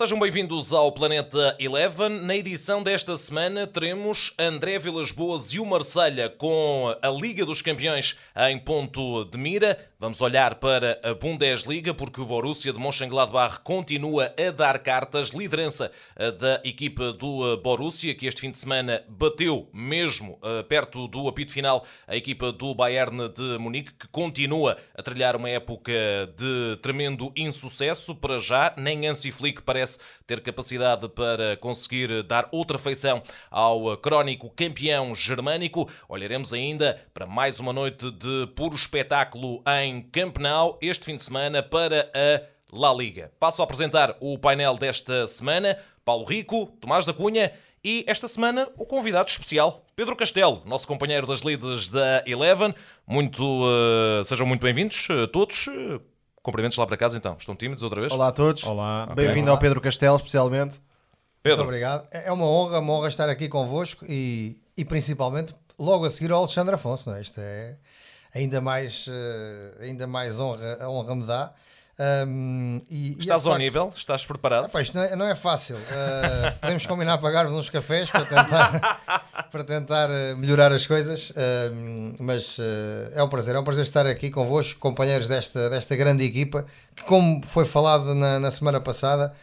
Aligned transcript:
Sejam 0.00 0.18
bem-vindos 0.18 0.72
ao 0.72 0.90
Planeta 0.90 1.54
Eleven. 1.58 2.08
Na 2.08 2.34
edição 2.34 2.82
desta 2.82 3.14
semana 3.18 3.66
teremos 3.66 4.32
André 4.38 4.78
Vilas 4.78 5.12
Boas 5.12 5.52
e 5.52 5.60
o 5.60 5.66
Marselha 5.66 6.30
com 6.30 6.96
a 7.02 7.10
Liga 7.10 7.44
dos 7.44 7.60
Campeões 7.60 8.16
em 8.48 8.58
ponto 8.58 9.26
de 9.26 9.36
mira. 9.36 9.89
Vamos 10.00 10.22
olhar 10.22 10.54
para 10.54 10.98
a 11.04 11.12
Bundesliga 11.12 11.92
porque 11.92 12.22
o 12.22 12.24
Borussia 12.24 12.72
de 12.72 12.78
Mönchengladbach 12.78 13.60
continua 13.62 14.32
a 14.34 14.50
dar 14.50 14.78
cartas. 14.78 15.28
Liderança 15.28 15.92
eh, 16.16 16.32
da 16.32 16.58
equipa 16.64 17.12
do 17.12 17.52
eh, 17.52 17.58
Borussia 17.58 18.14
que 18.14 18.26
este 18.26 18.40
fim 18.40 18.50
de 18.50 18.56
semana 18.56 19.04
bateu 19.06 19.68
mesmo 19.74 20.38
eh, 20.42 20.62
perto 20.62 21.06
do 21.06 21.28
apito 21.28 21.52
final 21.52 21.84
a 22.08 22.16
equipa 22.16 22.50
do 22.50 22.74
Bayern 22.74 23.28
de 23.28 23.58
Munique 23.58 23.92
que 23.92 24.08
continua 24.08 24.78
a 24.96 25.02
trilhar 25.02 25.36
uma 25.36 25.50
época 25.50 25.92
de 26.34 26.78
tremendo 26.80 27.30
insucesso. 27.36 28.14
Para 28.14 28.38
já, 28.38 28.72
nem 28.78 29.06
Hansi 29.06 29.30
Flick 29.30 29.60
parece 29.60 29.98
ter 30.26 30.40
capacidade 30.40 31.10
para 31.10 31.58
conseguir 31.58 32.22
dar 32.22 32.48
outra 32.52 32.78
feição 32.78 33.22
ao 33.50 33.98
crónico 33.98 34.48
campeão 34.48 35.14
germânico. 35.14 35.90
Olharemos 36.08 36.54
ainda 36.54 36.98
para 37.12 37.26
mais 37.26 37.60
uma 37.60 37.74
noite 37.74 38.10
de 38.10 38.46
puro 38.54 38.74
espetáculo 38.74 39.62
em 39.66 39.89
Camp 39.98 40.36
Nou 40.36 40.78
este 40.82 41.06
fim 41.06 41.16
de 41.16 41.22
semana 41.22 41.62
para 41.62 42.10
a 42.12 42.42
La 42.70 42.92
Liga. 42.92 43.32
Passo 43.40 43.62
a 43.62 43.64
apresentar 43.64 44.14
o 44.20 44.36
painel 44.38 44.76
desta 44.76 45.26
semana. 45.26 45.78
Paulo 46.04 46.24
Rico, 46.24 46.66
Tomás 46.78 47.06
da 47.06 47.14
Cunha 47.14 47.50
e 47.82 48.04
esta 48.06 48.28
semana 48.28 48.68
o 48.76 48.84
convidado 48.84 49.30
especial, 49.30 49.86
Pedro 49.96 50.14
Castelo, 50.14 50.62
nosso 50.66 50.86
companheiro 50.86 51.26
das 51.26 51.40
líderes 51.40 51.88
da 51.88 52.22
Eleven. 52.26 52.74
Muito, 53.06 53.42
uh, 53.42 54.22
sejam 54.22 54.46
muito 54.46 54.60
bem-vindos 54.60 55.08
uh, 55.08 55.26
todos. 55.28 55.66
Uh, 55.66 56.00
Cumprimentos 56.42 56.76
lá 56.78 56.86
para 56.86 56.96
casa 56.96 57.16
então. 57.16 57.36
Estão 57.38 57.54
tímidos 57.54 57.82
outra 57.82 58.00
vez? 58.00 58.12
Olá 58.12 58.28
a 58.28 58.32
todos. 58.32 58.64
Olá. 58.64 59.04
Okay. 59.04 59.26
Bem-vindo 59.26 59.50
ao 59.50 59.58
Pedro 59.58 59.80
Castelo, 59.80 60.16
especialmente. 60.16 60.80
Pedro. 61.42 61.58
Muito 61.58 61.68
obrigado. 61.68 62.06
É, 62.10 62.28
é 62.28 62.32
uma 62.32 62.46
honra, 62.46 62.78
uma 62.78 62.92
honra 62.94 63.08
estar 63.08 63.28
aqui 63.28 63.48
convosco 63.48 64.04
e, 64.08 64.56
e 64.76 64.84
principalmente 64.84 65.54
logo 65.78 66.04
a 66.04 66.10
seguir 66.10 66.32
ao 66.32 66.38
Alexandre 66.38 66.74
Afonso. 66.74 67.10
Não 67.10 67.16
é? 67.16 67.20
Isto 67.20 67.40
é 67.40 67.76
ainda 68.34 68.60
mais, 68.60 69.06
uh, 69.06 69.82
ainda 69.82 70.06
mais 70.06 70.38
honra, 70.40 70.88
honra 70.88 71.14
me 71.14 71.26
dá. 71.26 71.52
Um, 72.00 72.80
e, 72.88 73.10
Estás 73.10 73.26
e 73.26 73.30
ao 73.30 73.40
facto, 73.40 73.58
nível? 73.58 73.92
Estás 73.94 74.24
preparado? 74.24 74.64
Epá, 74.64 74.80
isto 74.80 74.96
não 74.96 75.04
é, 75.04 75.16
não 75.16 75.26
é 75.26 75.34
fácil. 75.34 75.76
Uh, 75.76 76.58
podemos 76.58 76.86
combinar 76.86 77.14
a 77.14 77.18
pagar-vos 77.18 77.54
uns 77.54 77.68
cafés 77.68 78.10
para 78.10 78.24
tentar, 78.24 79.00
para 79.52 79.64
tentar 79.64 80.10
eh, 80.10 80.34
melhorar 80.34 80.72
as 80.72 80.86
coisas, 80.86 81.28
uh, 81.30 82.14
mas 82.18 82.58
uh, 82.58 82.62
é 83.14 83.22
um 83.22 83.28
prazer. 83.28 83.54
É 83.54 83.60
um 83.60 83.64
prazer 83.64 83.84
estar 83.84 84.06
aqui 84.06 84.30
convosco, 84.30 84.80
companheiros 84.80 85.28
desta, 85.28 85.68
desta 85.68 85.94
grande 85.94 86.24
equipa, 86.24 86.64
que, 86.96 87.04
como 87.04 87.44
foi 87.44 87.66
falado 87.66 88.14
na, 88.14 88.40
na 88.40 88.50
semana 88.50 88.80
passada, 88.80 89.34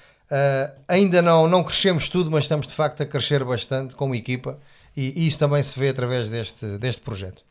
ainda 0.88 1.21
não, 1.21 1.47
não 1.47 1.63
crescemos 1.63 2.09
tudo, 2.09 2.31
mas 2.31 2.45
estamos 2.45 2.65
de 2.67 2.73
facto 2.73 3.02
a 3.03 3.05
crescer 3.05 3.43
bastante 3.43 3.95
como 3.95 4.15
equipa, 4.15 4.58
e, 4.95 5.13
e 5.15 5.27
isso 5.27 5.38
também 5.38 5.61
se 5.61 5.80
vê 5.80 5.89
através 5.89 6.27
deste, 6.27 6.65
deste 6.80 7.03
projeto. 7.03 7.43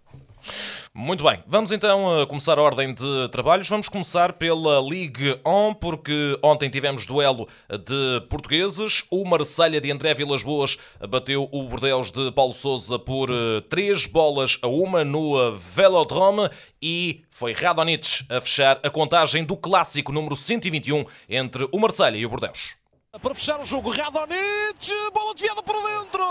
Muito 0.94 1.22
bem, 1.24 1.42
vamos 1.46 1.72
então 1.72 2.20
a 2.20 2.26
começar 2.26 2.58
a 2.58 2.62
ordem 2.62 2.94
de 2.94 3.28
trabalhos. 3.30 3.68
Vamos 3.68 3.88
começar 3.88 4.32
pela 4.32 4.80
Ligue 4.80 5.38
1, 5.44 5.74
porque 5.74 6.38
ontem 6.42 6.70
tivemos 6.70 7.06
duelo 7.06 7.46
de 7.70 8.26
portugueses. 8.28 9.04
O 9.10 9.24
Marselha 9.24 9.80
de 9.80 9.90
André 9.90 10.14
Vilas 10.14 10.42
Boas 10.42 10.78
bateu 11.08 11.48
o 11.52 11.62
Bordeaux 11.64 12.10
de 12.10 12.32
Paulo 12.32 12.54
Souza 12.54 12.98
por 12.98 13.28
3 13.68 14.04
eh, 14.04 14.08
bolas 14.08 14.58
a 14.62 14.68
uma 14.68 15.04
no 15.04 15.54
Velodrome 15.54 16.48
e 16.80 17.22
foi 17.30 17.52
Radonich 17.52 18.24
a 18.30 18.40
fechar 18.40 18.80
a 18.82 18.88
contagem 18.88 19.44
do 19.44 19.56
clássico 19.56 20.12
número 20.12 20.34
121 20.34 21.04
entre 21.28 21.68
o 21.70 21.78
Marselha 21.78 22.16
e 22.16 22.24
o 22.24 22.28
Bordeaux. 22.30 22.85
Para 23.22 23.34
fechar 23.34 23.60
o 23.60 23.64
jogo, 23.64 23.90
Radonich, 23.90 24.92
bola 25.12 25.32
desviada 25.32 25.62
para 25.62 25.80
dentro, 25.80 26.22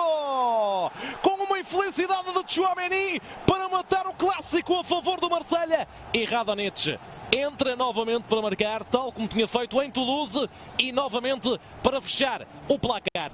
com 1.22 1.44
uma 1.44 1.60
infelicidade 1.60 2.32
de 2.32 2.54
Chouameni 2.54 3.20
para 3.48 3.68
matar 3.68 4.06
o 4.08 4.14
clássico 4.14 4.80
a 4.80 4.84
favor 4.84 5.20
do 5.20 5.30
Marselha 5.30 5.88
e 6.14 6.26
Radonich 6.26 7.00
entra 7.32 7.76
novamente 7.76 8.24
para 8.24 8.42
marcar, 8.42 8.84
tal 8.84 9.12
como 9.12 9.28
tinha 9.28 9.48
feito 9.48 9.82
em 9.82 9.90
Toulouse 9.90 10.48
e 10.78 10.92
novamente 10.92 11.60
para 11.82 12.00
fechar 12.00 12.48
o 12.68 12.78
placar. 12.78 13.32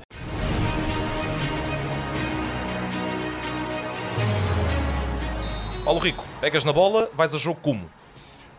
Paulo 5.84 6.00
Rico, 6.00 6.24
pegas 6.40 6.64
na 6.64 6.72
bola, 6.72 7.10
vais 7.14 7.36
a 7.36 7.38
jogo 7.38 7.60
como? 7.62 7.90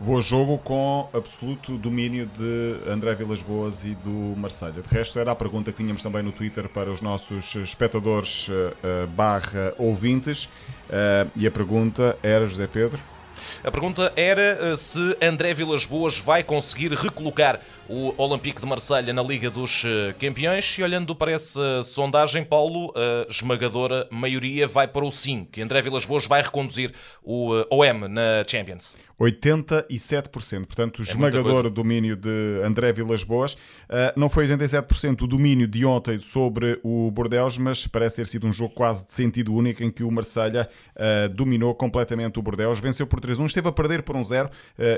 Vou 0.04 0.20
jogo 0.20 0.58
com 0.58 1.08
absoluto 1.14 1.78
domínio 1.78 2.26
de 2.26 2.90
André 2.90 3.14
Vilas 3.14 3.40
Boas 3.40 3.84
e 3.84 3.94
do 3.94 4.34
Marselha. 4.36 4.82
De 4.82 4.88
resto, 4.92 5.16
era 5.16 5.30
a 5.30 5.36
pergunta 5.36 5.70
que 5.70 5.76
tínhamos 5.76 6.02
também 6.02 6.24
no 6.24 6.32
Twitter 6.32 6.68
para 6.68 6.90
os 6.90 7.00
nossos 7.00 7.54
espectadores 7.54 8.48
uh, 8.48 9.06
barra 9.14 9.72
ouvintes. 9.78 10.46
Uh, 10.46 11.30
e 11.36 11.46
a 11.46 11.52
pergunta 11.52 12.18
era, 12.20 12.48
José 12.48 12.66
Pedro? 12.66 12.98
A 13.62 13.70
pergunta 13.70 14.12
era 14.16 14.76
se 14.76 15.16
André 15.22 15.54
Vilas 15.54 15.86
Boas 15.86 16.18
vai 16.18 16.42
conseguir 16.42 16.92
recolocar 16.94 17.60
o 17.92 18.14
Olympique 18.16 18.58
de 18.58 18.66
Marselha 18.66 19.12
na 19.12 19.22
Liga 19.22 19.50
dos 19.50 19.84
Campeões. 20.18 20.78
E 20.78 20.82
olhando 20.82 21.14
para 21.14 21.30
essa 21.30 21.82
sondagem, 21.82 22.42
Paulo, 22.42 22.92
a 22.96 23.30
esmagadora 23.30 24.08
maioria 24.10 24.66
vai 24.66 24.88
para 24.88 25.04
o 25.04 25.10
sim, 25.10 25.46
que 25.52 25.60
André 25.60 25.82
Vilas 25.82 26.06
Boas 26.06 26.26
vai 26.26 26.40
reconduzir 26.40 26.92
o 27.22 27.50
OM 27.70 28.08
na 28.08 28.44
Champions. 28.46 28.96
87%. 29.20 30.66
Portanto, 30.66 30.98
o 30.98 31.02
é 31.02 31.04
esmagador 31.04 31.70
domínio 31.70 32.16
de 32.16 32.62
André 32.64 32.92
Vilas 32.92 33.22
Boas. 33.22 33.52
Uh, 33.52 34.12
não 34.16 34.28
foi 34.28 34.48
87% 34.48 35.22
o 35.22 35.26
domínio 35.26 35.68
de 35.68 35.84
ontem 35.84 36.18
sobre 36.18 36.80
o 36.82 37.10
Bordeaux, 37.10 37.56
mas 37.58 37.86
parece 37.86 38.16
ter 38.16 38.26
sido 38.26 38.46
um 38.46 38.52
jogo 38.52 38.74
quase 38.74 39.06
de 39.06 39.12
sentido 39.12 39.54
único 39.54 39.84
em 39.84 39.90
que 39.90 40.02
o 40.02 40.10
Marselha 40.10 40.68
dominou 41.34 41.74
completamente 41.74 42.38
o 42.38 42.42
Bordeaux, 42.42 42.78
venceu 42.78 43.06
por 43.06 43.20
3-1, 43.20 43.46
esteve 43.46 43.68
a 43.68 43.72
perder 43.72 44.02
por 44.02 44.16
1-0 44.16 44.46
uh, 44.46 44.50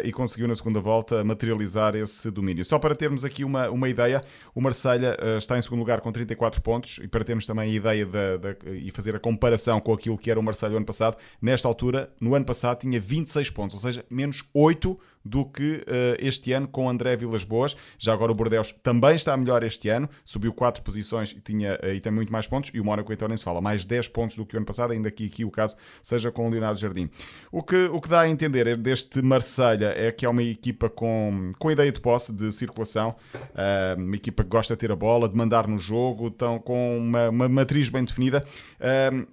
e 0.04 0.12
conseguiu 0.12 0.46
na 0.46 0.54
segunda 0.54 0.80
volta 0.80 1.24
materializar 1.24 1.94
esse 1.94 2.30
domínio. 2.30 2.64
Só 2.64 2.78
para 2.84 2.94
termos 2.94 3.24
aqui 3.24 3.44
uma, 3.44 3.70
uma 3.70 3.88
ideia, 3.88 4.20
o 4.54 4.60
Marselha 4.60 5.16
está 5.38 5.56
em 5.56 5.62
segundo 5.62 5.78
lugar 5.78 6.02
com 6.02 6.12
34 6.12 6.60
pontos 6.60 7.00
e 7.02 7.08
para 7.08 7.24
termos 7.24 7.46
também 7.46 7.70
a 7.70 7.72
ideia 7.72 8.04
de, 8.04 8.38
de, 8.38 8.78
e 8.86 8.90
fazer 8.90 9.16
a 9.16 9.18
comparação 9.18 9.80
com 9.80 9.94
aquilo 9.94 10.18
que 10.18 10.30
era 10.30 10.38
o 10.38 10.42
Marselha 10.42 10.76
ano 10.76 10.84
passado, 10.84 11.16
nesta 11.40 11.66
altura, 11.66 12.12
no 12.20 12.34
ano 12.34 12.44
passado, 12.44 12.80
tinha 12.80 13.00
26 13.00 13.48
pontos, 13.48 13.76
ou 13.76 13.80
seja, 13.80 14.04
menos 14.10 14.44
8 14.52 15.00
do 15.24 15.44
que 15.44 15.76
uh, 15.76 16.16
este 16.18 16.52
ano 16.52 16.68
com 16.68 16.88
André 16.88 17.16
Vilas 17.16 17.44
Boas. 17.44 17.76
Já 17.98 18.12
agora 18.12 18.30
o 18.30 18.34
Bordeaux 18.34 18.74
também 18.82 19.14
está 19.14 19.36
melhor 19.36 19.62
este 19.62 19.88
ano, 19.88 20.08
subiu 20.24 20.52
4 20.52 20.82
posições 20.82 21.32
e, 21.32 21.40
tinha, 21.40 21.78
uh, 21.82 21.88
e 21.88 22.00
tem 22.00 22.12
muito 22.12 22.30
mais 22.30 22.46
pontos. 22.46 22.70
E 22.74 22.80
o 22.80 22.84
Mónaco 22.84 23.12
então 23.12 23.26
nem 23.26 23.36
se 23.36 23.44
fala, 23.44 23.60
mais 23.60 23.86
10 23.86 24.08
pontos 24.08 24.36
do 24.36 24.44
que 24.44 24.54
o 24.54 24.58
ano 24.58 24.66
passado, 24.66 24.92
ainda 24.92 25.10
que 25.10 25.26
aqui 25.26 25.44
o 25.44 25.50
caso 25.50 25.76
seja 26.02 26.30
com 26.30 26.46
o 26.46 26.50
Leonardo 26.50 26.78
Jardim. 26.78 27.08
O 27.50 27.62
que, 27.62 27.86
o 27.86 28.00
que 28.00 28.08
dá 28.08 28.22
a 28.22 28.28
entender 28.28 28.76
deste 28.76 29.22
Marselha 29.22 29.94
é 29.96 30.12
que 30.12 30.26
é 30.26 30.28
uma 30.28 30.42
equipa 30.42 30.90
com, 30.90 31.52
com 31.58 31.70
ideia 31.70 31.90
de 31.90 32.00
posse, 32.00 32.32
de 32.32 32.52
circulação, 32.52 33.16
uh, 33.34 34.00
uma 34.00 34.16
equipa 34.16 34.42
que 34.42 34.50
gosta 34.50 34.74
de 34.74 34.80
ter 34.80 34.92
a 34.92 34.96
bola, 34.96 35.28
de 35.28 35.36
mandar 35.36 35.66
no 35.66 35.78
jogo, 35.78 36.26
então, 36.26 36.58
com 36.58 36.98
uma, 36.98 37.30
uma 37.30 37.48
matriz 37.48 37.88
bem 37.88 38.04
definida. 38.04 38.44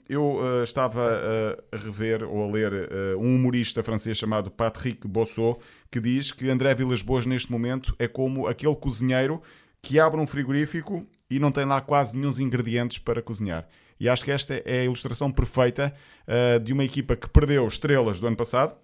eu 0.07 0.63
estava 0.63 1.57
a 1.71 1.77
rever 1.77 2.23
ou 2.23 2.43
a 2.43 2.51
ler 2.51 2.71
um 3.17 3.35
humorista 3.35 3.83
francês 3.83 4.17
chamado 4.17 4.49
Patrick 4.49 5.07
Bossot, 5.07 5.59
que 5.91 5.99
diz 5.99 6.31
que 6.31 6.49
André 6.49 6.73
Vilas 6.73 7.01
Boas 7.01 7.25
neste 7.25 7.51
momento 7.51 7.93
é 7.99 8.07
como 8.07 8.47
aquele 8.47 8.75
cozinheiro 8.75 9.41
que 9.81 9.99
abre 9.99 10.21
um 10.21 10.25
frigorífico 10.25 11.05
e 11.29 11.37
não 11.37 11.51
tem 11.51 11.65
lá 11.65 11.81
quase 11.81 12.17
nenhum 12.17 12.31
ingredientes 12.39 12.97
para 12.97 13.21
cozinhar. 13.21 13.67
E 13.99 14.07
acho 14.09 14.23
que 14.23 14.31
esta 14.31 14.55
é 14.65 14.79
a 14.79 14.85
ilustração 14.85 15.31
perfeita 15.31 15.93
uh, 16.27 16.59
de 16.59 16.73
uma 16.73 16.83
equipa 16.83 17.15
que 17.15 17.29
perdeu 17.29 17.67
estrelas 17.67 18.19
do 18.19 18.27
ano 18.27 18.35
passado. 18.37 18.75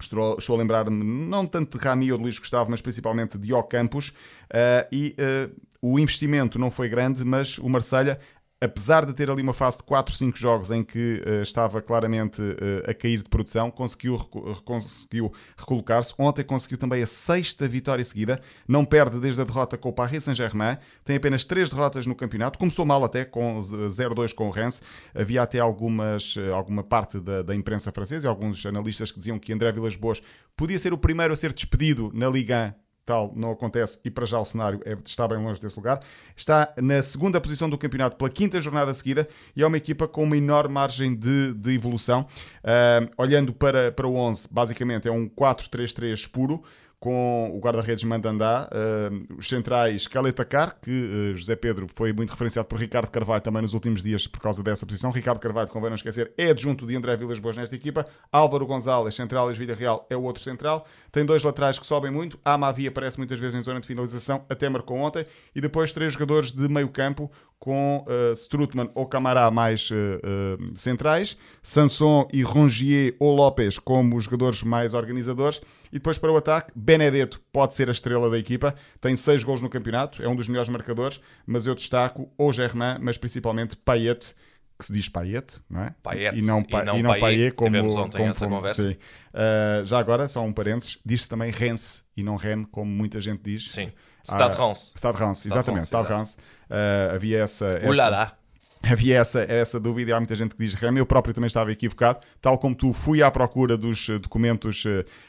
Estou, 0.00 0.38
estou 0.38 0.54
a 0.54 0.58
lembrar-me 0.58 1.04
não 1.04 1.46
tanto 1.46 1.76
de 1.76 1.84
Rami 1.84 2.10
ou 2.12 2.18
de 2.18 2.24
Luís 2.24 2.38
Gustavo, 2.38 2.70
mas 2.70 2.80
principalmente 2.80 3.36
de 3.36 3.52
Ocampos. 3.52 4.08
Uh, 4.08 4.88
e 4.92 5.16
uh, 5.18 5.54
o 5.82 5.98
investimento 5.98 6.58
não 6.58 6.70
foi 6.70 6.88
grande, 6.88 7.24
mas 7.24 7.58
o 7.58 7.68
Marselha 7.68 8.18
apesar 8.60 9.06
de 9.06 9.12
ter 9.12 9.30
ali 9.30 9.42
uma 9.42 9.52
fase 9.52 9.78
de 9.78 9.84
4, 9.84 10.14
5 10.14 10.36
jogos 10.36 10.70
em 10.70 10.82
que 10.82 11.22
uh, 11.24 11.42
estava 11.42 11.80
claramente 11.80 12.42
uh, 12.42 12.90
a 12.90 12.94
cair 12.94 13.22
de 13.22 13.28
produção, 13.28 13.70
conseguiu, 13.70 14.18
conseguiu 14.64 15.32
recolocar-se. 15.56 16.12
Ontem 16.18 16.44
conseguiu 16.44 16.76
também 16.76 17.02
a 17.02 17.06
sexta 17.06 17.68
vitória 17.68 18.04
seguida, 18.04 18.40
não 18.66 18.84
perde 18.84 19.20
desde 19.20 19.40
a 19.40 19.44
derrota 19.44 19.78
com 19.78 19.88
o 19.90 19.92
Paris 19.92 20.24
Saint-Germain, 20.24 20.76
tem 21.04 21.16
apenas 21.16 21.46
3 21.46 21.70
derrotas 21.70 22.06
no 22.06 22.14
campeonato, 22.14 22.58
começou 22.58 22.84
mal 22.84 23.04
até 23.04 23.24
com 23.24 23.58
0-2 23.58 24.34
com 24.34 24.48
o 24.48 24.50
Rennes. 24.50 24.82
Havia 25.14 25.42
até 25.42 25.60
algumas, 25.60 26.36
uh, 26.36 26.52
alguma 26.54 26.82
parte 26.82 27.20
da, 27.20 27.42
da, 27.42 27.54
imprensa 27.54 27.92
francesa 27.92 28.26
e 28.26 28.28
alguns 28.28 28.64
analistas 28.66 29.12
que 29.12 29.18
diziam 29.18 29.38
que 29.38 29.52
André 29.52 29.70
Villas 29.72 29.96
Boas 29.96 30.20
podia 30.56 30.78
ser 30.78 30.92
o 30.92 30.98
primeiro 30.98 31.32
a 31.32 31.36
ser 31.36 31.52
despedido 31.52 32.10
na 32.12 32.28
Liga 32.28 32.74
1 32.84 32.87
tal 33.08 33.32
não 33.34 33.50
acontece 33.52 33.98
e 34.04 34.10
para 34.10 34.26
já 34.26 34.38
o 34.38 34.44
cenário 34.44 34.82
é, 34.84 34.94
está 35.02 35.26
bem 35.26 35.38
longe 35.38 35.58
desse 35.58 35.76
lugar. 35.76 35.98
Está 36.36 36.74
na 36.76 37.02
segunda 37.02 37.40
posição 37.40 37.70
do 37.70 37.78
campeonato 37.78 38.16
pela 38.16 38.28
quinta 38.28 38.60
jornada 38.60 38.92
seguida 38.92 39.26
e 39.56 39.62
é 39.62 39.66
uma 39.66 39.78
equipa 39.78 40.06
com 40.06 40.22
uma 40.24 40.36
enorme 40.36 40.74
margem 40.74 41.14
de, 41.14 41.54
de 41.54 41.74
evolução. 41.74 42.26
Uh, 42.62 43.08
olhando 43.16 43.54
para, 43.54 43.90
para 43.90 44.06
o 44.06 44.14
11, 44.14 44.48
basicamente 44.50 45.08
é 45.08 45.10
um 45.10 45.26
4-3-3 45.26 46.30
puro 46.30 46.62
com 47.00 47.52
o 47.54 47.60
guarda-redes 47.60 48.02
Mandandá, 48.02 48.68
uh, 48.72 49.38
os 49.38 49.48
centrais 49.48 50.08
Caletacar, 50.08 50.76
que 50.80 50.90
uh, 50.90 51.36
José 51.36 51.54
Pedro 51.54 51.86
foi 51.94 52.12
muito 52.12 52.30
referenciado 52.30 52.66
por 52.66 52.78
Ricardo 52.78 53.10
Carvalho 53.10 53.40
também 53.40 53.62
nos 53.62 53.72
últimos 53.72 54.02
dias 54.02 54.26
por 54.26 54.40
causa 54.40 54.62
dessa 54.62 54.84
posição. 54.84 55.10
Ricardo 55.12 55.38
Carvalho, 55.38 55.68
convém 55.68 55.90
não 55.90 55.94
esquecer, 55.94 56.32
é 56.36 56.50
adjunto 56.50 56.86
de 56.86 56.96
André 56.96 57.16
Vilas 57.16 57.38
Boas 57.38 57.56
nesta 57.56 57.76
equipa. 57.76 58.04
Álvaro 58.32 58.66
Gonzalez, 58.66 59.14
central 59.14 59.48
Vida 59.52 59.74
Real, 59.74 60.06
é 60.10 60.16
o 60.16 60.22
outro 60.22 60.42
central. 60.42 60.86
Tem 61.12 61.24
dois 61.24 61.42
laterais 61.42 61.78
que 61.78 61.86
sobem 61.86 62.10
muito. 62.10 62.38
Amavi 62.44 62.86
aparece 62.86 63.16
muitas 63.16 63.38
vezes 63.38 63.54
em 63.54 63.62
zona 63.62 63.80
de 63.80 63.86
finalização, 63.86 64.44
até 64.48 64.68
marcou 64.68 64.98
ontem. 64.98 65.24
E 65.54 65.60
depois 65.60 65.92
três 65.92 66.12
jogadores 66.12 66.52
de 66.52 66.68
meio 66.68 66.88
campo, 66.88 67.30
com 67.58 68.04
uh, 68.06 68.32
Strutman 68.32 68.90
ou 68.94 69.06
Camará 69.06 69.50
mais 69.50 69.90
uh, 69.90 69.94
uh, 69.94 70.78
centrais, 70.78 71.36
Sanson 71.62 72.28
e 72.32 72.42
Rongier 72.42 73.16
ou 73.18 73.34
Lopes 73.34 73.78
como 73.78 74.20
jogadores 74.20 74.62
mais 74.62 74.94
organizadores, 74.94 75.60
e 75.90 75.94
depois 75.94 76.18
para 76.18 76.30
o 76.30 76.36
ataque, 76.36 76.72
Benedetto 76.88 77.38
pode 77.52 77.74
ser 77.74 77.90
a 77.90 77.92
estrela 77.92 78.30
da 78.30 78.38
equipa, 78.38 78.74
tem 78.98 79.14
seis 79.14 79.44
gols 79.44 79.60
no 79.60 79.68
campeonato, 79.68 80.22
é 80.22 80.28
um 80.28 80.34
dos 80.34 80.48
melhores 80.48 80.70
marcadores, 80.70 81.20
mas 81.46 81.66
eu 81.66 81.74
destaco 81.74 82.32
o 82.38 82.50
Germain, 82.50 82.96
mas 82.98 83.18
principalmente 83.18 83.76
Payet, 83.76 84.34
que 84.78 84.86
se 84.86 84.92
diz 84.94 85.06
Payet, 85.06 85.60
não 85.68 85.82
é? 85.82 85.94
Payet 86.02 86.38
e 86.38 86.40
não, 86.40 86.64
pa 86.64 86.80
e 86.80 86.84
não, 86.86 86.98
e 86.98 87.02
não 87.02 87.18
Payet, 87.18 87.54
como, 87.54 87.68
tivemos 87.68 87.94
ontem 87.94 88.16
como, 88.16 88.30
essa 88.30 88.44
como, 88.46 88.56
conversa. 88.56 88.88
Uh, 88.88 89.84
já 89.84 89.98
agora, 89.98 90.26
só 90.28 90.42
um 90.42 90.50
parênteses, 90.50 90.98
diz-se 91.04 91.28
também 91.28 91.50
Rennes 91.50 92.02
e 92.16 92.22
não 92.22 92.36
Rennes, 92.36 92.66
como 92.72 92.90
muita 92.90 93.20
gente 93.20 93.42
diz. 93.42 93.70
Sim. 93.70 93.92
Stade 94.24 94.56
Ah. 94.58 94.74
Stade 94.74 95.18
Reims, 95.18 95.38
Stade 95.38 95.54
exatamente, 95.54 95.72
Reims, 95.72 95.86
Stade. 95.86 96.08
Reims. 96.08 96.32
Uh, 96.70 97.14
havia 97.14 97.42
essa, 97.42 97.66
essa, 97.66 97.88
Ulala. 97.88 98.37
havia 98.90 99.18
essa, 99.18 99.40
essa 99.40 99.78
dúvida 99.80 100.10
e 100.10 100.14
há 100.14 100.18
muita 100.18 100.34
gente 100.34 100.54
que 100.54 100.64
diz 100.64 100.74
Rem. 100.74 100.96
Eu 100.96 101.06
próprio 101.06 101.34
também 101.34 101.46
estava 101.46 101.72
equivocado. 101.72 102.20
Tal 102.40 102.58
como 102.58 102.74
tu, 102.74 102.92
fui 102.92 103.22
à 103.22 103.30
procura 103.30 103.76
dos 103.76 104.08
eh, 104.08 104.18
documentos 104.18 104.84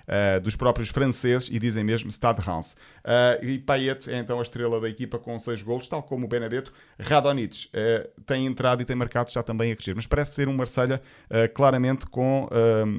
eh, 0.08 0.40
dos 0.40 0.56
próprios 0.56 0.90
franceses 0.90 1.50
e 1.52 1.60
dizem 1.60 1.84
mesmo 1.84 2.12
Stade 2.12 2.42
Reims. 2.42 2.76
Eh, 3.04 3.40
e 3.44 3.60
Payet 3.60 4.10
é 4.12 4.20
então 4.20 4.40
a 4.40 4.42
estrela 4.42 4.80
da 4.80 4.90
equipa 4.90 5.18
com 5.18 5.38
seis 5.40 5.62
golos, 5.62 5.88
tal 5.88 6.04
como 6.04 6.26
o 6.26 6.28
Benedetto. 6.28 6.72
Radonjic 7.00 7.70
eh, 7.74 8.10
tem 8.26 8.46
entrado 8.46 8.82
e 8.82 8.86
tem 8.86 8.96
marcado 8.96 9.32
já 9.32 9.44
também 9.44 9.72
a 9.72 9.76
crescer. 9.76 9.96
Mas 9.96 10.08
parece 10.08 10.34
ser 10.34 10.48
um 10.48 10.54
Marselha 10.54 11.02
claramente 11.54 12.06
com 12.06 12.48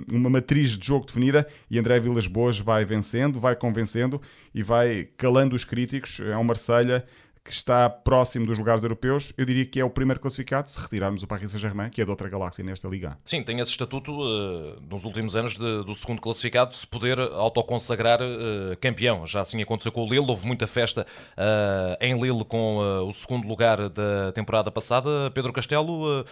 uma 0.09 0.31
matriz 0.31 0.77
de 0.77 0.87
jogo 0.87 1.05
definida 1.05 1.47
e 1.71 1.79
André 1.79 1.99
Vilas 2.01 2.27
Boas 2.27 2.59
vai 2.59 2.85
vencendo, 2.85 3.41
vai 3.41 3.55
convencendo 3.57 4.21
e 4.55 4.63
vai 4.63 5.09
calando 5.17 5.55
os 5.55 5.65
críticos. 5.65 6.21
É 6.21 6.37
um 6.37 6.45
Marselha 6.45 7.05
que 7.43 7.53
está 7.53 7.89
próximo 7.89 8.47
dos 8.47 8.59
lugares 8.59 8.83
europeus, 8.83 9.33
eu 9.37 9.45
diria 9.47 9.65
que 9.65 9.81
é 9.81 9.85
o 9.85 9.91
primeiro 9.91 10.21
classificado, 10.21 10.69
se 10.69 10.81
retirarmos 10.81 11.23
o 11.23 11.27
Paris 11.27 11.51
Saint-Germain, 11.51 11.89
que 11.91 12.01
é 12.03 12.05
de 12.05 12.11
outra 12.11 12.29
galáxia 12.29 12.63
nesta 12.63 12.87
liga. 12.87 13.17
Sim, 13.25 13.43
tem 13.43 13.59
esse 13.61 13.71
estatuto 13.71 14.13
eh, 14.13 14.77
nos 14.91 15.05
últimos 15.05 15.35
anos 15.35 15.57
de- 15.57 15.85
do 15.85 15.95
segundo 15.95 16.21
classificado 16.21 16.75
se 16.75 16.87
poder 16.87 17.19
autoconsagrar 17.19 18.21
eh, 18.23 18.77
campeão. 18.81 19.27
Já 19.27 19.41
assim 19.41 19.61
aconteceu 19.63 19.91
com 19.91 20.03
o 20.03 20.09
Lille, 20.09 20.27
houve 20.29 20.47
muita 20.47 20.67
festa 20.67 21.07
eh, 21.37 21.99
em 22.03 22.21
Lille 22.21 22.45
com 22.45 22.79
o 23.07 23.13
segundo 23.13 23.49
lugar 23.49 23.89
da 23.89 24.33
temporada 24.33 24.71
passada. 24.71 25.31
Pedro 25.33 25.53
Castelo, 25.53 26.25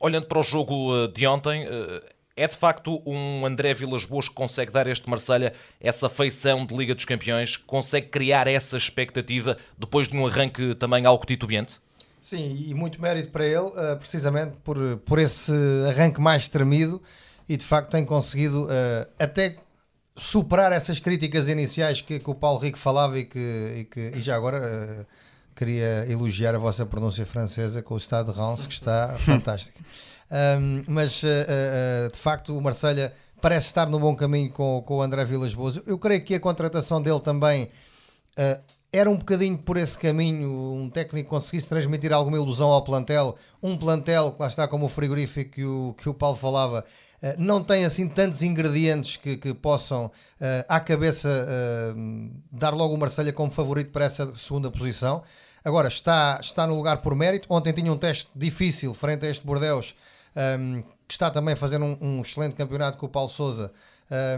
olhando 0.00 0.26
para 0.26 0.38
o 0.38 0.42
jogo 0.42 1.08
de 1.08 1.26
ontem, 1.26 1.66
é 2.42 2.48
de 2.48 2.56
facto 2.56 3.02
um 3.06 3.44
André 3.46 3.74
Vilas 3.74 4.04
Boas 4.04 4.28
que 4.28 4.34
consegue 4.34 4.72
dar 4.72 4.86
a 4.86 4.90
este 4.90 5.08
Marselha 5.08 5.52
essa 5.80 6.08
feição 6.08 6.64
de 6.64 6.74
Liga 6.76 6.94
dos 6.94 7.04
Campeões, 7.04 7.56
consegue 7.56 8.08
criar 8.08 8.46
essa 8.46 8.76
expectativa 8.76 9.56
depois 9.78 10.08
de 10.08 10.16
um 10.16 10.26
arranque 10.26 10.74
também 10.74 11.04
algo 11.06 11.24
titubeante? 11.26 11.80
Sim, 12.20 12.64
e 12.68 12.74
muito 12.74 13.00
mérito 13.00 13.30
para 13.30 13.44
ele, 13.46 13.70
eh, 13.76 13.96
precisamente 13.96 14.54
por, 14.62 14.76
por 15.06 15.18
esse 15.18 15.52
arranque 15.88 16.20
mais 16.20 16.48
tremido 16.48 17.02
e 17.48 17.56
de 17.56 17.64
facto 17.64 17.90
tem 17.90 18.04
conseguido 18.04 18.66
eh, 18.70 19.08
até 19.18 19.56
superar 20.16 20.70
essas 20.72 20.98
críticas 20.98 21.48
iniciais 21.48 22.00
que, 22.00 22.18
que 22.18 22.30
o 22.30 22.34
Paulo 22.34 22.58
Rico 22.58 22.78
falava 22.78 23.18
e 23.18 23.24
que, 23.24 23.38
e 23.78 23.84
que- 23.84 24.12
e 24.18 24.20
já 24.20 24.36
agora 24.36 24.58
eh, 24.58 25.06
queria 25.56 26.06
elogiar 26.08 26.54
a 26.54 26.58
vossa 26.58 26.84
pronúncia 26.84 27.24
francesa 27.24 27.82
com 27.82 27.94
o 27.94 27.96
Estado 27.96 28.32
de 28.32 28.38
Reims, 28.38 28.66
que 28.66 28.74
está 28.74 29.16
fantástico. 29.24 29.78
Um, 30.30 30.84
mas 30.86 31.24
eh, 31.24 31.46
eh, 31.48 32.08
de 32.12 32.18
facto 32.18 32.56
o 32.56 32.60
Marselha 32.60 33.12
parece 33.40 33.66
estar 33.66 33.86
no 33.86 33.98
bom 33.98 34.14
caminho 34.14 34.50
com, 34.50 34.80
com 34.86 34.98
o 34.98 35.02
André 35.02 35.24
Vilas 35.24 35.54
Boas. 35.54 35.84
Eu 35.86 35.98
creio 35.98 36.24
que 36.24 36.34
a 36.34 36.40
contratação 36.40 37.02
dele 37.02 37.20
também 37.20 37.68
Uh, 38.38 38.60
era 38.92 39.08
um 39.08 39.16
bocadinho 39.16 39.56
por 39.56 39.76
esse 39.76 39.96
caminho, 39.96 40.50
um 40.50 40.90
técnico 40.90 41.30
conseguisse 41.30 41.68
transmitir 41.68 42.12
alguma 42.12 42.36
ilusão 42.36 42.70
ao 42.70 42.82
plantel, 42.82 43.36
um 43.62 43.76
plantel 43.78 44.32
que 44.32 44.42
lá 44.42 44.48
está 44.48 44.66
como 44.66 44.86
o 44.86 44.88
frigorífico 44.88 45.50
que 45.52 45.64
o, 45.64 45.94
que 45.96 46.08
o 46.08 46.14
Paulo 46.14 46.36
falava, 46.36 46.84
uh, 47.22 47.34
não 47.38 47.62
tem 47.62 47.84
assim 47.84 48.08
tantos 48.08 48.42
ingredientes 48.42 49.16
que, 49.16 49.36
que 49.36 49.54
possam 49.54 50.06
uh, 50.06 50.10
à 50.68 50.80
cabeça 50.80 51.28
uh, 51.28 52.30
dar 52.50 52.74
logo 52.74 52.94
o 52.94 52.98
Marselha 52.98 53.32
como 53.32 53.50
favorito 53.50 53.90
para 53.90 54.06
essa 54.06 54.34
segunda 54.34 54.70
posição. 54.70 55.22
Agora 55.64 55.88
está, 55.88 56.38
está 56.40 56.66
no 56.66 56.74
lugar 56.74 57.02
por 57.02 57.14
mérito. 57.14 57.46
Ontem 57.50 57.72
tinha 57.72 57.92
um 57.92 57.98
teste 57.98 58.28
difícil 58.34 58.94
frente 58.94 59.26
a 59.26 59.30
este 59.30 59.46
Bordeus, 59.46 59.94
um, 60.36 60.82
que 60.82 61.14
está 61.14 61.30
também 61.30 61.54
a 61.54 61.56
fazer 61.56 61.80
um, 61.80 61.96
um 62.00 62.20
excelente 62.22 62.54
campeonato 62.54 62.96
com 62.98 63.06
o 63.06 63.08
Paulo 63.08 63.28
Souza 63.28 63.72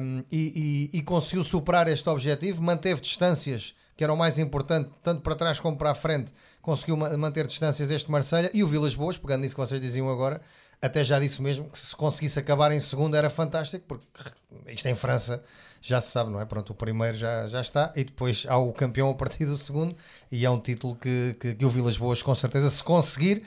um, 0.00 0.22
e, 0.30 0.90
e- 0.92 0.98
e 0.98 1.02
conseguiu 1.02 1.44
superar 1.44 1.88
este 1.88 2.08
objetivo, 2.08 2.62
manteve 2.62 3.00
distâncias 3.00 3.74
que 3.94 4.02
era 4.02 4.12
o 4.12 4.16
mais 4.16 4.38
importante, 4.38 4.90
tanto 5.02 5.20
para 5.20 5.34
trás 5.34 5.60
como 5.60 5.76
para 5.76 5.90
a 5.90 5.94
frente, 5.94 6.32
conseguiu 6.62 6.96
ma- 6.96 7.14
manter 7.16 7.46
distâncias 7.46 7.90
este 7.90 8.10
Marselha 8.10 8.50
e 8.54 8.64
o 8.64 8.66
Vilas 8.66 8.94
Boas, 8.94 9.18
pegando 9.18 9.42
nisso 9.42 9.54
que 9.54 9.60
vocês 9.60 9.80
diziam 9.80 10.08
agora, 10.08 10.40
até 10.80 11.04
já 11.04 11.20
disse 11.20 11.40
mesmo 11.42 11.68
que 11.68 11.78
se 11.78 11.94
conseguisse 11.94 12.38
acabar 12.38 12.72
em 12.72 12.80
segundo 12.80 13.14
era 13.16 13.28
fantástico, 13.28 13.84
porque 13.86 14.04
isto 14.68 14.86
em 14.88 14.94
França 14.94 15.44
já 15.80 16.00
se 16.00 16.10
sabe, 16.10 16.30
não 16.30 16.40
é? 16.40 16.44
Pronto, 16.46 16.70
o 16.70 16.74
primeiro 16.74 17.16
já, 17.18 17.48
já 17.48 17.60
está 17.60 17.92
e 17.94 18.02
depois 18.02 18.44
há 18.48 18.56
o 18.56 18.72
campeão 18.72 19.10
a 19.10 19.14
partir 19.14 19.44
do 19.44 19.56
segundo 19.58 19.94
e 20.30 20.44
é 20.44 20.50
um 20.50 20.58
título 20.58 20.96
que, 20.96 21.36
que, 21.38 21.54
que 21.54 21.64
o 21.64 21.68
Vilas 21.70 21.98
Boas 21.98 22.22
com 22.22 22.34
certeza 22.34 22.70
se 22.70 22.82
conseguir 22.82 23.44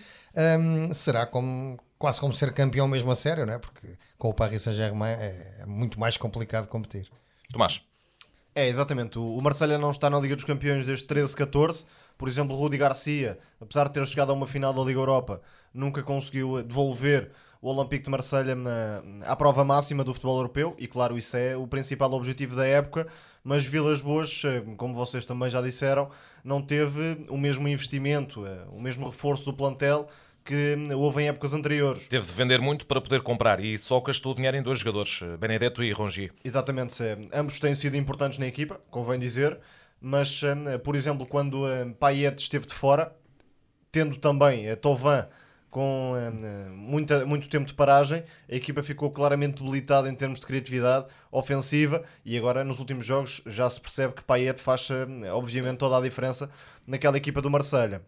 hum, 0.60 0.94
será 0.94 1.26
como, 1.26 1.78
quase 1.98 2.20
como 2.20 2.34
ser 2.34 2.54
campeão 2.54 2.88
mesmo 2.88 3.12
a 3.12 3.16
sério, 3.16 3.46
não 3.46 3.54
é? 3.54 3.60
Porque 3.60 3.98
com 4.18 4.30
o 4.30 4.34
Paris 4.34 4.62
Saint-Germain 4.62 5.12
é, 5.12 5.58
é 5.62 5.66
muito 5.66 6.00
mais 6.00 6.18
complicado 6.18 6.68
competir. 6.68 7.10
Tomás. 7.52 7.82
É, 8.54 8.68
exatamente. 8.68 9.20
O 9.20 9.40
Marselha 9.42 9.78
não 9.78 9.92
está 9.92 10.10
na 10.10 10.20
Liga 10.20 10.36
dos 10.36 10.46
Campeões 10.46 10.86
desde 10.86 11.06
13-14. 11.06 11.86
Por 12.18 12.30
exemplo, 12.30 12.56
Rudi 12.56 12.78
Garcia, 12.78 13.38
apesar 13.60 13.86
de 13.86 13.94
ter 13.94 14.08
chegado 14.08 14.32
a 14.32 14.34
uma 14.34 14.48
final 14.48 14.74
da 14.74 14.82
Liga 14.82 15.00
Europa, 15.00 15.42
nunca 15.74 16.02
conseguiu 16.02 16.64
devolver 16.64 17.32
o 17.62 17.70
Olympique 17.70 18.06
de 18.06 18.10
Marselha 18.10 18.56
na, 18.56 19.04
à 19.26 19.36
prova 19.36 19.66
máxima 19.66 20.04
do 20.04 20.14
futebol 20.14 20.38
europeu. 20.38 20.76
E 20.80 20.88
claro, 20.88 21.18
isso 21.18 21.36
é 21.36 21.58
o 21.58 21.68
principal 21.68 22.14
objetivo 22.14 22.56
da 22.56 22.66
época. 22.66 23.08
Mas 23.44 23.66
Vilas 23.66 24.02
Boas, 24.02 24.42
eh, 24.46 24.64
como 24.78 24.94
vocês 24.94 25.26
também 25.26 25.50
já 25.50 25.62
disseram, 25.62 26.10
não 26.44 26.62
teve 26.62 27.24
o 27.30 27.38
mesmo 27.38 27.68
investimento, 27.68 28.46
eh, 28.48 28.66
o 28.72 28.80
mesmo 28.80 29.08
reforço 29.08 29.52
do 29.52 29.58
plantel 29.58 30.08
que 30.46 30.78
houve 30.96 31.24
em 31.24 31.28
épocas 31.28 31.54
anteriores. 31.54 32.08
Teve 32.08 32.26
de 32.26 32.32
vender 32.32 32.62
muito 32.62 32.86
para 32.86 33.02
poder 33.02 33.22
comprar 33.22 33.60
e 33.60 33.76
só 33.78 34.00
gastou 34.00 34.36
dinheiro 34.36 34.56
em 34.56 34.62
dois 34.62 34.80
jogadores, 34.80 35.22
Benedetto 35.40 35.84
e 35.84 35.92
Rongier. 35.92 36.32
Exatamente, 36.44 37.04
é, 37.04 37.18
ambos 37.34 37.60
têm 37.60 37.74
sido 37.74 37.98
importantes 37.98 38.38
na 38.38 38.46
equipa, 38.46 38.80
convém 38.92 39.20
dizer, 39.20 39.60
mas, 40.00 40.42
eh, 40.44 40.78
por 40.78 40.96
exemplo, 40.96 41.26
quando 41.26 41.68
eh, 41.68 41.86
Payet 42.00 42.40
esteve 42.40 42.68
de 42.68 42.76
fora, 42.76 43.12
tendo 43.92 44.18
também 44.18 44.68
eh, 44.68 44.76
Tovan 44.76 45.28
com 45.72 46.14
eh, 46.16 46.70
muita, 46.70 47.26
muito 47.26 47.50
tempo 47.50 47.66
de 47.66 47.74
paragem, 47.74 48.24
a 48.50 48.56
equipa 48.56 48.84
ficou 48.84 49.10
claramente 49.10 49.64
debilitada 49.64 50.08
em 50.08 50.14
termos 50.14 50.40
de 50.40 50.46
criatividade 50.46 51.08
ofensiva 51.32 52.04
e 52.24 52.38
agora 52.38 52.64
nos 52.64 52.80
últimos 52.80 53.06
jogos 53.06 53.42
já 53.48 53.70
se 53.70 53.82
percebe 53.82 54.14
que 54.14 54.24
Payet 54.24 54.62
faz 54.62 54.88
obviamente 55.34 55.80
toda 55.80 55.98
a 55.98 56.02
diferença 56.02 56.50
naquela 56.86 57.18
equipa 57.18 57.42
do 57.42 57.50
Marselha. 57.50 58.04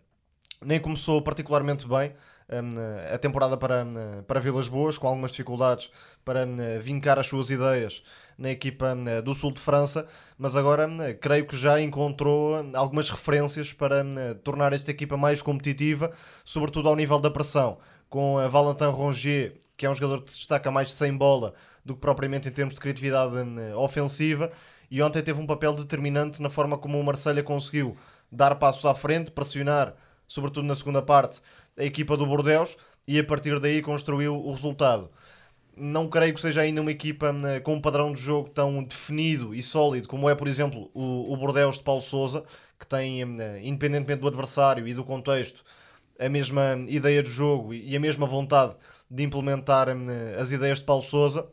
Nem 0.61 0.79
começou 0.79 1.21
particularmente 1.21 1.87
bem 1.87 2.13
hum, 2.51 2.75
a 3.13 3.17
temporada 3.17 3.55
para, 3.55 3.83
hum, 3.83 4.23
para 4.27 4.39
Vilas 4.39 4.67
Boas, 4.67 4.97
com 4.97 5.07
algumas 5.07 5.31
dificuldades 5.31 5.91
para 6.25 6.45
hum, 6.45 6.57
vincar 6.81 7.19
as 7.19 7.27
suas 7.27 7.49
ideias 7.49 8.03
na 8.37 8.51
equipa 8.51 8.95
do 9.23 9.33
sul 9.33 9.51
de 9.51 9.59
França, 9.59 10.05
mas 10.37 10.55
agora 10.55 10.87
creio 11.19 11.47
que 11.47 11.57
já 11.57 11.81
encontrou 11.81 12.53
algumas 12.75 13.09
referências 13.09 13.73
para 13.73 14.05
tornar 14.43 14.73
esta 14.73 14.91
equipa 14.91 15.17
mais 15.17 15.41
competitiva, 15.41 16.11
sobretudo 16.45 16.87
ao 16.87 16.95
nível 16.95 17.17
da 17.17 17.31
pressão, 17.31 17.79
com 18.07 18.37
a 18.37 18.47
Valentin 18.47 18.91
Rongier, 18.91 19.59
que 19.75 19.87
é 19.87 19.89
um 19.89 19.95
jogador 19.95 20.21
que 20.21 20.31
se 20.31 20.37
destaca 20.37 20.69
mais 20.69 20.91
sem 20.91 21.17
bola 21.17 21.55
do 21.83 21.95
que 21.95 21.99
propriamente 21.99 22.47
em 22.47 22.51
termos 22.51 22.75
de 22.75 22.79
criatividade 22.79 23.33
ofensiva, 23.75 24.51
e 24.89 25.01
ontem 25.01 25.23
teve 25.23 25.41
um 25.41 25.47
papel 25.47 25.73
determinante 25.73 26.39
na 26.39 26.49
forma 26.49 26.77
como 26.77 26.99
o 26.99 27.03
Marselha 27.03 27.41
conseguiu 27.41 27.97
dar 28.31 28.53
passos 28.55 28.85
à 28.85 28.93
frente, 28.93 29.31
pressionar 29.31 29.95
sobretudo 30.27 30.67
na 30.67 30.75
segunda 30.75 31.01
parte, 31.01 31.41
a 31.77 31.83
equipa 31.83 32.17
do 32.17 32.25
Bordeaux 32.25 32.77
e 33.07 33.17
a 33.17 33.23
partir 33.23 33.59
daí 33.59 33.81
construiu 33.81 34.35
o 34.35 34.51
resultado. 34.51 35.09
Não 35.75 36.07
creio 36.07 36.33
que 36.33 36.41
seja 36.41 36.61
ainda 36.61 36.81
uma 36.81 36.91
equipa 36.91 37.31
né, 37.31 37.59
com 37.59 37.75
um 37.75 37.81
padrão 37.81 38.11
de 38.11 38.19
jogo 38.19 38.49
tão 38.49 38.83
definido 38.83 39.53
e 39.53 39.61
sólido 39.61 40.07
como 40.07 40.29
é, 40.29 40.35
por 40.35 40.47
exemplo, 40.47 40.89
o, 40.93 41.31
o 41.31 41.37
Bordeaux 41.37 41.77
de 41.77 41.83
Paulo 41.83 42.01
Souza, 42.01 42.43
que 42.79 42.85
tem, 42.85 43.23
né, 43.25 43.61
independentemente 43.63 44.21
do 44.21 44.27
adversário 44.27 44.87
e 44.87 44.93
do 44.93 45.05
contexto, 45.05 45.63
a 46.19 46.27
mesma 46.27 46.75
ideia 46.87 47.21
de 47.21 47.29
jogo 47.29 47.73
e 47.73 47.95
a 47.95 47.99
mesma 47.99 48.25
vontade 48.25 48.75
de 49.09 49.23
implementar 49.23 49.93
né, 49.95 50.35
as 50.37 50.51
ideias 50.51 50.79
de 50.79 50.85
Paulo 50.85 51.03
Souza, 51.03 51.47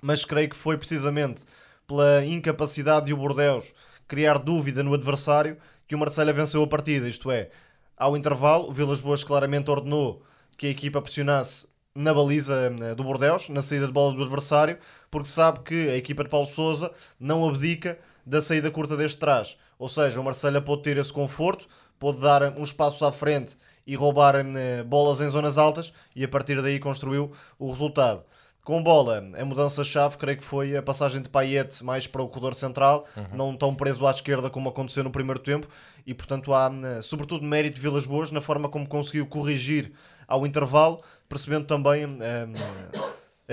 mas 0.00 0.24
creio 0.24 0.50
que 0.50 0.56
foi 0.56 0.76
precisamente 0.76 1.44
pela 1.86 2.24
incapacidade 2.24 3.06
de 3.06 3.14
o 3.14 3.16
Bordeus 3.16 3.72
criar 4.06 4.38
dúvida 4.38 4.82
no 4.82 4.94
adversário, 4.94 5.56
que 5.88 5.94
o 5.94 5.98
Marselha 5.98 6.32
venceu 6.32 6.62
a 6.62 6.66
partida. 6.66 7.08
Isto 7.08 7.30
é, 7.30 7.50
ao 7.96 8.16
intervalo, 8.16 8.68
o 8.68 8.72
Vilas 8.72 9.00
Boas 9.00 9.24
claramente 9.24 9.70
ordenou 9.70 10.22
que 10.56 10.66
a 10.66 10.70
equipa 10.70 11.00
pressionasse 11.00 11.66
na 11.94 12.12
baliza 12.12 12.72
eh, 12.80 12.94
do 12.94 13.02
Bordeus, 13.02 13.48
na 13.48 13.62
saída 13.62 13.86
de 13.86 13.92
bola 13.92 14.14
do 14.14 14.22
adversário, 14.22 14.78
porque 15.10 15.28
sabe 15.28 15.60
que 15.60 15.88
a 15.88 15.96
equipa 15.96 16.22
de 16.22 16.28
Paulo 16.28 16.46
Sousa 16.46 16.92
não 17.18 17.48
abdica 17.48 17.98
da 18.24 18.42
saída 18.42 18.70
curta 18.70 18.96
deste 18.96 19.18
trás. 19.18 19.56
Ou 19.78 19.88
seja, 19.88 20.20
o 20.20 20.24
Marselha 20.24 20.60
pode 20.60 20.82
ter 20.82 20.96
esse 20.98 21.12
conforto, 21.12 21.66
pode 21.98 22.20
dar 22.20 22.42
uns 22.58 22.72
passos 22.72 23.02
à 23.02 23.10
frente 23.10 23.56
e 23.86 23.94
roubar 23.94 24.34
eh, 24.36 24.82
bolas 24.82 25.20
em 25.20 25.28
zonas 25.30 25.56
altas 25.56 25.92
e 26.14 26.22
a 26.22 26.28
partir 26.28 26.60
daí 26.60 26.78
construiu 26.78 27.32
o 27.58 27.70
resultado. 27.70 28.24
Com 28.66 28.82
bola, 28.82 29.24
a 29.38 29.44
mudança-chave 29.44 30.18
creio 30.18 30.38
que 30.38 30.42
foi 30.42 30.76
a 30.76 30.82
passagem 30.82 31.22
de 31.22 31.28
Payet 31.28 31.84
mais 31.84 32.08
para 32.08 32.20
o 32.20 32.26
corredor 32.26 32.52
central, 32.52 33.06
uhum. 33.16 33.26
não 33.32 33.56
tão 33.56 33.72
preso 33.72 34.04
à 34.04 34.10
esquerda 34.10 34.50
como 34.50 34.68
aconteceu 34.68 35.04
no 35.04 35.10
primeiro 35.12 35.38
tempo, 35.38 35.68
e 36.04 36.12
portanto 36.12 36.52
há, 36.52 36.68
eh, 36.68 37.00
sobretudo, 37.00 37.44
mérito 37.44 37.76
de 37.76 37.80
Vilas 37.80 38.04
Boas 38.06 38.32
na 38.32 38.40
forma 38.40 38.68
como 38.68 38.84
conseguiu 38.88 39.24
corrigir 39.28 39.92
ao 40.26 40.44
intervalo, 40.44 41.00
percebendo 41.28 41.64
também 41.64 42.06
um, 42.06 42.18
eh, 42.20 42.48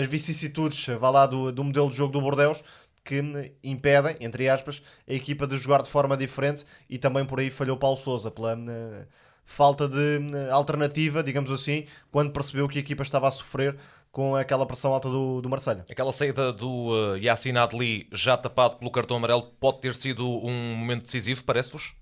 as 0.01 0.07
vicissitudes 0.07 0.83
vá 0.99 1.11
lá, 1.11 1.27
do, 1.27 1.51
do 1.51 1.63
modelo 1.63 1.91
de 1.91 1.95
jogo 1.95 2.11
do 2.11 2.19
Bordeus, 2.19 2.63
que 3.05 3.21
impedem, 3.63 4.17
entre 4.19 4.49
aspas, 4.49 4.81
a 5.07 5.13
equipa 5.13 5.45
de 5.45 5.59
jogar 5.59 5.83
de 5.83 5.91
forma 5.91 6.17
diferente 6.17 6.65
e 6.89 6.97
também 6.97 7.23
por 7.23 7.39
aí 7.39 7.51
falhou 7.51 7.77
Paulo 7.77 7.97
Sousa 7.97 8.31
pela 8.31 8.57
falta 9.45 9.87
de 9.87 10.19
alternativa, 10.49 11.21
digamos 11.21 11.51
assim, 11.51 11.85
quando 12.11 12.31
percebeu 12.31 12.67
que 12.67 12.79
a 12.79 12.81
equipa 12.81 13.03
estava 13.03 13.27
a 13.27 13.31
sofrer 13.31 13.77
com 14.13 14.35
aquela 14.35 14.63
pressão 14.65 14.93
alta 14.93 15.09
do, 15.09 15.41
do 15.41 15.49
Marselha. 15.49 15.83
Aquela 15.89 16.11
saída 16.11 16.53
do 16.53 16.69
uh, 16.69 17.17
Yassin 17.17 17.57
Adli 17.57 18.07
já 18.13 18.37
tapado 18.37 18.75
pelo 18.77 18.91
cartão 18.91 19.17
amarelo 19.17 19.41
pode 19.59 19.79
ter 19.81 19.95
sido 19.95 20.25
um 20.25 20.75
momento 20.75 21.01
decisivo, 21.01 21.43
parece-vos? 21.43 21.95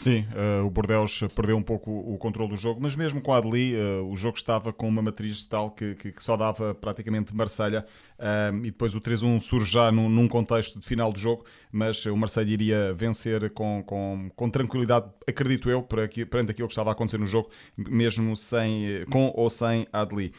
Sim, 0.00 0.26
uh, 0.32 0.64
o 0.64 0.70
Bordeaux 0.70 1.24
perdeu 1.34 1.58
um 1.58 1.62
pouco 1.62 1.90
o, 1.90 2.16
controle 2.16 2.48
do 2.48 2.56
jogo, 2.56 2.80
mas 2.80 2.96
mesmo 2.96 3.20
com 3.20 3.34
a 3.34 3.36
Adli, 3.36 3.74
uh, 3.76 4.10
o 4.10 4.16
jogo 4.16 4.38
estava 4.38 4.72
com 4.72 4.88
uma 4.88 5.02
matriz 5.02 5.46
tal 5.46 5.70
que, 5.70 5.94
que, 5.94 6.10
que 6.10 6.24
só 6.24 6.38
dava 6.38 6.74
praticamente 6.74 7.36
Marselha 7.36 7.84
uh, 8.18 8.56
e 8.64 8.70
depois 8.70 8.94
o 8.94 9.00
3-1 9.02 9.38
surge 9.40 9.70
já 9.70 9.92
num, 9.92 10.08
num, 10.08 10.26
contexto 10.26 10.80
de 10.80 10.86
final 10.86 11.12
de 11.12 11.20
jogo, 11.20 11.44
mas 11.70 12.06
o 12.06 12.16
Marselha 12.16 12.50
iria 12.50 12.94
vencer 12.94 13.50
com, 13.50 13.84
com, 13.86 14.30
com 14.34 14.48
tranquilidade, 14.48 15.06
acredito 15.28 15.68
eu, 15.68 15.82
perante 15.82 16.50
aquilo 16.50 16.66
que 16.66 16.72
estava 16.72 16.88
a 16.88 16.92
acontecer 16.94 17.18
no 17.18 17.26
jogo, 17.26 17.50
mesmo 17.76 18.34
sem, 18.38 19.04
com 19.12 19.30
ou 19.36 19.50
sem 19.50 19.86
Adli. 19.92 20.32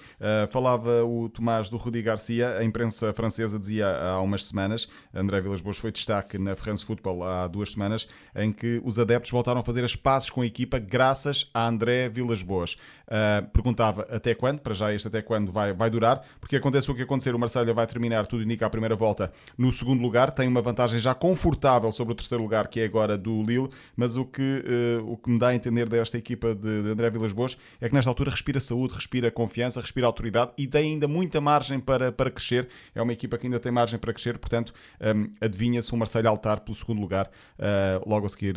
falava 0.50 1.04
o 1.04 1.30
Tomás 1.30 1.70
do 1.70 1.78
Rudi 1.78 2.02
Garcia, 2.02 2.58
a 2.58 2.64
imprensa 2.64 3.14
francesa 3.14 3.60
dizia 3.60 3.86
há 3.96 4.20
umas 4.22 4.46
semanas, 4.46 4.88
André 5.14 5.40
Vilas-Boas 5.40 5.78
foi 5.78 5.92
destaque 5.92 6.40
na 6.40 6.56
France 6.56 6.84
Football 6.84 7.24
há 7.24 7.48
duas 7.48 7.74
semanas, 7.74 8.08
em 8.36 8.52
que 8.52 8.82
os 8.84 8.98
adeptos 8.98 9.30
voltaram 9.30 9.51
a 9.60 9.64
fazer 9.64 9.84
as 9.84 9.96
passes 9.96 10.30
com 10.30 10.42
a 10.42 10.46
equipa 10.46 10.80
graças 10.80 11.50
a 11.54 11.68
André 11.68 12.08
Vilas 12.08 12.42
Boas. 12.42 12.78
Uh, 13.12 13.46
perguntava 13.52 14.08
até 14.10 14.34
quando, 14.34 14.62
para 14.62 14.74
já 14.74 14.94
este 14.94 15.06
até 15.06 15.22
quando 15.22 15.52
vai, 15.52 15.74
vai 15.74 15.90
durar, 15.90 16.22
porque 16.40 16.56
acontece 16.56 16.90
o 16.90 16.96
que 16.96 17.02
acontecer, 17.02 17.36
o 17.36 17.40
Marselha 17.40 17.74
vai 17.74 17.86
terminar, 17.86 18.26
tudo 18.26 18.42
indica 18.42 18.66
a 18.66 18.70
primeira 18.70 18.96
volta, 18.96 19.34
no 19.58 19.70
segundo 19.70 20.02
lugar, 20.02 20.32
tem 20.32 20.48
uma 20.48 20.62
vantagem 20.62 20.98
já 20.98 21.14
confortável 21.14 21.92
sobre 21.92 22.14
o 22.14 22.16
terceiro 22.16 22.42
lugar, 22.42 22.70
que 22.70 22.80
é 22.80 22.86
agora 22.86 23.18
do 23.18 23.44
Lille, 23.44 23.68
mas 23.98 24.16
o 24.16 24.24
que, 24.24 24.42
uh, 24.42 25.12
o 25.12 25.18
que 25.18 25.30
me 25.30 25.38
dá 25.38 25.50
a 25.50 25.56
entender 25.56 25.90
desta 25.90 26.18
equipa 26.18 26.56
de, 26.56 26.84
de 26.84 26.90
André 26.90 27.10
Vilas 27.10 27.34
Boas 27.34 27.58
é 27.82 27.90
que 27.90 27.94
nesta 27.94 28.10
altura 28.10 28.32
respira 28.32 28.62
saúde, 28.62 28.94
respira 28.94 29.30
confiança, 29.30 29.82
respira 29.82 30.08
autoridade 30.08 30.52
e 30.58 30.66
tem 30.66 30.94
ainda 30.94 31.06
muita 31.06 31.42
margem 31.42 31.82
para, 31.82 32.14
para 32.14 32.32
crescer. 32.32 32.70
É 32.96 33.02
uma 33.02 33.12
equipa 33.12 33.38
que 33.38 33.46
ainda 33.46 33.60
tem 33.60 33.74
margem 33.74 34.00
para 34.00 34.14
crescer, 34.14 34.38
portanto, 34.38 34.74
um, 35.02 35.30
adivinha-se 35.42 35.92
o 35.94 35.98
Marselha 35.98 36.30
altar 36.30 36.62
pelo 36.62 36.76
segundo 36.76 37.02
lugar, 37.02 37.30
uh, 37.60 38.10
logo 38.10 38.26
a 38.26 38.30
seguir, 38.30 38.56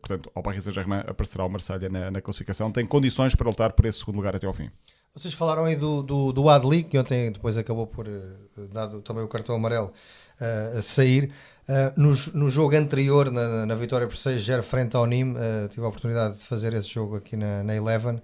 portanto, 0.00 0.21
ao 0.34 0.42
Paris 0.42 0.64
Saint-Germain 0.64 1.02
aparecerá 1.06 1.44
o 1.44 1.48
Marselha 1.48 1.88
na, 1.88 2.10
na, 2.10 2.20
classificação. 2.20 2.70
Tem 2.70 2.86
condições 2.86 3.34
para 3.34 3.48
lutar 3.48 3.72
por 3.72 3.86
esse 3.86 4.00
segundo 4.00 4.16
lugar 4.16 4.36
até 4.36 4.46
ao 4.46 4.52
fim. 4.52 4.70
Vocês 5.14 5.34
falaram 5.34 5.64
aí 5.64 5.76
do, 5.76 6.02
do, 6.02 6.32
do 6.32 6.48
Adli, 6.48 6.82
que 6.82 6.98
ontem 6.98 7.30
depois 7.30 7.58
acabou 7.58 7.86
por, 7.86 8.08
uh, 8.08 8.68
dado 8.72 9.02
também 9.02 9.22
o 9.22 9.28
cartão 9.28 9.54
amarelo, 9.54 9.92
uh, 10.40 10.78
a 10.78 10.82
sair. 10.82 11.30
Uh, 11.68 12.00
no, 12.00 12.14
no 12.34 12.48
jogo 12.48 12.74
anterior, 12.74 13.30
na, 13.30 13.66
na 13.66 13.74
vitória 13.74 14.06
por 14.06 14.16
6-0 14.16 14.62
frente 14.62 14.96
ao 14.96 15.04
Nîmes, 15.06 15.36
tive 15.70 15.84
a 15.84 15.88
oportunidade 15.88 16.36
de 16.36 16.40
fazer 16.40 16.72
esse 16.72 16.88
jogo 16.88 17.16
aqui 17.16 17.36
na, 17.36 17.62
na 17.62 17.76
Eleven 17.76 18.22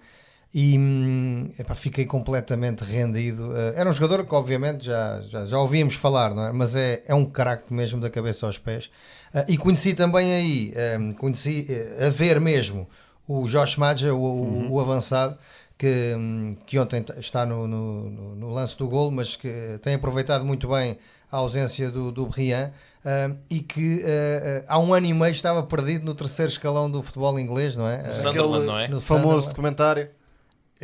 e 0.52 0.78
hum, 0.78 1.50
epá, 1.58 1.74
fiquei 1.74 2.06
completamente 2.06 2.82
rendido. 2.82 3.50
Uh, 3.50 3.72
era 3.76 3.88
um 3.88 3.92
jogador 3.92 4.24
que, 4.26 4.34
obviamente, 4.34 4.86
já, 4.86 5.20
já, 5.22 5.44
já 5.44 5.58
ouvíamos 5.58 5.94
falar, 5.94 6.34
não 6.34 6.46
é? 6.46 6.52
mas 6.52 6.74
é, 6.74 7.02
é 7.06 7.14
um 7.14 7.24
craque 7.24 7.72
mesmo 7.72 8.00
da 8.00 8.08
cabeça 8.08 8.46
aos 8.46 8.56
pés. 8.56 8.86
Uh, 9.34 9.44
e 9.46 9.58
conheci 9.58 9.94
também 9.94 10.32
aí, 10.32 10.74
um, 10.98 11.12
conheci 11.12 11.66
uh, 11.68 12.06
a 12.06 12.08
ver 12.08 12.40
mesmo 12.40 12.88
o 13.26 13.46
Josh 13.46 13.76
Madja, 13.76 14.14
o, 14.14 14.18
uhum. 14.18 14.72
o, 14.72 14.80
avançado, 14.80 15.36
que, 15.76 16.14
um, 16.16 16.56
que 16.66 16.78
ontem 16.78 17.04
está 17.18 17.44
no, 17.44 17.68
no, 17.68 18.34
no, 18.34 18.50
lance 18.50 18.76
do 18.76 18.88
gol, 18.88 19.10
mas 19.10 19.36
que 19.36 19.78
tem 19.82 19.94
aproveitado 19.94 20.46
muito 20.46 20.66
bem 20.66 20.98
a 21.30 21.36
ausência 21.36 21.90
do, 21.90 22.10
do 22.10 22.26
Brian. 22.26 22.72
Uh, 22.98 23.36
e 23.48 23.60
que 23.60 23.98
uh, 23.98 24.00
uh, 24.00 24.64
há 24.66 24.78
um 24.78 24.92
ano 24.92 25.06
e 25.06 25.14
meio 25.14 25.30
estava 25.30 25.62
perdido 25.62 26.04
no 26.04 26.14
terceiro 26.14 26.50
escalão 26.50 26.90
do 26.90 27.02
futebol 27.02 27.38
inglês, 27.38 27.76
não 27.76 27.86
é? 27.86 28.02
No 28.02 28.14
Sunderland, 28.14 28.66
não 28.66 28.78
é? 28.78 28.88
No 28.88 29.00
famoso 29.00 29.48
documentário. 29.50 30.08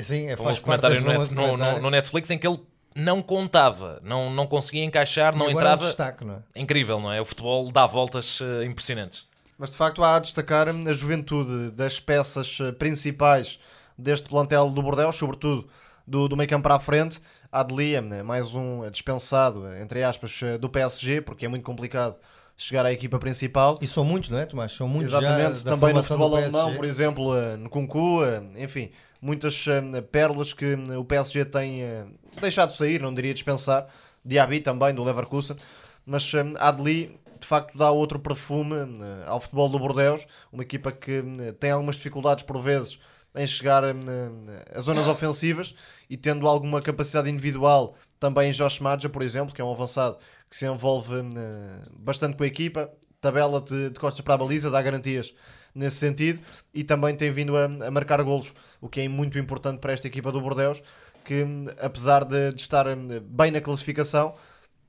Sim, 0.02 0.28
é 0.28 0.36
faz 0.36 0.60
comentário 0.60 1.00
no, 1.00 1.18
net, 1.18 1.34
no, 1.34 1.56
no, 1.56 1.80
no, 1.80 1.90
Netflix 1.90 2.30
em 2.30 2.38
que 2.38 2.46
ele 2.46 2.60
não 2.94 3.22
contava, 3.22 4.00
não, 4.02 4.30
não 4.30 4.46
conseguia 4.46 4.84
encaixar, 4.84 5.36
não 5.36 5.50
entrava. 5.50 5.82
É 5.82 5.84
um 5.84 5.88
destaque, 5.88 6.24
não 6.24 6.34
é? 6.34 6.60
Incrível, 6.60 7.00
não 7.00 7.12
é? 7.12 7.20
O 7.20 7.24
futebol 7.24 7.70
dá 7.70 7.86
voltas 7.86 8.40
uh, 8.40 8.64
impressionantes. 8.64 9.26
Mas 9.58 9.70
de 9.70 9.76
facto 9.76 10.02
há 10.02 10.16
a 10.16 10.18
destacar 10.18 10.68
a 10.68 10.92
juventude 10.92 11.70
das 11.70 12.00
peças 12.00 12.58
eh, 12.60 12.72
principais 12.72 13.60
deste 13.96 14.28
plantel 14.28 14.68
do 14.68 14.82
Bordeaux, 14.82 15.16
sobretudo 15.16 15.68
do, 16.04 16.28
do 16.28 16.36
meio 16.36 16.48
campo 16.48 16.64
para 16.64 16.74
a 16.74 16.80
frente. 16.80 17.20
Adlia, 17.52 18.02
né? 18.02 18.20
mais 18.20 18.52
um 18.56 18.90
dispensado, 18.90 19.64
entre 19.80 20.02
aspas, 20.02 20.40
eh, 20.42 20.58
do 20.58 20.68
PSG, 20.68 21.20
porque 21.20 21.46
é 21.46 21.48
muito 21.48 21.62
complicado 21.62 22.16
chegar 22.56 22.84
à 22.84 22.92
equipa 22.92 23.16
principal. 23.20 23.78
E 23.80 23.86
são 23.86 24.04
muitos, 24.04 24.28
não 24.28 24.38
é, 24.38 24.44
Tomás? 24.44 24.72
São 24.72 24.88
muitos 24.88 25.14
Exatamente, 25.14 25.64
também 25.64 25.94
no 25.94 26.02
futebol 26.02 26.36
alemão, 26.36 26.74
por 26.74 26.84
exemplo, 26.84 27.56
no 27.56 27.70
Kunku, 27.70 28.22
enfim 28.56 28.90
muitas 29.24 29.66
uh, 29.66 30.02
pérolas 30.12 30.52
que 30.52 30.74
uh, 30.74 31.00
o 31.00 31.04
PSG 31.04 31.46
tem 31.46 31.82
uh, 31.82 32.06
deixado 32.42 32.74
sair, 32.74 33.00
não 33.00 33.14
diria 33.14 33.32
dispensar. 33.32 33.86
Diaby 34.22 34.60
também, 34.60 34.94
do 34.94 35.02
Leverkusen. 35.02 35.56
Mas 36.04 36.30
uh, 36.34 36.38
Adli, 36.58 37.18
de 37.40 37.46
facto, 37.46 37.78
dá 37.78 37.90
outro 37.90 38.18
perfume 38.18 38.74
ao 39.24 39.40
futebol 39.40 39.70
do 39.70 39.78
Bordeaux. 39.78 40.26
Uma 40.52 40.62
equipa 40.62 40.92
que 40.92 41.22
tem 41.58 41.70
algumas 41.70 41.96
dificuldades, 41.96 42.44
por 42.44 42.60
vezes, 42.60 42.98
em 43.34 43.46
chegar 43.46 43.82
às 44.72 44.84
zonas 44.84 45.06
ofensivas 45.08 45.74
e 46.08 46.16
tendo 46.16 46.46
alguma 46.46 46.80
capacidade 46.80 47.30
individual 47.30 47.96
também 48.20 48.50
em 48.50 48.52
Josh 48.52 48.80
Madja, 48.80 49.08
por 49.08 49.22
exemplo, 49.22 49.54
que 49.54 49.60
é 49.60 49.64
um 49.64 49.72
avançado 49.72 50.18
que 50.48 50.56
se 50.56 50.64
envolve 50.64 51.14
bastante 51.98 52.36
com 52.36 52.44
a 52.44 52.46
equipa, 52.46 52.90
tabela 53.20 53.60
de, 53.60 53.90
de 53.90 54.00
costas 54.00 54.22
para 54.22 54.34
a 54.34 54.38
baliza, 54.38 54.70
dá 54.70 54.80
garantias 54.80 55.34
nesse 55.74 55.96
sentido 55.96 56.40
e 56.72 56.84
também 56.84 57.14
tem 57.14 57.30
vindo 57.32 57.56
a, 57.56 57.64
a 57.64 57.90
marcar 57.90 58.22
golos, 58.22 58.54
o 58.80 58.88
que 58.88 59.00
é 59.00 59.08
muito 59.08 59.38
importante 59.38 59.78
para 59.80 59.92
esta 59.92 60.06
equipa 60.06 60.30
do 60.30 60.40
Bordeaux, 60.40 60.82
que 61.24 61.44
apesar 61.80 62.24
de, 62.24 62.52
de 62.52 62.60
estar 62.60 62.86
hum, 62.86 63.08
bem 63.22 63.50
na 63.50 63.60
classificação, 63.60 64.34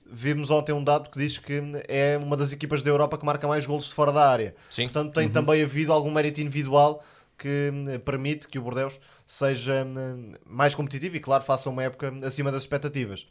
vimos 0.05 0.51
ontem 0.51 0.73
um 0.73 0.83
dado 0.83 1.09
que 1.09 1.17
diz 1.17 1.37
que 1.37 1.61
é 1.87 2.19
uma 2.21 2.37
das 2.37 2.51
equipas 2.53 2.83
da 2.83 2.89
Europa 2.89 3.17
que 3.17 3.25
marca 3.25 3.47
mais 3.47 3.65
golos 3.65 3.85
de 3.85 3.93
fora 3.93 4.11
da 4.11 4.29
área. 4.29 4.55
Sim. 4.69 4.83
Portanto, 4.83 5.13
tem 5.13 5.27
uhum. 5.27 5.31
também 5.31 5.63
havido 5.63 5.91
algum 5.91 6.11
mérito 6.11 6.41
individual 6.41 7.03
que 7.37 7.71
hum, 7.73 7.99
permite 7.99 8.47
que 8.47 8.59
o 8.59 8.61
Bordeaux 8.61 8.99
seja 9.25 9.85
hum, 9.85 10.33
mais 10.45 10.75
competitivo 10.75 11.15
e, 11.15 11.19
claro, 11.19 11.43
faça 11.43 11.69
uma 11.69 11.83
época 11.83 12.13
acima 12.23 12.51
das 12.51 12.63
expectativas. 12.63 13.25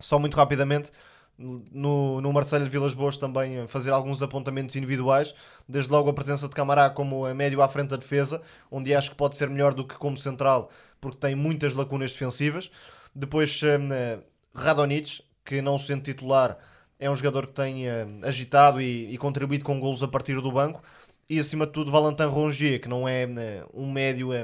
Só 0.00 0.18
muito 0.18 0.36
rapidamente, 0.36 0.90
no, 1.38 2.20
no 2.20 2.32
Marcelo 2.32 2.64
de 2.64 2.70
Vilas 2.70 2.94
Boas 2.94 3.18
também 3.18 3.66
fazer 3.66 3.90
alguns 3.90 4.22
apontamentos 4.22 4.76
individuais, 4.76 5.34
desde 5.68 5.90
logo 5.90 6.08
a 6.08 6.12
presença 6.12 6.48
de 6.48 6.54
Camará 6.54 6.90
como 6.90 7.24
a 7.26 7.34
médio 7.34 7.60
à 7.60 7.68
frente 7.68 7.90
da 7.90 7.96
defesa, 7.96 8.40
onde 8.70 8.94
acho 8.94 9.10
que 9.10 9.16
pode 9.16 9.36
ser 9.36 9.50
melhor 9.50 9.74
do 9.74 9.86
que 9.86 9.96
como 9.96 10.16
central, 10.16 10.70
porque 11.00 11.18
tem 11.18 11.34
muitas 11.34 11.74
lacunas 11.74 12.12
defensivas. 12.12 12.70
Depois 13.14 13.60
um, 13.62 14.22
Radonic, 14.54 15.22
que 15.44 15.60
não 15.60 15.78
sendo 15.78 16.02
titular, 16.02 16.58
é 16.98 17.10
um 17.10 17.16
jogador 17.16 17.46
que 17.48 17.52
tem 17.52 17.86
uh, 17.86 17.90
agitado 18.22 18.80
e, 18.80 19.12
e, 19.12 19.18
contribuído 19.18 19.64
com 19.64 19.78
golos 19.80 20.02
a 20.02 20.08
partir 20.08 20.40
do 20.40 20.52
banco. 20.52 20.82
E 21.28 21.38
acima 21.38 21.66
de 21.66 21.72
tudo, 21.72 21.90
Valentin 21.90 22.24
Rongier, 22.24 22.80
que 22.80 22.88
não 22.88 23.08
é 23.08 23.26
uh, 23.26 23.70
um 23.74 23.90
médio 23.90 24.30
uh, 24.30 24.34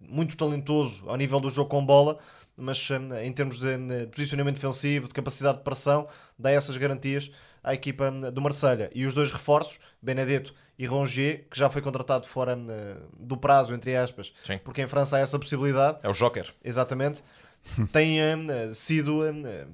muito 0.00 0.36
talentoso 0.36 1.02
ao 1.08 1.16
nível 1.16 1.40
do 1.40 1.50
jogo 1.50 1.68
com 1.68 1.84
bola, 1.84 2.18
mas 2.56 2.88
em 3.22 3.32
termos 3.32 3.60
de 3.60 4.06
posicionamento 4.10 4.56
defensivo, 4.56 5.08
de 5.08 5.14
capacidade 5.14 5.58
de 5.58 5.64
pressão, 5.64 6.08
dá 6.38 6.50
essas 6.50 6.76
garantias 6.76 7.30
à 7.62 7.74
equipa 7.74 8.10
do 8.10 8.40
Marselha 8.40 8.90
E 8.94 9.04
os 9.04 9.14
dois 9.14 9.32
reforços, 9.32 9.78
Benedetto 10.00 10.54
e 10.78 10.86
Rongier, 10.86 11.46
que 11.50 11.58
já 11.58 11.68
foi 11.68 11.82
contratado 11.82 12.26
fora 12.26 12.56
do 13.18 13.36
prazo, 13.36 13.74
entre 13.74 13.96
aspas, 13.96 14.32
Sim. 14.44 14.58
porque 14.58 14.82
em 14.82 14.86
França 14.86 15.16
há 15.16 15.20
essa 15.20 15.38
possibilidade. 15.38 15.98
É 16.02 16.08
o 16.08 16.12
Joker. 16.12 16.52
Exatamente. 16.62 17.22
têm 17.92 18.20
sido 18.72 19.22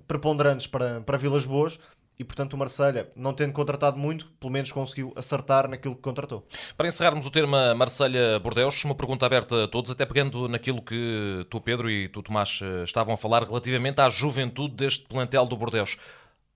preponderantes 0.07 0.67
para, 0.67 1.01
para 1.03 1.19
Vilas 1.19 1.45
Boas 1.45 1.79
e 2.23 2.25
portanto 2.25 2.55
o 2.55 2.57
Marselha, 2.57 3.11
não 3.17 3.35
tendo 3.35 3.53
contratado 3.53 3.99
muito, 3.99 4.27
pelo 4.39 4.53
menos 4.53 4.71
conseguiu 4.71 5.13
acertar 5.17 5.69
naquilo 5.69 5.97
que 5.97 6.01
contratou. 6.01 6.47
Para 6.77 6.87
encerrarmos 6.87 7.27
o 7.27 7.31
termo 7.31 7.57
Marselha-Bordeus, 7.77 8.85
uma 8.85 8.95
pergunta 8.95 9.27
aberta 9.27 9.65
a 9.65 9.69
todos, 9.69 9.91
até 9.91 10.07
pegando 10.07 10.49
naquilo 10.49 10.81
que 10.81 11.45
tu, 11.51 11.61
Pedro, 11.61 11.91
e 11.91 12.09
tu, 12.09 12.23
Tomás, 12.23 12.61
eh, 12.63 12.85
estavam 12.85 13.15
a 13.15 13.17
falar 13.17 13.43
relativamente 13.43 14.01
à 14.01 14.09
juventude 14.09 14.75
deste 14.75 15.05
plantel 15.07 15.45
do 15.45 15.57
Bordeus. 15.57 15.97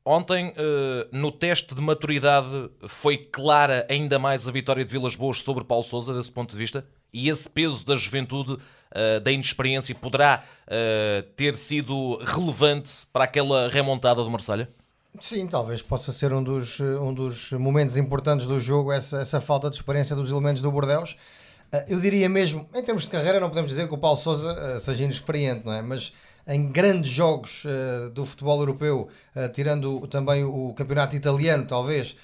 Ontem, 0.05 0.55
eh, 0.57 1.09
no 1.11 1.33
teste 1.33 1.75
de 1.75 1.81
maturidade, 1.81 2.71
foi 2.87 3.17
clara 3.17 3.85
ainda 3.91 4.21
mais 4.21 4.47
a 4.47 4.53
vitória 4.53 4.85
de 4.85 4.91
Vilas 4.91 5.17
Boas 5.17 5.43
sobre 5.43 5.65
Paulo 5.65 5.83
Sousa, 5.83 6.15
desse 6.15 6.31
ponto 6.31 6.53
de 6.53 6.59
vista? 6.59 6.87
E 7.13 7.29
esse 7.29 7.51
peso 7.51 7.85
da 7.85 7.97
juventude, 7.97 8.57
eh, 8.95 9.19
da 9.19 9.33
inexperiência, 9.33 9.95
poderá 9.97 10.45
ter 11.37 11.55
sido 11.55 12.17
relevante 12.25 13.07
para 13.13 13.23
aquela 13.23 13.69
remontada 13.69 14.23
do 14.23 14.29
Marselha? 14.29 14.69
Sim, 15.21 15.47
talvez 15.47 15.83
possa 15.83 16.13
ser 16.13 16.33
um 16.33 16.43
dos, 16.43 16.81
um 16.81 17.13
dos 17.13 17.53
momentos 17.53 17.97
importantes 17.97 18.47
do 18.47 18.61
jogo, 18.61 18.93
essa, 18.93 19.21
essa 19.21 19.41
falta 19.41 19.71
de 19.71 19.77
experiência 19.77 20.15
dos 20.15 20.31
elementos 20.31 20.61
do 20.61 20.71
Bordeus. 20.71 21.17
Eh, 21.73 21.87
eu 21.89 22.01
diria 22.01 22.29
mesmo, 22.29 22.69
em 22.75 22.83
termos 22.83 23.05
de 23.05 23.11
carreira, 23.11 23.41
não 23.41 23.49
podemos 23.49 23.71
dizer 23.71 23.89
que 23.89 23.95
o 23.95 23.99
Paulo 23.99 24.17
Souza 24.17 24.57
eh, 24.59 24.81
seja 24.81 25.05
inexperiente, 25.05 25.65
não 25.65 25.73
é? 25.73 25.83
Mas 25.83 26.13
em 26.49 26.71
grandes 26.71 27.11
jogos 27.11 27.65
uh, 27.65 28.09
do 28.11 28.25
futebol 28.25 28.61
europeu, 28.61 29.09
tirando 29.53 30.07
também 30.07 30.45
o 30.45 30.73
campeonato 30.75 31.17
italiano, 31.17 31.67
talvez, 31.67 32.15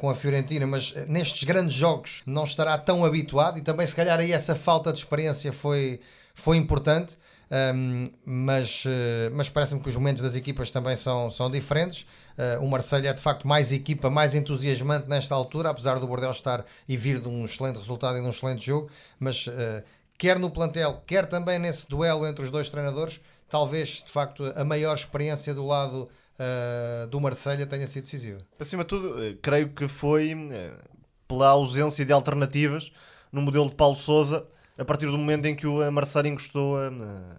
com 0.00 0.08
a 0.08 0.14
Fiorentina, 0.14 0.64
mas 0.68 0.94
nestes 1.08 1.42
grandes 1.42 1.74
jogos 1.74 2.22
não 2.24 2.44
estará 2.44 2.78
tão 2.78 3.04
habituado 3.04 3.58
e 3.58 3.60
também, 3.60 3.84
se 3.88 3.96
calhar, 3.96 4.20
aí 4.20 4.30
essa 4.30 4.54
falta 4.54 4.92
de 4.92 5.00
experiência 5.00 5.52
foi, 5.52 5.98
foi 6.32 6.58
importante. 6.58 7.18
Um, 7.50 8.08
mas, 8.24 8.84
uh, 8.84 8.88
mas 9.32 9.48
parece-me 9.48 9.80
que 9.80 9.88
os 9.88 9.96
momentos 9.96 10.22
das 10.22 10.36
equipas 10.36 10.70
também 10.70 10.94
são, 10.94 11.30
são 11.30 11.50
diferentes. 11.50 12.06
Uh, 12.38 12.64
o 12.64 12.68
Marseille 12.68 13.08
é 13.08 13.12
de 13.12 13.20
facto 13.20 13.46
mais 13.46 13.72
equipa, 13.72 14.08
mais 14.08 14.34
entusiasmante 14.36 15.08
nesta 15.08 15.34
altura, 15.34 15.70
apesar 15.70 15.98
do 15.98 16.06
Bordel 16.06 16.30
estar 16.30 16.64
e 16.88 16.96
vir 16.96 17.18
de 17.20 17.28
um 17.28 17.44
excelente 17.44 17.78
resultado 17.78 18.18
e 18.18 18.20
de 18.20 18.26
um 18.26 18.30
excelente 18.30 18.64
jogo. 18.64 18.88
Mas 19.18 19.48
uh, 19.48 19.82
quer 20.16 20.38
no 20.38 20.48
plantel, 20.48 21.02
quer 21.06 21.26
também 21.26 21.58
nesse 21.58 21.88
duelo 21.88 22.24
entre 22.26 22.44
os 22.44 22.50
dois 22.50 22.70
treinadores, 22.70 23.20
talvez 23.48 24.04
de 24.04 24.12
facto 24.12 24.44
a 24.54 24.64
maior 24.64 24.94
experiência 24.94 25.52
do 25.52 25.66
lado 25.66 26.08
do 27.10 27.20
Marseille 27.20 27.66
tenha 27.66 27.86
sido 27.86 28.04
decisiva. 28.04 28.38
Acima 28.58 28.82
de 28.82 28.88
tudo, 28.88 29.38
creio 29.42 29.68
que 29.68 29.86
foi 29.86 30.34
pela 31.28 31.48
ausência 31.48 32.02
de 32.02 32.14
alternativas 32.14 32.90
no 33.30 33.42
modelo 33.42 33.68
de 33.68 33.76
Paulo 33.76 33.94
Souza 33.94 34.46
a 34.80 34.84
partir 34.84 35.04
do 35.04 35.18
momento 35.18 35.44
em 35.44 35.54
que 35.54 35.66
o 35.66 35.92
Marcelo 35.92 36.26
encostou 36.26 36.74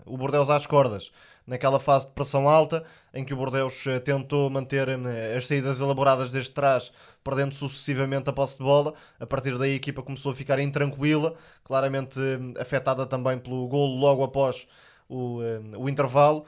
o 0.06 0.16
Bordeus 0.16 0.48
às 0.48 0.68
cordas. 0.68 1.12
Naquela 1.48 1.80
fase 1.80 2.06
de 2.06 2.12
pressão 2.12 2.48
alta, 2.48 2.84
em 3.12 3.26
que 3.26 3.34
o 3.34 3.36
Bordeus 3.36 3.84
uh, 3.88 4.00
tentou 4.00 4.48
manter 4.48 4.88
uh, 4.88 5.36
as 5.36 5.48
saídas 5.48 5.82
elaboradas 5.82 6.32
desde 6.32 6.52
trás, 6.52 6.92
perdendo 7.24 7.56
sucessivamente 7.56 8.30
a 8.30 8.34
posse 8.34 8.60
de 8.60 8.64
bola. 8.64 8.94
A 9.20 9.26
partir 9.26 9.58
daí 9.58 9.72
a 9.72 9.76
equipa 9.76 10.04
começou 10.04 10.34
a 10.34 10.36
ficar 10.36 10.60
intranquila, 10.60 11.34
claramente 11.64 12.20
afetada 12.60 13.08
também 13.08 13.40
pelo 13.40 13.68
golo 13.68 13.96
logo 13.96 14.24
após 14.24 14.68
o, 15.10 15.40
o 15.80 15.90
intervalo. 15.90 16.46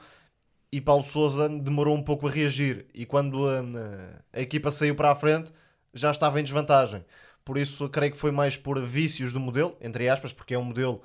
E 0.70 0.80
Paulo 0.80 1.02
Souza 1.02 1.48
demorou 1.48 1.96
um 1.96 2.02
pouco 2.02 2.28
a 2.28 2.30
reagir. 2.30 2.86
E 2.94 3.04
quando 3.04 3.48
a 4.32 4.40
equipa 4.40 4.70
saiu 4.70 4.94
para 4.94 5.10
a 5.10 5.16
frente, 5.16 5.52
já 5.92 6.12
estava 6.12 6.40
em 6.40 6.44
desvantagem. 6.44 7.04
Por 7.44 7.58
isso, 7.58 7.88
creio 7.88 8.12
que 8.12 8.18
foi 8.18 8.30
mais 8.30 8.56
por 8.56 8.80
vícios 8.82 9.32
do 9.32 9.40
modelo, 9.40 9.76
entre 9.80 10.08
aspas, 10.08 10.32
porque 10.32 10.54
é 10.54 10.58
um 10.58 10.64
modelo 10.64 11.02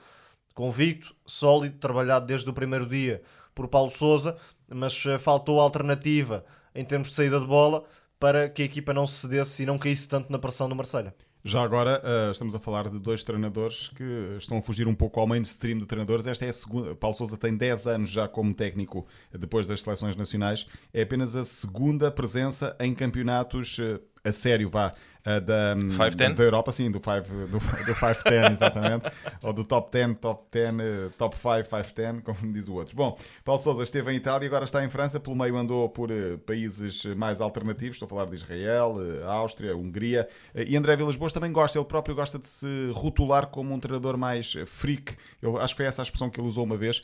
convicto, 0.54 1.16
sólido, 1.26 1.78
trabalhado 1.78 2.26
desde 2.26 2.50
o 2.50 2.54
primeiro 2.54 2.86
dia 2.86 3.22
por 3.54 3.68
Paulo 3.68 3.90
Souza, 3.90 4.38
mas 4.70 5.06
eh, 5.06 5.18
faltou 5.18 5.60
alternativa 5.60 6.46
em 6.74 6.86
termos 6.86 7.10
de 7.10 7.16
saída 7.16 7.40
de 7.40 7.48
bola 7.48 7.84
para 8.20 8.50
que 8.50 8.62
a 8.62 8.66
equipa 8.66 8.94
não 8.94 9.08
se 9.08 9.16
cedesse 9.16 9.64
e 9.64 9.66
não 9.66 9.78
caísse 9.78 10.08
tanto 10.08 10.32
na 10.32 10.40
pressão 10.40 10.70
do 10.70 10.76
Marselha. 10.76 11.14
Já 11.44 11.62
agora 11.64 12.02
uh, 12.04 12.32
estamos 12.32 12.54
a 12.54 12.60
falar 12.60 12.90
de 12.90 13.00
dois 13.00 13.24
treinadores 13.24 13.88
que 13.88 14.36
estão 14.38 14.58
a 14.58 14.62
fugir 14.62 14.90
um 14.90 14.94
pouco 14.94 15.22
ao 15.22 15.28
mainstream 15.28 15.78
de 15.78 15.86
treinadores. 15.86 16.28
Esta 16.28 16.46
é 16.46 16.50
a 16.50 16.54
segunda. 16.54 16.94
Paulo 16.94 17.16
Souza 17.16 17.38
tem 17.38 17.56
10 17.56 17.88
anos 17.88 18.10
já 18.10 18.28
como 18.28 18.54
técnico 18.54 19.08
depois 19.32 19.66
das 19.66 19.82
seleções 19.82 20.18
nacionais. 20.18 20.68
É 20.94 21.04
apenas 21.04 21.38
a 21.38 21.46
segunda 21.46 22.12
presença 22.12 22.76
em 22.78 22.94
campeonatos 22.94 23.80
uh, 23.80 24.02
a 24.22 24.34
sério, 24.34 24.70
vá, 24.70 24.94
uh, 25.26 25.42
da, 25.42 25.76
da 25.76 26.44
Europa, 26.44 26.72
sim, 26.72 26.90
do 26.92 27.00
5 27.00 27.48
do, 27.48 27.60
do 27.86 27.96
five, 27.96 28.24
ten, 28.24 28.52
exatamente, 28.52 29.12
ou 29.42 29.54
do 29.54 29.64
top 29.64 29.92
10, 29.92 30.20
top 30.20 30.44
10, 30.52 30.74
uh, 30.74 30.80
top 31.18 31.36
5, 31.36 31.70
5, 31.84 31.96
10, 31.96 32.24
como 32.24 32.54
diz 32.54 32.68
o 32.68 32.76
outro. 32.76 32.96
Bom, 32.96 33.18
Paulo 33.44 33.60
Sousa 33.60 33.84
esteve 33.84 34.12
em 34.12 34.16
Itália 34.16 34.46
e 34.46 34.48
agora 34.48 34.66
está 34.66 34.84
em 34.84 34.90
França, 34.90 35.20
pelo 35.20 35.36
meio 35.36 35.58
andou 35.58 35.90
por 35.90 36.12
uh, 36.12 36.38
países 36.40 37.06
mais 37.06 37.42
alternativos, 37.42 37.96
estou 37.96 38.06
a 38.06 38.10
falar 38.10 38.26
de 38.26 38.36
Israel, 38.36 38.96
Áustria, 39.26 39.76
Hungria, 39.76 40.28
e 40.56 40.76
André 40.76 40.96
Vilas 40.96 41.16
Boas 41.16 41.34
também 41.34 41.52
gosta, 41.52 41.78
ele 41.78 41.86
próprio 41.86 42.16
gosta 42.16 42.40
de 42.40 42.48
se 42.48 42.92
rotular 42.94 43.48
como 43.48 43.74
um 43.74 43.80
treinador 43.80 44.18
mais 44.18 44.54
freak, 44.66 45.16
eu 45.42 45.58
acho 45.58 45.74
que 45.74 45.78
foi 45.78 45.86
essa 45.86 46.02
a 46.02 46.04
expressão 46.04 46.30
que 46.30 46.40
ele 46.40 46.48
usou 46.48 46.64
uma 46.64 46.78
vez, 46.78 47.02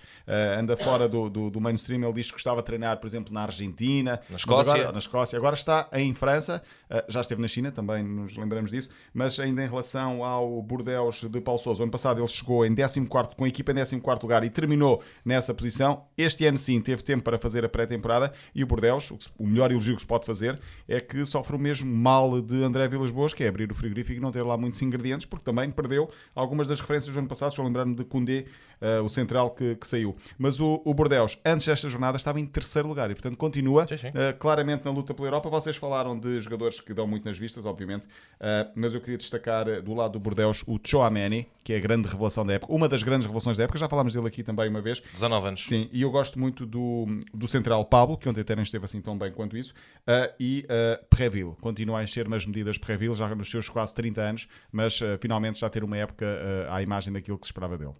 anda 0.57 0.77
fora 0.77 1.07
do, 1.07 1.29
do, 1.29 1.49
do, 1.49 1.61
mainstream, 1.61 2.03
ele 2.03 2.13
diz 2.13 2.27
que 2.27 2.33
gostava 2.33 2.61
de 2.61 2.65
treinar, 2.65 2.97
por 2.97 3.07
exemplo, 3.07 3.33
na 3.33 3.41
Argentina, 3.43 4.19
na 4.29 4.35
Escócia, 4.35 4.73
agora, 4.73 4.91
na 4.91 4.97
Escócia. 4.97 5.37
agora 5.37 5.55
está 5.55 5.87
em 5.93 6.13
França, 6.13 6.61
já 7.07 7.21
esteve 7.21 7.41
na 7.41 7.47
China, 7.47 7.71
também 7.71 8.04
nos 8.07 8.37
lembramos 8.37 8.71
disso, 8.71 8.89
mas 9.13 9.39
ainda 9.39 9.63
em 9.63 9.67
relação 9.67 10.23
ao 10.23 10.61
Bordeus 10.61 11.23
de 11.29 11.41
Paulo 11.41 11.59
Sousa, 11.59 11.83
ano 11.83 11.91
passado 11.91 12.21
ele 12.21 12.27
chegou 12.27 12.65
em 12.65 12.73
14 12.73 13.07
com 13.35 13.43
a 13.43 13.47
equipa 13.47 13.71
em 13.71 13.75
14 13.75 14.01
lugar 14.21 14.43
e 14.43 14.49
terminou 14.49 15.01
nessa 15.23 15.53
posição. 15.53 16.05
Este 16.17 16.45
ano 16.45 16.57
sim 16.57 16.79
teve 16.81 17.03
tempo 17.03 17.23
para 17.23 17.37
fazer 17.37 17.65
a 17.65 17.69
pré-temporada 17.69 18.31
e 18.53 18.63
o 18.63 18.67
Bordeus, 18.67 19.11
o 19.37 19.45
melhor 19.45 19.71
elogio 19.71 19.95
que 19.95 20.01
se 20.01 20.07
pode 20.07 20.25
fazer 20.25 20.59
é 20.87 20.99
que 20.99 21.25
sofre 21.25 21.55
o 21.55 21.59
mesmo 21.59 21.91
mal 21.91 22.41
de 22.41 22.63
André 22.63 22.87
Vilas 22.87 23.11
Boas, 23.11 23.33
que 23.33 23.43
é 23.43 23.47
abrir 23.47 23.71
o 23.71 23.75
frigorífico 23.75 24.17
e 24.17 24.21
não 24.21 24.31
ter 24.31 24.43
lá 24.43 24.57
muitos 24.57 24.81
ingredientes, 24.81 25.25
porque 25.25 25.43
também 25.43 25.71
perdeu 25.71 26.09
algumas 26.33 26.67
das 26.67 26.79
referências 26.79 27.13
do 27.13 27.19
ano 27.19 27.27
passado, 27.27 27.49
estou 27.49 27.63
a 27.63 27.67
lembrar-me 27.67 27.95
de 27.95 28.03
Koundé, 28.03 28.45
uh, 28.81 29.03
o 29.03 29.09
central 29.09 29.51
que, 29.51 29.75
que, 29.75 29.87
saiu. 29.87 30.15
Mas 30.37 30.59
o, 30.59 30.81
o 30.85 30.93
Bordeus, 30.93 31.37
antes 31.45 31.65
desta 31.65 31.89
jornada, 31.89 32.17
estava 32.17 32.39
em 32.39 32.45
terceiro 32.45 32.87
lugar 32.87 33.09
e 33.11 33.15
portanto 33.15 33.37
continua 33.37 33.87
sim, 33.87 33.97
sim. 33.97 34.07
Uh, 34.07 34.37
claramente 34.37 34.85
na 34.85 34.91
luta 34.91 35.13
pela 35.13 35.27
Europa. 35.27 35.49
Vocês 35.49 35.77
falaram 35.77 36.17
de 36.17 36.41
jogadores 36.41 36.79
que 36.79 36.93
dão 36.93 37.07
muito 37.07 37.25
nas 37.25 37.37
vistas, 37.37 37.65
obviamente, 37.65 37.94
uh, 37.97 38.71
mas 38.75 38.93
eu 38.93 39.01
queria 39.01 39.17
destacar 39.17 39.67
uh, 39.67 39.81
do 39.81 39.93
lado 39.93 40.13
do 40.13 40.19
Bordeus 40.19 40.63
o 40.67 40.79
Chouameni, 40.83 41.47
que 41.63 41.73
é 41.73 41.77
a 41.77 41.79
grande 41.79 42.07
revelação 42.07 42.45
da 42.45 42.53
época, 42.53 42.73
uma 42.73 42.87
das 42.87 43.03
grandes 43.03 43.25
revelações 43.25 43.57
da 43.57 43.63
época, 43.63 43.79
já 43.79 43.87
falámos 43.87 44.13
dele 44.13 44.27
aqui 44.27 44.43
também 44.43 44.69
uma 44.69 44.81
vez. 44.81 44.99
19 44.99 45.47
anos. 45.47 45.65
Sim, 45.65 45.89
e 45.91 46.01
eu 46.01 46.11
gosto 46.11 46.39
muito 46.39 46.65
do, 46.65 47.05
do 47.33 47.47
central 47.47 47.83
Pablo, 47.85 48.17
que 48.17 48.27
ontem 48.29 48.41
até 48.41 48.55
nem 48.55 48.63
esteve 48.63 48.85
assim 48.85 49.01
tão 49.01 49.17
bem 49.17 49.31
quanto 49.31 49.57
isso, 49.57 49.73
uh, 50.07 50.33
e 50.39 50.65
uh, 50.65 51.05
Preville, 51.09 51.55
continua 51.61 51.99
a 51.99 52.03
encher 52.03 52.27
nas 52.27 52.45
medidas 52.45 52.77
Preville, 52.77 53.15
já 53.15 53.33
nos 53.33 53.49
seus 53.49 53.69
quase 53.69 53.93
30 53.95 54.21
anos, 54.21 54.47
mas 54.71 54.99
finalmente 55.19 55.59
já 55.59 55.69
ter 55.69 55.83
uma 55.83 55.97
época 55.97 56.25
à 56.69 56.81
imagem 56.81 57.13
daquilo 57.13 57.37
que 57.37 57.45
se 57.45 57.51
esperava 57.51 57.77
dele. 57.77 57.93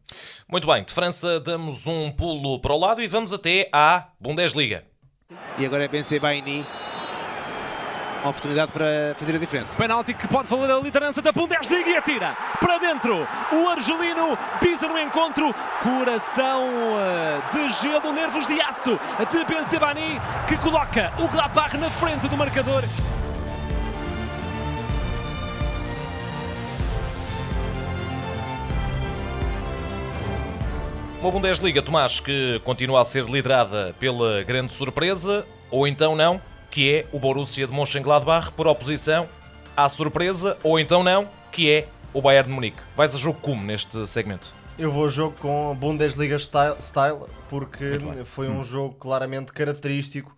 Muito 0.48 0.68
bem, 0.68 0.84
de 0.84 0.92
França 0.92 1.40
damos 1.40 1.88
um 1.88 2.12
pulo 2.12 2.60
para 2.60 2.74
o 2.74 2.80
lado 2.80 3.02
e 3.02 3.08
vamos 3.08 3.34
até 3.34 3.70
à 3.72 4.10
Bundesliga. 4.20 4.84
E 5.58 5.66
agora 5.66 5.84
é 5.84 5.88
Benzé 5.88 6.20
Baini 6.20 6.66
uma 8.26 8.32
oportunidade 8.32 8.72
para 8.72 9.16
fazer 9.20 9.36
a 9.36 9.40
diferença. 9.40 9.78
Penalti 9.78 10.14
que 10.14 10.28
pode 10.28 10.48
valer 10.48 10.72
a 10.72 10.80
liderança 10.80 11.22
da 11.22 11.32
Bundesliga 11.32 11.90
e 11.90 11.96
atira 11.96 12.36
para 12.60 12.80
dentro. 12.80 13.28
O 13.52 13.70
argelino 13.70 14.36
pisa 14.60 14.88
no 14.88 14.98
encontro. 14.98 15.54
Coração 15.84 16.68
eh, 17.00 17.42
de 17.52 17.72
gelo, 17.74 18.12
nervos 18.12 18.48
de 18.48 18.60
aço 18.60 19.00
de 19.30 19.46
Benzebani 19.46 20.20
que 20.48 20.58
coloca 20.58 21.14
o 21.20 21.28
Gladbach 21.28 21.78
na 21.78 21.92
frente 21.92 22.28
do 22.28 22.36
marcador. 22.36 22.84
Uma 31.22 31.32
Bundesliga, 31.32 31.82
Tomás, 31.82 32.20
que 32.20 32.60
continua 32.64 33.02
a 33.02 33.06
ser 33.06 33.26
liderada 33.26 33.96
pela 34.00 34.44
grande 34.44 34.72
surpresa, 34.72 35.46
ou 35.72 35.88
então 35.88 36.16
não? 36.16 36.40
Que 36.76 36.94
é 36.94 37.08
o 37.14 37.20
Borussia 37.20 37.66
de 37.66 37.74
Mönchengladbach, 37.74 38.52
por 38.52 38.68
oposição 38.68 39.30
à 39.78 39.88
surpresa, 39.88 40.58
ou 40.62 40.78
então 40.78 41.06
não, 41.06 41.26
que 41.50 41.72
é 41.72 41.88
o 42.14 42.22
Bayern 42.22 42.50
de 42.50 42.54
Munique. 42.54 42.78
Vais 42.98 43.16
a 43.16 43.18
jogo 43.18 43.40
como 43.40 43.64
neste 43.64 44.06
segmento? 44.06 44.54
Eu 44.78 44.92
vou 44.92 45.06
a 45.06 45.08
jogo 45.08 45.38
com 45.40 45.74
Bundesliga 45.74 46.38
style, 46.38 46.76
style 46.82 47.20
porque 47.50 47.98
foi 48.26 48.50
um 48.50 48.60
hum. 48.60 48.64
jogo 48.64 48.94
claramente 48.96 49.54
característico 49.54 50.36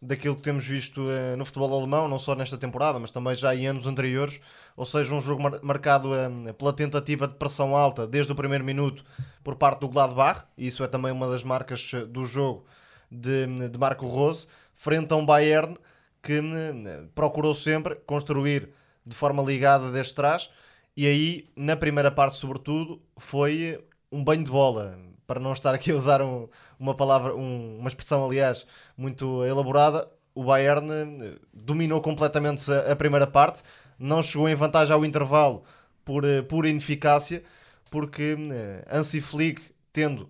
daquilo 0.00 0.34
que 0.36 0.40
temos 0.40 0.66
visto 0.66 1.04
eh, 1.10 1.36
no 1.36 1.44
futebol 1.44 1.78
alemão, 1.78 2.08
não 2.08 2.18
só 2.18 2.34
nesta 2.34 2.56
temporada, 2.56 2.98
mas 2.98 3.10
também 3.10 3.36
já 3.36 3.54
em 3.54 3.66
anos 3.66 3.86
anteriores. 3.86 4.40
Ou 4.74 4.86
seja, 4.86 5.14
um 5.14 5.20
jogo 5.20 5.42
mar 5.42 5.60
marcado 5.62 6.14
eh, 6.14 6.54
pela 6.54 6.72
tentativa 6.72 7.28
de 7.28 7.34
pressão 7.34 7.76
alta 7.76 8.06
desde 8.06 8.32
o 8.32 8.34
primeiro 8.34 8.64
minuto 8.64 9.04
por 9.42 9.56
parte 9.56 9.80
do 9.80 9.88
Gladbach, 9.90 10.44
e 10.56 10.66
isso 10.66 10.82
é 10.82 10.86
também 10.88 11.12
uma 11.12 11.28
das 11.28 11.44
marcas 11.44 11.90
eh, 11.92 12.06
do 12.06 12.24
jogo 12.24 12.64
de, 13.10 13.68
de 13.68 13.78
Marco 13.78 14.06
Rose 14.06 14.46
frente 14.84 15.10
a 15.14 15.16
um 15.16 15.24
Bayern 15.24 15.78
que 16.22 16.38
hum, 16.38 17.08
procurou 17.14 17.54
sempre 17.54 17.94
construir 18.06 18.68
de 19.04 19.16
forma 19.16 19.42
ligada 19.42 19.90
desde 19.90 20.14
trás. 20.14 20.50
E 20.94 21.06
aí 21.06 21.48
na 21.56 21.74
primeira 21.74 22.10
parte 22.10 22.36
sobretudo 22.36 23.00
foi 23.16 23.82
um 24.12 24.22
banho 24.22 24.44
de 24.44 24.50
bola 24.50 24.98
para 25.26 25.40
não 25.40 25.54
estar 25.54 25.74
aqui 25.74 25.90
a 25.90 25.96
usar 25.96 26.20
um, 26.20 26.48
uma 26.78 26.94
palavra 26.94 27.34
um, 27.34 27.78
uma 27.78 27.88
expressão 27.88 28.26
aliás 28.26 28.66
muito 28.94 29.42
elaborada. 29.46 30.06
O 30.34 30.44
Bayern 30.44 30.90
eh, 30.92 31.38
dominou 31.52 32.00
completamente 32.02 32.70
a, 32.70 32.94
primeira 32.96 33.26
parte, 33.26 33.62
não 33.98 34.22
chegou 34.22 34.48
em 34.48 34.54
vantagem 34.54 34.92
ao 34.92 35.04
intervalo 35.04 35.62
por 36.04 36.24
uh, 36.24 36.42
pura 36.42 36.68
ineficácia, 36.68 37.42
porque 37.88 38.34
uh, 38.34 38.98
Hansi 38.98 39.20
Flick, 39.20 39.62
tendo 39.92 40.28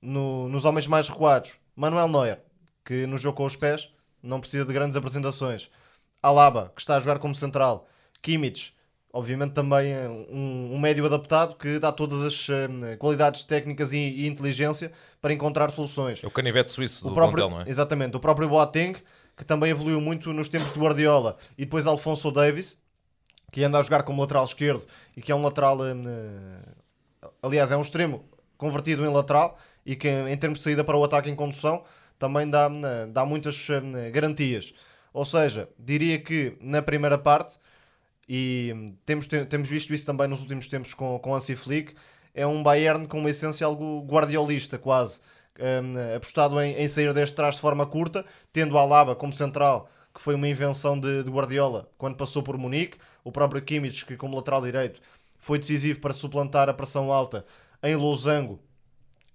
no, 0.00 0.46
nos 0.50 0.66
homens 0.66 0.86
mais 0.86 1.08
recuados 1.08 1.58
Manuel 1.74 2.06
Neuer, 2.06 2.40
que 2.84 3.06
no 3.06 3.16
jogo 3.16 3.38
com 3.38 3.46
os 3.46 3.56
pés 3.56 3.90
não 4.22 4.40
precisa 4.40 4.64
de 4.64 4.72
grandes 4.72 4.96
apresentações, 4.96 5.70
Alaba, 6.22 6.72
que 6.74 6.80
está 6.80 6.96
a 6.96 7.00
jogar 7.00 7.18
como 7.18 7.34
central, 7.34 7.88
Kimmich, 8.20 8.74
obviamente 9.12 9.52
também 9.52 9.96
um, 10.30 10.74
um 10.74 10.78
médio 10.78 11.06
adaptado 11.06 11.56
que 11.56 11.78
dá 11.78 11.90
todas 11.90 12.22
as 12.22 12.48
uh, 12.48 12.96
qualidades 12.98 13.44
técnicas 13.44 13.92
e, 13.92 13.98
e, 13.98 14.26
inteligência 14.26 14.92
para 15.22 15.32
encontrar 15.32 15.70
soluções. 15.70 16.22
É 16.22 16.26
o 16.26 16.30
canivete 16.30 16.70
suíço 16.70 17.06
o 17.06 17.10
do 17.10 17.14
próprio, 17.14 17.44
plantel, 17.44 17.58
não 17.58 17.64
é? 17.64 17.70
Exatamente, 17.70 18.16
o 18.16 18.20
próprio 18.20 18.48
Boateng, 18.48 19.00
que 19.36 19.44
também 19.44 19.70
evoluiu 19.70 20.00
muito 20.00 20.32
nos 20.32 20.48
tempos 20.48 20.72
de 20.72 20.78
Guardiola, 20.78 21.36
e 21.56 21.64
depois 21.64 21.86
Alfonso 21.86 22.30
Davis, 22.30 22.78
que 23.52 23.62
anda 23.64 23.78
a 23.78 23.82
jogar 23.82 24.02
como 24.02 24.20
lateral 24.20 24.44
esquerdo 24.44 24.84
e 25.16 25.22
que 25.22 25.32
é 25.32 25.34
um 25.34 25.42
lateral, 25.42 25.78
uh, 25.78 27.26
aliás, 27.42 27.70
é 27.72 27.76
um 27.76 27.82
extremo 27.82 28.24
convertido 28.58 29.04
em 29.04 29.08
lateral 29.08 29.58
e 29.84 29.94
que 29.94 30.08
em 30.08 30.36
termos 30.36 30.58
de 30.58 30.64
saída 30.64 30.82
para 30.82 30.96
o 30.96 31.04
ataque 31.04 31.30
em 31.30 31.36
condução 31.36 31.84
também 32.18 32.48
dá, 32.48 32.68
uh, 32.68 33.10
dá 33.12 33.24
muitas 33.24 33.68
uh, 33.68 34.12
garantias. 34.12 34.74
Ou 35.12 35.24
seja, 35.24 35.68
diria 35.78 36.18
que 36.18 36.56
na 36.60 36.82
primeira 36.82 37.16
parte, 37.16 37.58
e 38.28 38.92
temos, 39.04 39.26
temos 39.28 39.68
visto 39.68 39.94
isso 39.94 40.04
também 40.04 40.28
nos 40.28 40.40
últimos 40.40 40.68
tempos 40.68 40.92
com, 40.94 41.18
com 41.18 41.34
Hansi 41.34 41.56
Flick, 41.56 41.94
é 42.34 42.46
um 42.46 42.62
Bayern 42.62 43.06
com 43.08 43.18
uma 43.18 43.30
essência 43.30 43.66
algo 43.66 44.04
guardiolista 44.06 44.76
quase, 44.78 45.20
um, 45.58 46.16
apostado 46.16 46.60
em, 46.60 46.74
em, 46.74 46.86
sair 46.86 47.12
deste 47.14 47.34
trás 47.34 47.54
de 47.54 47.62
forma 47.62 47.86
curta, 47.86 48.26
tendo 48.52 48.76
a 48.76 48.82
Alaba 48.82 49.16
como 49.16 49.32
central, 49.32 49.88
que 50.14 50.20
foi 50.20 50.34
uma 50.34 50.48
invenção 50.48 51.00
de, 51.00 51.22
de, 51.22 51.30
Guardiola 51.30 51.90
quando 51.96 52.16
passou 52.16 52.42
por 52.42 52.58
Munique, 52.58 52.98
o 53.24 53.32
próprio 53.32 53.62
Kimmich, 53.62 54.04
que 54.04 54.16
como 54.16 54.36
lateral 54.36 54.62
direito 54.62 55.00
foi 55.38 55.58
decisivo 55.58 56.00
para 56.00 56.12
suplantar 56.12 56.68
a 56.68 56.74
pressão 56.74 57.12
alta 57.12 57.44
em 57.82 57.94
losango 57.96 58.60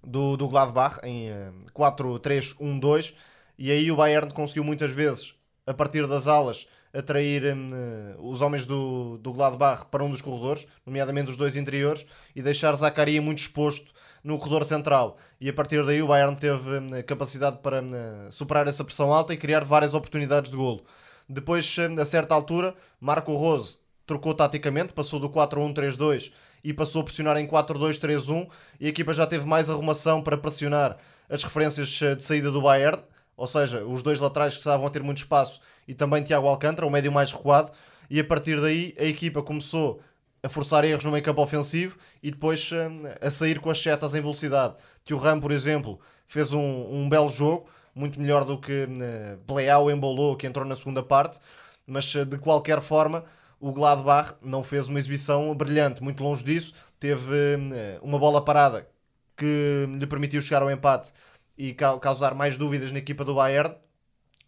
do, 0.03 0.35
do 0.37 0.47
Gladbach, 0.47 0.99
em 1.03 1.31
um, 1.31 1.65
4-3-1-2, 1.73 3.13
e 3.57 3.71
aí 3.71 3.91
o 3.91 3.95
Bayern 3.95 4.33
conseguiu 4.33 4.63
muitas 4.63 4.91
vezes 4.91 5.35
a 5.65 5.73
partir 5.73 6.07
das 6.07 6.27
alas, 6.27 6.67
atrair 6.93 7.55
um, 7.55 7.71
os 8.19 8.41
homens 8.41 8.65
do, 8.65 9.17
do 9.19 9.31
Gladbach 9.31 9.85
para 9.89 10.03
um 10.03 10.09
dos 10.09 10.21
corredores, 10.21 10.67
nomeadamente 10.85 11.31
os 11.31 11.37
dois 11.37 11.55
interiores, 11.55 12.05
e 12.35 12.41
deixar 12.41 12.73
Zaccaria 12.73 13.21
muito 13.21 13.39
exposto 13.39 13.91
no 14.23 14.37
corredor 14.37 14.65
central. 14.65 15.17
E 15.39 15.49
a 15.49 15.53
partir 15.53 15.83
daí 15.85 16.01
o 16.01 16.07
Bayern 16.07 16.35
teve 16.35 16.77
um, 16.77 17.03
capacidade 17.05 17.59
para 17.59 17.81
um, 17.81 18.31
superar 18.31 18.67
essa 18.67 18.83
pressão 18.83 19.13
alta 19.13 19.33
e 19.33 19.37
criar 19.37 19.63
várias 19.63 19.93
oportunidades 19.93 20.51
de 20.51 20.57
golo. 20.57 20.83
Depois, 21.27 21.75
hum, 21.77 21.99
a 21.99 22.05
certa 22.05 22.35
altura, 22.35 22.75
Marco 22.99 23.33
Rose 23.35 23.77
trocou 24.05 24.33
taticamente, 24.33 24.93
passou 24.93 25.19
do 25.19 25.29
4-1-3-2 25.29 26.31
e 26.63 26.73
passou 26.73 27.01
a 27.01 27.03
pressionar 27.03 27.37
em 27.37 27.47
4-2-3-1 27.47 28.47
e 28.79 28.85
a 28.85 28.89
equipa 28.89 29.13
já 29.13 29.25
teve 29.25 29.45
mais 29.45 29.69
arrumação 29.69 30.21
para 30.21 30.37
pressionar 30.37 30.97
as 31.29 31.43
referências 31.43 31.99
hum, 32.01 32.15
de 32.15 32.23
saída 32.23 32.51
do 32.51 32.61
Bayern 32.61 33.01
ou 33.41 33.47
seja, 33.47 33.83
os 33.83 34.03
dois 34.03 34.19
laterais 34.19 34.53
que 34.53 34.59
estavam 34.59 34.85
a 34.85 34.89
ter 34.91 35.01
muito 35.01 35.17
espaço 35.17 35.61
e 35.87 35.95
também 35.95 36.21
Tiago 36.21 36.47
Alcântara, 36.47 36.85
o 36.85 36.91
médio 36.91 37.11
mais 37.11 37.31
recuado, 37.31 37.71
e 38.07 38.19
a 38.19 38.23
partir 38.23 38.61
daí 38.61 38.93
a 38.99 39.03
equipa 39.03 39.41
começou 39.41 39.99
a 40.43 40.47
forçar 40.47 40.83
erros 40.83 41.03
no 41.03 41.11
meio 41.11 41.23
campo 41.23 41.41
ofensivo 41.41 41.97
e 42.21 42.29
depois 42.29 42.69
hum, 42.71 43.03
a 43.19 43.31
sair 43.31 43.59
com 43.59 43.71
as 43.71 43.81
setas 43.81 44.13
em 44.13 44.21
velocidade. 44.21 44.75
Tio 45.03 45.17
Ram, 45.17 45.39
por 45.39 45.51
exemplo, 45.51 45.99
fez 46.27 46.53
um, 46.53 46.59
um 46.59 47.09
belo 47.09 47.29
jogo, 47.29 47.67
muito 47.95 48.21
melhor 48.21 48.45
do 48.45 48.59
que 48.59 48.83
uh, 48.83 49.37
Pleau 49.47 49.89
embolou, 49.89 50.35
que 50.35 50.45
entrou 50.45 50.63
na 50.63 50.75
segunda 50.75 51.01
parte, 51.01 51.39
mas 51.87 52.05
de 52.05 52.37
qualquer 52.37 52.79
forma 52.79 53.25
o 53.61 53.71
Gladbach 53.71 54.33
não 54.41 54.63
fez 54.63 54.87
uma 54.87 54.97
exibição 54.97 55.53
brilhante, 55.55 56.01
muito 56.01 56.23
longe 56.23 56.43
disso, 56.43 56.73
teve 56.99 57.31
uh, 57.31 58.03
uma 58.03 58.17
bola 58.17 58.43
parada 58.43 58.89
que 59.37 59.87
lhe 59.87 60.07
permitiu 60.07 60.41
chegar 60.41 60.63
ao 60.63 60.71
empate 60.71 61.13
e 61.55 61.73
causar 61.73 62.33
mais 62.33 62.57
dúvidas 62.57 62.91
na 62.91 62.97
equipa 62.97 63.23
do 63.23 63.35
Bayern. 63.35 63.75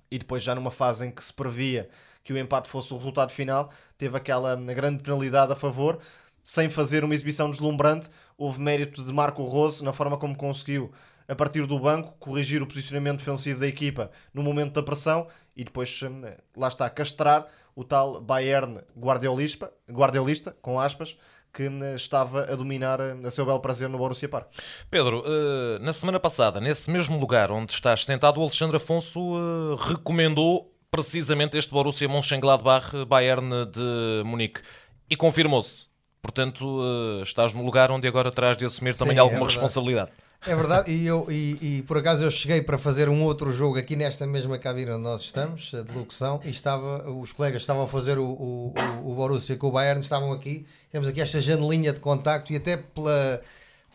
E 0.09 0.17
depois, 0.17 0.43
já 0.43 0.55
numa 0.55 0.71
fase 0.71 1.05
em 1.05 1.11
que 1.11 1.23
se 1.23 1.31
previa 1.31 1.89
que 2.23 2.33
o 2.33 2.37
empate 2.37 2.69
fosse 2.69 2.93
o 2.93 2.97
resultado 2.97 3.31
final, 3.31 3.69
teve 3.97 4.17
aquela 4.17 4.55
grande 4.55 5.03
penalidade 5.03 5.51
a 5.51 5.55
favor, 5.55 5.99
sem 6.41 6.69
fazer 6.69 7.03
uma 7.03 7.13
exibição 7.13 7.49
deslumbrante. 7.49 8.09
Houve 8.37 8.59
mérito 8.59 9.03
de 9.03 9.13
Marco 9.13 9.43
Rose 9.43 9.83
na 9.83 9.93
forma 9.93 10.17
como 10.17 10.35
conseguiu, 10.35 10.91
a 11.27 11.35
partir 11.35 11.65
do 11.67 11.79
banco, 11.79 12.15
corrigir 12.19 12.61
o 12.61 12.67
posicionamento 12.67 13.19
defensivo 13.19 13.59
da 13.59 13.67
equipa 13.67 14.11
no 14.33 14.41
momento 14.41 14.73
da 14.73 14.83
pressão 14.83 15.27
e 15.55 15.63
depois, 15.63 16.01
hum, 16.01 16.21
lá 16.55 16.67
está, 16.67 16.89
castrar 16.89 17.47
o 17.75 17.83
tal 17.83 18.21
Bayern 18.21 18.81
guardiolista, 18.95 19.71
guardiolista 19.89 20.55
com 20.61 20.79
aspas, 20.79 21.17
que 21.53 21.63
eh, 21.63 21.95
estava 21.95 22.51
a 22.51 22.55
dominar 22.55 22.99
eh, 22.99 23.15
a 23.23 23.31
seu 23.31 23.45
belo 23.45 23.59
prazer 23.59 23.87
no 23.87 23.97
Borussia 23.97 24.27
Park. 24.27 24.47
Pedro, 24.89 25.23
eh, 25.25 25.79
na 25.79 25.93
semana 25.93 26.19
passada, 26.19 26.59
nesse 26.59 26.89
mesmo 26.89 27.19
lugar 27.19 27.51
onde 27.51 27.71
estás 27.71 28.05
sentado, 28.05 28.39
o 28.39 28.43
Alexandre 28.43 28.77
Afonso 28.77 29.75
recomendou 29.75 30.73
precisamente 30.89 31.57
este 31.57 31.71
Borussia 31.71 32.09
Mönchengladbach 32.09 33.05
Bayern 33.07 33.65
de 33.67 34.23
Munique 34.25 34.61
e 35.09 35.15
confirmou-se. 35.15 35.89
Portanto, 36.21 36.81
estás 37.21 37.51
no 37.51 37.65
lugar 37.65 37.91
onde 37.91 38.07
agora 38.07 38.31
terás 38.31 38.55
de 38.55 38.63
assumir 38.63 38.95
também 38.95 39.15
Sim, 39.15 39.19
alguma 39.19 39.41
é 39.41 39.45
responsabilidade. 39.45 40.11
É 40.45 40.55
verdade, 40.55 40.91
e, 40.91 41.05
eu, 41.05 41.25
e, 41.29 41.77
e, 41.77 41.81
por 41.83 41.97
acaso 41.97 42.23
eu 42.23 42.29
cheguei 42.29 42.61
para 42.61 42.77
fazer 42.77 43.07
um 43.07 43.23
outro 43.23 43.49
jogo 43.51 43.77
aqui 43.77 43.95
nesta 43.95 44.27
mesma 44.27 44.57
cabine 44.57 44.91
onde 44.91 45.03
nós 45.03 45.21
estamos, 45.21 45.71
de 45.71 45.97
locução, 45.97 46.41
e 46.43 46.49
estava, 46.49 47.09
os 47.09 47.31
colegas 47.31 47.61
estavam 47.61 47.83
a 47.83 47.87
fazer 47.87 48.17
o, 48.17 48.25
o, 48.25 48.73
o 49.05 49.15
Borussia 49.15 49.55
com 49.55 49.67
o 49.67 49.71
Bayern, 49.71 50.01
estavam 50.01 50.33
aqui, 50.33 50.65
temos 50.91 51.07
aqui 51.07 51.21
esta 51.21 51.39
janelinha 51.39 51.93
de 51.93 52.01
contacto 52.01 52.51
e 52.51 52.57
até 52.57 52.75
pela, 52.75 53.41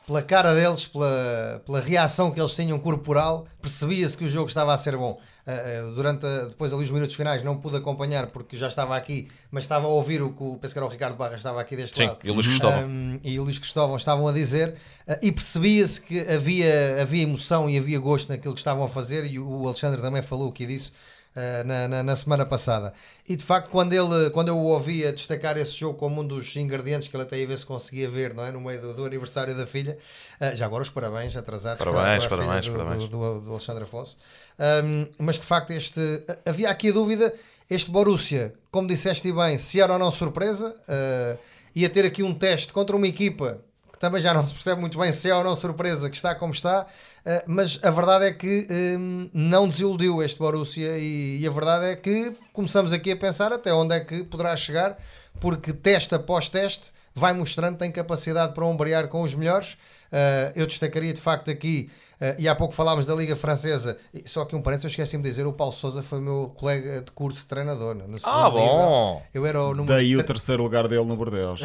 pela 0.06 0.22
cara 0.22 0.54
deles, 0.54 0.86
pela, 0.86 1.62
pela 1.66 1.80
reação 1.80 2.30
que 2.30 2.40
eles 2.40 2.54
tinham 2.54 2.78
corporal, 2.78 3.46
percebia-se 3.60 4.16
que 4.16 4.24
o 4.24 4.28
jogo 4.28 4.48
estava 4.48 4.72
a 4.72 4.78
ser 4.78 4.96
bom. 4.96 5.20
Uh, 5.48 5.94
durante 5.94 6.26
a, 6.26 6.44
depois 6.44 6.74
ali 6.74 6.82
os 6.82 6.90
minutos 6.90 7.16
finais 7.16 7.42
não 7.42 7.56
pude 7.56 7.78
acompanhar 7.78 8.26
porque 8.26 8.54
já 8.54 8.68
estava 8.68 8.94
aqui, 8.94 9.28
mas 9.50 9.64
estava 9.64 9.86
a 9.86 9.88
ouvir 9.88 10.20
o 10.20 10.30
que 10.30 10.42
o, 10.42 10.58
penso 10.60 10.74
que 10.74 10.78
era 10.78 10.84
o 10.84 10.90
Ricardo 10.90 11.16
Barra 11.16 11.36
estava 11.36 11.58
aqui 11.58 11.74
deste 11.74 11.96
Sim, 11.96 12.06
lado. 12.08 12.18
e 12.22 12.30
o 12.30 12.34
Luís 12.34 12.46
Cristóvão. 12.46 12.84
Um, 12.84 13.20
e 13.24 13.40
o 13.40 13.44
Luís 13.44 13.58
Cristóvão 13.58 13.96
estavam 13.96 14.28
a 14.28 14.32
dizer 14.32 14.74
uh, 15.08 15.16
e 15.22 15.32
percebia-se 15.32 16.02
que 16.02 16.20
havia, 16.20 17.00
havia 17.00 17.22
emoção 17.22 17.70
e 17.70 17.78
havia 17.78 17.98
gosto 17.98 18.28
naquilo 18.28 18.52
que 18.52 18.60
estavam 18.60 18.84
a 18.84 18.88
fazer 18.88 19.24
e 19.24 19.38
o, 19.38 19.48
o 19.48 19.66
Alexandre 19.66 20.02
também 20.02 20.20
falou 20.20 20.50
aqui 20.50 20.66
disso. 20.66 20.92
Uh, 21.38 21.64
na, 21.64 21.86
na, 21.86 22.02
na, 22.02 22.16
semana 22.16 22.44
passada. 22.44 22.92
E 23.28 23.36
de 23.36 23.44
facto, 23.44 23.68
quando, 23.70 23.92
ele, 23.92 24.28
quando 24.30 24.48
eu 24.48 24.56
o 24.56 24.64
ouvia 24.64 25.12
destacar 25.12 25.56
esse 25.56 25.70
jogo 25.70 25.96
como 25.96 26.20
um 26.20 26.26
dos 26.26 26.56
ingredientes 26.56 27.06
que 27.06 27.14
ele 27.14 27.22
até 27.22 27.38
ia 27.38 27.46
ver 27.46 27.56
se 27.56 27.64
conseguia 27.64 28.10
ver 28.10 28.34
não 28.34 28.44
é? 28.44 28.50
no 28.50 28.60
meio 28.60 28.80
do, 28.80 28.92
do 28.92 29.04
aniversário 29.04 29.56
da 29.56 29.64
filha, 29.64 29.96
uh, 30.40 30.56
já 30.56 30.66
agora 30.66 30.82
os 30.82 30.90
parabéns 30.90 31.36
atrasados 31.36 31.78
parabéns, 31.78 32.26
para, 32.26 32.38
para 32.38 32.46
parabéns, 32.46 32.66
do, 32.66 32.72
parabéns. 32.72 33.04
Do, 33.04 33.08
do, 33.08 33.40
do 33.42 33.50
Alexandre 33.52 33.84
Afonso. 33.84 34.16
Um, 34.58 35.06
mas 35.18 35.36
de 35.36 35.46
facto, 35.46 35.70
este, 35.70 36.00
havia 36.44 36.70
aqui 36.70 36.88
a 36.88 36.92
dúvida: 36.92 37.32
este 37.70 37.90
Borussia, 37.90 38.54
como 38.72 38.88
disseste 38.88 39.30
bem, 39.30 39.58
se 39.58 39.80
era 39.80 39.92
ou 39.92 39.98
não 39.98 40.10
surpresa, 40.10 40.74
uh, 40.88 41.38
ia 41.72 41.88
ter 41.88 42.04
aqui 42.04 42.24
um 42.24 42.34
teste 42.34 42.72
contra 42.72 42.96
uma 42.96 43.06
equipa 43.06 43.60
também 43.98 44.20
já 44.20 44.32
não 44.32 44.42
se 44.44 44.52
percebe 44.52 44.80
muito 44.80 44.98
bem 44.98 45.12
se 45.12 45.30
é 45.30 45.34
ou 45.34 45.44
não 45.44 45.54
surpresa, 45.54 46.08
que 46.08 46.16
está 46.16 46.34
como 46.34 46.52
está. 46.52 46.86
Uh, 47.26 47.42
mas 47.46 47.78
a 47.82 47.90
verdade 47.90 48.26
é 48.26 48.32
que 48.32 48.66
um, 48.70 49.30
não 49.32 49.68
desiludiu 49.68 50.22
este 50.22 50.38
Borussia 50.38 50.98
e, 50.98 51.40
e, 51.40 51.46
a 51.46 51.50
verdade 51.50 51.86
é 51.86 51.96
que 51.96 52.32
começamos 52.52 52.92
aqui 52.92 53.10
a 53.10 53.16
pensar 53.16 53.52
até 53.52 53.72
onde 53.72 53.94
é 53.94 54.00
que 54.00 54.24
poderá 54.24 54.56
chegar, 54.56 54.96
porque 55.40 55.72
teste 55.72 56.14
após 56.14 56.48
teste 56.48 56.92
vai 57.18 57.32
mostrando 57.32 57.74
que 57.74 57.80
tem 57.80 57.90
capacidade 57.90 58.54
para 58.54 58.64
ombrear 58.64 59.08
com 59.08 59.22
os 59.22 59.34
melhores. 59.34 59.72
Uh, 60.10 60.52
eu 60.56 60.66
destacaria 60.66 61.12
de 61.12 61.20
facto 61.20 61.50
aqui 61.50 61.90
Uh, 62.20 62.34
e 62.36 62.48
há 62.48 62.54
pouco 62.54 62.74
falámos 62.74 63.06
da 63.06 63.14
Liga 63.14 63.36
Francesa, 63.36 63.96
só 64.24 64.44
que 64.44 64.56
um 64.56 64.60
parênteses, 64.60 64.86
eu 64.86 64.88
esqueci-me 64.88 65.22
de 65.22 65.28
dizer: 65.28 65.46
o 65.46 65.52
Paulo 65.52 65.72
Souza 65.72 66.02
foi 66.02 66.20
meu 66.20 66.52
colega 66.56 67.00
de 67.00 67.12
curso 67.12 67.38
de 67.38 67.46
treinador. 67.46 67.94
No 67.94 68.18
ah, 68.24 68.50
bom! 68.50 69.22
Eu 69.32 69.46
era 69.46 69.62
o 69.62 69.68
número 69.68 69.94
Daí 69.94 70.16
o 70.16 70.24
terceiro 70.24 70.60
lugar 70.60 70.88
dele 70.88 71.04
no 71.04 71.14
Bordeaux. 71.14 71.62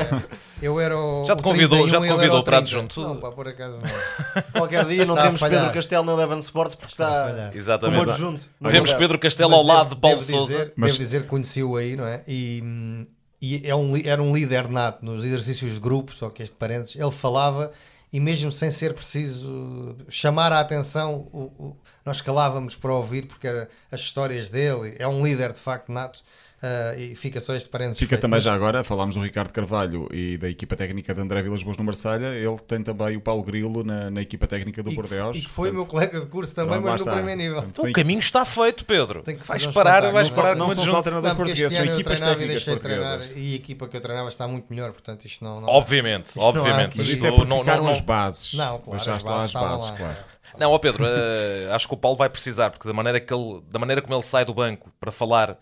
eu 0.62 0.80
era 0.80 0.96
o. 0.98 1.26
Já 1.26 1.36
te 1.36 1.42
convidou, 1.42 1.86
já 1.86 2.00
te 2.00 2.08
convidou 2.08 2.42
para 2.42 2.58
adjunto? 2.58 3.02
Não, 3.02 3.18
pá, 3.18 3.32
por 3.32 3.46
acaso 3.46 3.82
não. 3.82 4.42
Qualquer 4.58 4.86
dia 4.86 5.04
não 5.04 5.14
temos 5.14 5.42
Pedro 5.42 5.72
Castelo 5.74 6.04
na 6.04 6.12
Eleven 6.12 6.38
Sports 6.38 6.74
porque 6.74 6.92
está, 6.92 7.50
Exatamente. 7.54 7.98
como 7.98 8.10
adjunto. 8.12 8.48
Temos 8.70 8.94
Pedro 8.94 9.18
Castelo 9.18 9.54
ao 9.54 9.62
lado 9.62 9.94
de 9.94 10.00
Paulo 10.00 10.16
devo 10.16 10.30
Souza. 10.30 10.52
Dizer, 10.54 10.72
mas... 10.74 10.92
Devo 10.92 11.04
dizer 11.04 11.22
que 11.22 11.28
conheci-o 11.28 11.76
aí, 11.76 11.96
não 11.96 12.06
é? 12.06 12.22
E, 12.26 13.06
e 13.42 13.68
é 13.68 13.74
um, 13.74 13.96
era 13.96 14.22
um 14.22 14.32
líder 14.32 14.68
nato 14.68 15.04
nos 15.04 15.24
exercícios 15.24 15.72
de 15.74 15.80
grupo, 15.80 16.14
só 16.14 16.30
que 16.30 16.44
este 16.44 16.54
parênteses, 16.54 16.94
ele 16.94 17.10
falava 17.10 17.72
e 18.12 18.20
mesmo 18.20 18.52
sem 18.52 18.70
ser 18.70 18.94
preciso 18.94 19.96
chamar 20.08 20.52
a 20.52 20.60
atenção, 20.60 21.26
o, 21.32 21.40
o, 21.58 21.76
nós 22.04 22.20
calávamos 22.20 22.76
para 22.76 22.94
ouvir 22.94 23.26
porque 23.26 23.48
era 23.48 23.68
as 23.90 24.00
histórias 24.00 24.48
dele, 24.48 24.94
é 24.96 25.08
um 25.08 25.24
líder 25.24 25.52
de 25.52 25.58
facto 25.58 25.90
nato. 25.90 26.22
Uh, 26.62 26.96
e 26.96 27.16
fica 27.16 27.40
só 27.40 27.56
este 27.56 27.68
parênteses. 27.68 27.98
Fica 27.98 28.10
feito. 28.10 28.20
também 28.22 28.36
Mas- 28.36 28.44
já 28.44 28.54
agora, 28.54 28.84
falámos 28.84 29.16
do 29.16 29.20
Ricardo 29.20 29.52
Carvalho 29.52 30.06
e 30.12 30.38
da 30.38 30.48
equipa 30.48 30.76
técnica 30.76 31.12
de 31.12 31.20
André 31.20 31.42
Vilas 31.42 31.60
Boas 31.64 31.76
no 31.76 31.82
Marselha, 31.82 32.26
ele 32.36 32.56
tem 32.68 32.80
também 32.84 33.16
o 33.16 33.20
Paulo 33.20 33.42
Grilo 33.42 33.82
na, 33.82 34.08
na 34.10 34.22
equipa 34.22 34.46
técnica 34.46 34.80
do 34.80 34.90
e 34.90 34.92
que- 34.92 34.96
Bordeaux. 34.96 35.36
E 35.36 35.40
que 35.40 35.48
foi 35.50 35.70
o 35.70 35.74
meu 35.74 35.86
colega 35.86 36.20
de 36.20 36.26
curso 36.26 36.54
também, 36.54 36.78
mas 36.78 36.92
no 36.92 36.96
está. 36.98 37.12
primeiro 37.14 37.40
nível. 37.40 37.62
Portanto, 37.62 37.88
O 37.88 37.92
caminho 37.92 38.20
está 38.20 38.44
feito, 38.44 38.84
Pedro. 38.84 39.22
Tem 39.24 39.34
que 39.36 39.44
Vais 39.44 39.66
parar, 39.66 40.12
vais 40.12 40.28
Não 40.28 40.36
parar 40.36 40.56
como 40.56 40.68
não 40.68 40.74
são 40.74 40.84
só 40.86 41.02
treinadores 41.02 41.36
Não, 41.36 41.44
porque 41.44 41.60
portugueses, 41.60 41.76
são 41.84 41.94
equipas 41.94 42.20
e 42.20 42.24
técnicas 42.24 42.60
de 42.62 42.76
treinar 42.78 43.10
portuguesas. 43.18 43.36
e 43.44 43.52
a 43.52 43.56
equipa 43.56 43.88
que 43.88 43.96
eu 43.96 44.00
treinava 44.00 44.28
está 44.28 44.46
muito 44.46 44.66
melhor, 44.70 44.92
portanto 44.92 45.24
isto 45.24 45.42
não... 45.44 45.60
não 45.62 45.68
Obviamente, 45.68 46.26
Isto 46.26 46.38
não 46.38 46.46
obviamente. 46.46 46.84
aqui. 46.90 46.98
Mas 46.98 47.06
Isto 47.08 47.14
isso 47.16 47.26
é 47.26 47.32
porque 47.32 47.48
não- 47.48 47.58
ficaram 47.58 47.82
não- 47.82 47.90
as 47.90 48.00
bases. 48.00 48.54
Não, 48.54 48.78
claro, 48.78 48.90
Deixaste 49.00 49.10
as 49.10 49.24
lá 49.24 49.42
as 49.42 49.52
bases 49.52 49.90
claro. 49.90 50.16
Não, 50.58 50.70
ó 50.70 50.78
Pedro, 50.78 51.04
eh, 51.08 51.70
acho 51.72 51.88
que 51.88 51.94
o 51.94 51.96
Paulo 51.96 52.16
vai 52.16 52.28
precisar, 52.28 52.70
porque 52.70 52.86
da 52.86 52.94
maneira, 52.94 53.18
que 53.18 53.34
ele, 53.34 53.62
da 53.68 53.80
maneira 53.80 54.00
como 54.00 54.14
ele 54.14 54.22
sai 54.22 54.44
do 54.44 54.54
banco 54.54 54.92
para 55.00 55.10
falar 55.10 55.58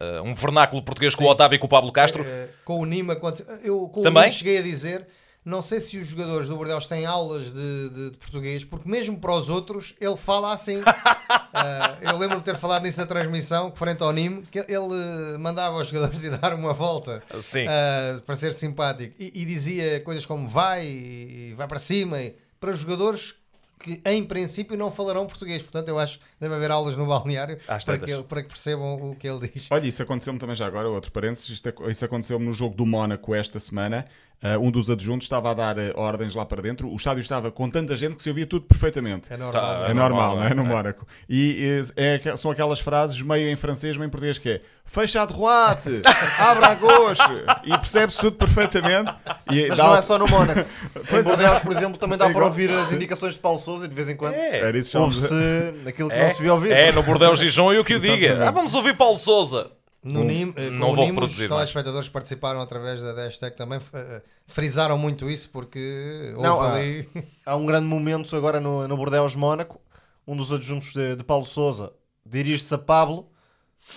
eh, 0.00 0.20
um 0.20 0.34
vernáculo 0.34 0.82
português 0.82 1.14
com 1.14 1.24
o 1.24 1.28
Otávio 1.28 1.56
e 1.56 1.58
com 1.58 1.66
o 1.66 1.70
Pablo 1.70 1.92
Castro, 1.92 2.24
Eh, 2.26 2.48
com 2.64 2.80
o 2.80 2.84
Nima, 2.84 3.16
quando... 3.16 3.44
eu 3.62 3.88
com 3.88 4.02
Também? 4.02 4.22
o 4.22 4.26
Nima 4.26 4.32
cheguei 4.32 4.58
a 4.58 4.62
dizer, 4.62 5.06
não 5.44 5.60
sei 5.60 5.80
se 5.80 5.98
os 5.98 6.06
jogadores 6.06 6.46
do 6.48 6.56
Bordeaux 6.56 6.86
têm 6.86 7.04
aulas 7.04 7.52
de, 7.52 7.88
de- 7.90 8.10
de 8.10 8.16
português, 8.16 8.64
porque 8.64 8.88
mesmo 8.88 9.18
para 9.18 9.32
os 9.34 9.48
outros 9.50 9.94
ele 10.00 10.16
fala 10.16 10.52
assim. 10.52 10.80
Eh, 11.54 12.08
eu 12.10 12.16
lembro-me 12.16 12.42
de 12.42 12.44
ter 12.50 12.56
falado 12.56 12.82
nisso 12.82 12.98
na 12.98 13.04
transmissão, 13.06 13.70
frente 13.74 14.02
ao 14.02 14.10
Nime, 14.10 14.42
que 14.50 14.58
ele 14.60 15.36
mandava 15.38 15.76
os 15.76 15.88
jogadores 15.88 16.22
ir 16.24 16.30
dar 16.38 16.54
uma 16.54 16.72
volta 16.72 17.22
Sim. 17.40 17.66
eh, 17.68 18.20
para 18.24 18.34
ser 18.34 18.54
simpático 18.54 19.14
e, 19.18 19.42
e 19.42 19.44
dizia 19.44 20.00
coisas 20.00 20.24
como 20.24 20.48
vai, 20.48 20.86
e 20.86 21.54
vai 21.54 21.68
para 21.68 21.78
cima, 21.78 22.20
e- 22.22 22.34
para 22.58 22.70
os 22.70 22.78
jogadores 22.78 23.34
que 23.82 24.00
em 24.04 24.24
princípio 24.24 24.76
não 24.76 24.90
falarão 24.90 25.26
português. 25.26 25.60
Portanto, 25.62 25.88
eu 25.88 25.98
acho 25.98 26.18
que 26.18 26.24
deve 26.40 26.54
haver 26.54 26.70
aulas 26.70 26.96
no 26.96 27.06
balneário 27.06 27.58
para 27.84 27.98
que, 27.98 28.22
para 28.28 28.42
que 28.42 28.48
percebam 28.48 29.10
o 29.10 29.16
que 29.16 29.28
ele 29.28 29.48
diz. 29.48 29.68
Olha, 29.70 29.86
isso 29.86 30.02
aconteceu-me 30.02 30.38
também 30.38 30.54
já 30.56 30.66
agora, 30.66 30.88
outro 30.88 31.10
parênteses, 31.12 31.48
isto, 31.48 31.68
ac- 31.68 31.90
isso 31.90 32.04
aconteceu-me 32.04 32.44
no 32.46 32.52
jogo 32.52 32.74
do 32.76 32.86
Mónaco 32.86 33.34
esta 33.34 33.58
semana. 33.58 34.06
Uh, 34.42 34.58
um 34.60 34.72
dos 34.72 34.90
adjuntos 34.90 35.24
estava 35.26 35.52
a 35.52 35.54
dar 35.54 35.78
uh, 35.78 35.92
ordens 35.94 36.34
lá 36.34 36.44
para 36.44 36.60
dentro. 36.60 36.88
O 36.90 36.96
estádio 36.96 37.20
estava 37.20 37.52
com 37.52 37.70
tanta 37.70 37.96
gente 37.96 38.16
que 38.16 38.22
se 38.22 38.28
ouvia 38.28 38.44
tudo 38.44 38.66
perfeitamente. 38.66 39.32
É 39.32 39.36
normal. 39.36 39.52
Tá, 39.62 39.78
não 39.78 39.86
É 39.86 39.90
é? 39.90 39.94
normal, 39.94 40.18
normal, 40.18 40.36
não 40.36 40.44
é? 40.44 40.54
No 40.54 40.62
é. 40.62 40.66
Mónaco. 40.66 41.06
E 41.28 41.82
é, 41.96 42.36
são 42.36 42.50
aquelas 42.50 42.80
frases 42.80 43.20
meio 43.22 43.48
em 43.48 43.54
francês, 43.54 43.96
meio 43.96 44.08
em 44.08 44.10
português, 44.10 44.38
que 44.38 44.48
é 44.50 44.60
fecha 44.84 45.22
a 45.22 45.26
droite, 45.26 46.02
abra 46.40 46.66
a 46.66 46.74
gauche. 46.74 47.22
E 47.64 47.70
percebe-se 47.78 48.18
tudo 48.18 48.36
perfeitamente. 48.36 49.14
E 49.50 49.68
Mas 49.68 49.78
dá- 49.78 49.84
não 49.84 49.96
é 49.96 50.00
só 50.00 50.18
no 50.18 50.26
Mónaco. 50.26 50.60
em 51.12 51.22
Bordeaux, 51.22 51.62
por 51.62 51.72
exemplo, 51.72 51.96
também 51.96 52.18
dá 52.18 52.26
É 52.28 52.32
para 52.32 52.44
ouvir 52.44 52.68
as 52.70 52.90
indicações 52.90 53.34
de 53.34 53.40
Paulo 53.40 53.60
Sousa 53.60 53.84
e 53.84 53.88
de 53.88 53.94
vez 53.94 54.08
em 54.08 54.16
quando 54.16 54.34
chamamos- 54.84 55.22
ouve-se 55.30 55.88
aquilo 55.88 56.08
que 56.08 56.14
é, 56.16 56.22
não 56.22 56.28
se 56.30 56.42
viu 56.42 56.52
ouvir. 56.52 56.72
é 56.72 56.90
no 56.90 57.04
Bordeaux 57.04 57.38
Gijon 57.38 57.72
e 57.74 57.78
o 57.78 57.84
que 57.84 57.94
o 57.94 58.00
diga. 58.00 58.48
Ah, 58.48 58.50
vamos 58.50 58.74
ouvir 58.74 58.96
Paulo 58.96 59.16
Souza. 59.18 59.70
No 60.04 60.24
NIM, 60.24 60.52
eh, 60.56 60.70
não 60.70 60.90
o 60.90 60.94
vou 60.94 61.04
NIM, 61.04 61.10
reproduzir 61.12 61.44
os 61.44 61.50
mais. 61.50 61.60
telespectadores 61.70 62.08
que 62.08 62.12
participaram 62.12 62.60
através 62.60 63.00
da 63.00 63.14
hashtag 63.14 63.56
também 63.56 63.78
eh, 63.92 64.22
frisaram 64.48 64.98
muito 64.98 65.30
isso 65.30 65.48
porque 65.50 66.32
houve 66.34 66.42
Não, 66.42 66.60
há- 66.60 66.74
ali. 66.74 67.08
Há 67.46 67.54
um 67.56 67.64
grande 67.64 67.86
momento 67.86 68.34
agora 68.36 68.58
no, 68.60 68.86
no 68.88 68.96
Bordeaux 68.96 69.34
Mónaco. 69.36 69.80
Um 70.26 70.36
dos 70.36 70.52
adjuntos 70.52 70.92
de, 70.92 71.14
de 71.16 71.22
Paulo 71.24 71.44
Sousa 71.44 71.92
dirige-se 72.26 72.72
a 72.74 72.78
Pablo 72.78 73.28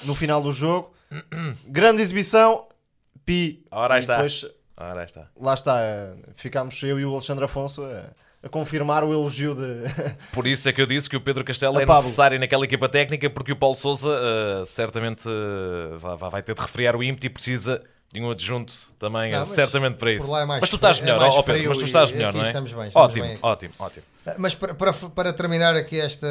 no 0.04 0.14
final 0.16 0.42
do 0.42 0.52
jogo. 0.52 0.94
grande 1.68 2.02
exibição. 2.02 2.68
Pi. 3.26 3.66
Ora, 3.72 3.96
aí 3.96 4.00
está. 4.02 4.16
depois, 4.18 4.46
Ora, 4.78 5.00
aí 5.00 5.06
está. 5.06 5.28
lá 5.40 5.54
está. 5.56 5.82
eh, 5.82 6.14
Ficámos 6.36 6.82
eu 6.84 7.00
e 7.00 7.06
o 7.06 7.14
Alexandre 7.14 7.46
Afonso 7.46 7.82
a 8.46 8.50
confirmar 8.50 9.04
o 9.04 9.12
elogio 9.12 9.56
de. 9.56 9.84
Por 10.32 10.46
isso 10.46 10.70
é 10.70 10.72
que 10.72 10.80
eu 10.80 10.86
disse 10.86 11.10
que 11.10 11.18
o 11.18 11.22
Pedro 11.22 11.44
Castelo 11.44 11.80
A 11.80 11.82
é 11.82 11.86
Pablo. 11.86 12.04
necessário 12.04 12.40
naquela 12.40 12.64
equipa 12.64 12.88
técnica, 12.88 13.28
porque 13.28 13.52
o 13.52 13.56
Paulo 13.56 13.76
Souza 13.76 14.10
eh, 14.12 14.64
certamente 14.66 15.28
eh, 15.28 15.98
vai, 15.98 16.16
vai 16.30 16.44
ter 16.44 16.54
de 16.54 16.62
refriar 16.62 16.96
o 16.96 17.04
ímpeto 17.04 17.26
e 17.26 17.30
precisa 17.30 17.82
de 18.14 18.22
um 18.22 18.30
adjunto 18.30 18.74
também, 19.00 19.32
Não, 19.32 19.42
eh, 19.42 19.46
certamente 19.46 19.98
para 19.98 20.12
isso. 20.12 20.38
é 20.38 20.46
mas 20.46 20.70
tu 20.70 20.76
estás 20.76 21.00
é 21.00 21.02
melhor, 21.04 21.22
ó 21.22 21.42
Pedro, 21.42 21.70
mas 21.70 21.78
tu 21.80 21.86
estás 21.86 22.12
melhor, 22.12 22.34
não 22.34 22.44
é? 22.44 22.48
estamos 22.48 22.72
bem, 22.72 22.88
estamos 22.88 23.10
ótimo, 23.10 23.26
bem. 23.26 23.40
ótimo, 23.42 23.74
ótimo. 23.80 24.06
Mas 24.38 24.54
para, 24.54 24.74
para, 24.76 24.94
para 24.94 25.34
terminar 25.34 25.76
aqui 25.76 26.00
esta, 26.00 26.28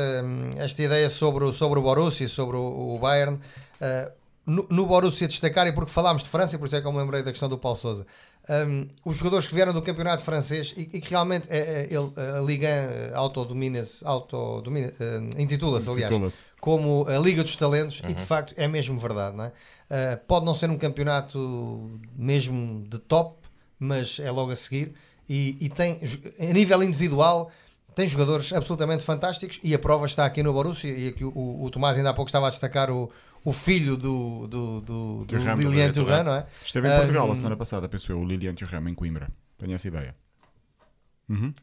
esta 0.57 0.83
ideia 0.83 1.11
sobre 1.11 1.44
o, 1.44 1.53
sobre 1.53 1.81
o 1.81 1.83
Borussia, 1.83 2.29
sobre 2.29 2.57
o, 2.57 2.94
o 2.94 2.98
Bayern, 3.00 3.38
eh, 3.81 4.12
no, 4.46 4.66
no 4.70 4.87
Borussia 4.87 5.27
destacar, 5.27 5.66
e 5.66 5.72
porque 5.72 5.90
falámos 5.90 6.22
de 6.22 6.29
França, 6.29 6.55
e 6.55 6.59
por 6.59 6.66
isso 6.66 6.77
é 6.77 6.81
que 6.81 6.87
eu 6.87 6.92
me 6.92 6.98
lembrei 6.98 7.22
da 7.22 7.31
questão 7.31 7.48
do 7.48 7.59
Paulo 7.59 7.77
Sousa, 7.77 8.07
um, 8.49 8.89
os 9.05 9.17
jogadores 9.17 9.47
que 9.47 9.55
vieram 9.55 9.73
do 9.73 9.81
campeonato 9.81 10.23
francês 10.23 10.75
e, 10.77 10.83
e 10.83 11.01
que 11.01 11.11
realmente 11.11 11.47
é, 11.51 11.59
é, 11.59 11.83
ele, 11.85 12.13
a 12.17 12.41
Liga 12.41 12.69
eh, 12.69 13.13
autodomina-se, 13.15 14.05
autodomina, 14.07 14.93
eh, 15.01 15.41
intitula-se, 15.41 15.89
aliás, 15.89 16.13
Intitula-se. 16.13 16.39
como 16.61 17.07
a 17.09 17.19
Liga 17.19 17.43
dos 17.43 17.57
Talentos, 17.57 18.03
e 18.07 18.13
de 18.13 18.23
facto 18.23 18.55
é 18.59 18.69
mesmo 18.69 18.99
verdade, 18.99 19.37
não 19.37 19.45
é? 19.45 19.49
Uh, 19.49 20.19
pode 20.27 20.45
não 20.45 20.55
ser 20.55 20.69
um 20.69 20.77
campeonato 20.77 21.99
mesmo 22.17 22.85
de 22.87 22.99
top, 22.99 23.39
mas 23.79 24.19
é 24.19 24.31
logo 24.31 24.51
a 24.51 24.57
seguir, 24.57 24.95
e, 25.29 25.57
e 25.61 25.69
tem, 25.71 26.01
a 26.39 26.53
nível 26.53 26.83
individual, 26.83 27.51
tem 27.95 28.07
jogadores 28.07 28.53
absolutamente 28.53 29.05
fantásticos, 29.05 29.59
e 29.63 29.75
a 29.75 29.79
prova 29.79 30.05
está 30.05 30.27
aqui 30.27 30.43
no 30.43 30.53
Borussia, 30.53 30.91
e 30.91 31.09
aqui 31.09 31.25
o, 31.25 31.31
o, 31.31 31.65
o 31.65 31.71
Tomás 31.71 31.97
ainda 31.97 32.11
há 32.11 32.15
pouco 32.15 32.29
estava 32.29 32.47
a 32.47 32.51
destacar 32.51 32.91
o, 32.91 33.11
o 33.45 33.53
filho 33.53 33.97
do, 33.97 34.47
do, 34.49 34.81
do, 34.81 35.25
do 35.27 35.37
Lilian 35.57 35.93
Thuram, 35.93 36.25
não 36.25 36.35
é? 36.35 36.47
Esteve 36.65 36.89
em 36.89 36.97
Portugal 36.97 37.29
Um, 37.29 37.33
a 37.33 37.37
semana 37.37 37.57
passada, 37.57 37.89
penso 37.89 38.11
eu, 38.11 38.19
o 38.19 38.25
Lilian 38.25 38.55
Thuram 38.55 38.89
em 38.89 38.95
Coimbra. 38.95 39.29
Tenho 39.59 39.75
essa 39.75 39.87
ideia. 39.89 40.15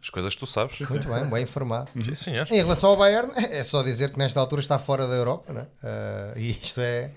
As 0.01 0.09
coisas 0.09 0.33
que 0.33 0.39
tu 0.39 0.47
sabes. 0.47 0.79
Muito 0.89 1.07
bem, 1.07 1.23
bem 1.25 1.43
informado. 1.43 1.89
Sim, 2.03 2.15
senhor. 2.15 2.47
Em 2.49 2.55
relação 2.55 2.89
ao 2.89 2.97
Bayern, 2.97 3.31
é 3.51 3.63
só 3.63 3.83
dizer 3.83 4.11
que 4.11 4.17
nesta 4.17 4.39
altura 4.39 4.59
está 4.61 4.79
fora 4.79 5.07
da 5.07 5.13
Europa, 5.13 5.53
não 5.53 5.61
é? 5.61 5.67
Ah, 5.83 6.33
e 6.35 6.49
isto 6.51 6.81
é, 6.81 7.11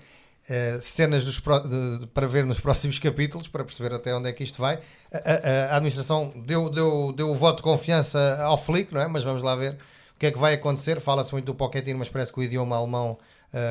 é 0.47 0.77
cenas 0.79 1.25
dos 1.25 1.39
pró- 1.39 1.57
de- 1.59 1.99
de- 1.99 2.07
para 2.07 2.27
ver 2.27 2.45
nos 2.45 2.59
próximos 2.59 2.99
capítulos, 2.99 3.47
para 3.47 3.63
perceber 3.63 3.95
até 3.95 4.15
onde 4.15 4.29
é 4.29 4.31
que 4.33 4.43
isto 4.43 4.61
vai. 4.61 4.79
A, 5.11 5.17
a- 5.17 5.73
a 5.73 5.75
administração 5.77 6.31
deu, 6.45 6.69
deu, 6.69 7.11
deu 7.17 7.31
o 7.31 7.35
voto 7.35 7.57
de 7.57 7.63
confiança 7.63 8.37
ao 8.43 8.57
Flick, 8.59 8.93
não 8.93 9.01
é? 9.01 9.07
Mas 9.07 9.23
vamos 9.23 9.41
lá 9.41 9.55
ver 9.55 9.73
o 10.15 10.19
que 10.19 10.27
é 10.27 10.31
que 10.31 10.37
vai 10.37 10.53
acontecer. 10.53 11.01
Fala-se 11.01 11.31
muito 11.31 11.45
do 11.45 11.55
Pochettino, 11.55 11.97
mas 11.97 12.09
parece 12.09 12.31
que 12.31 12.39
o 12.39 12.43
idioma 12.43 12.75
alemão 12.77 13.17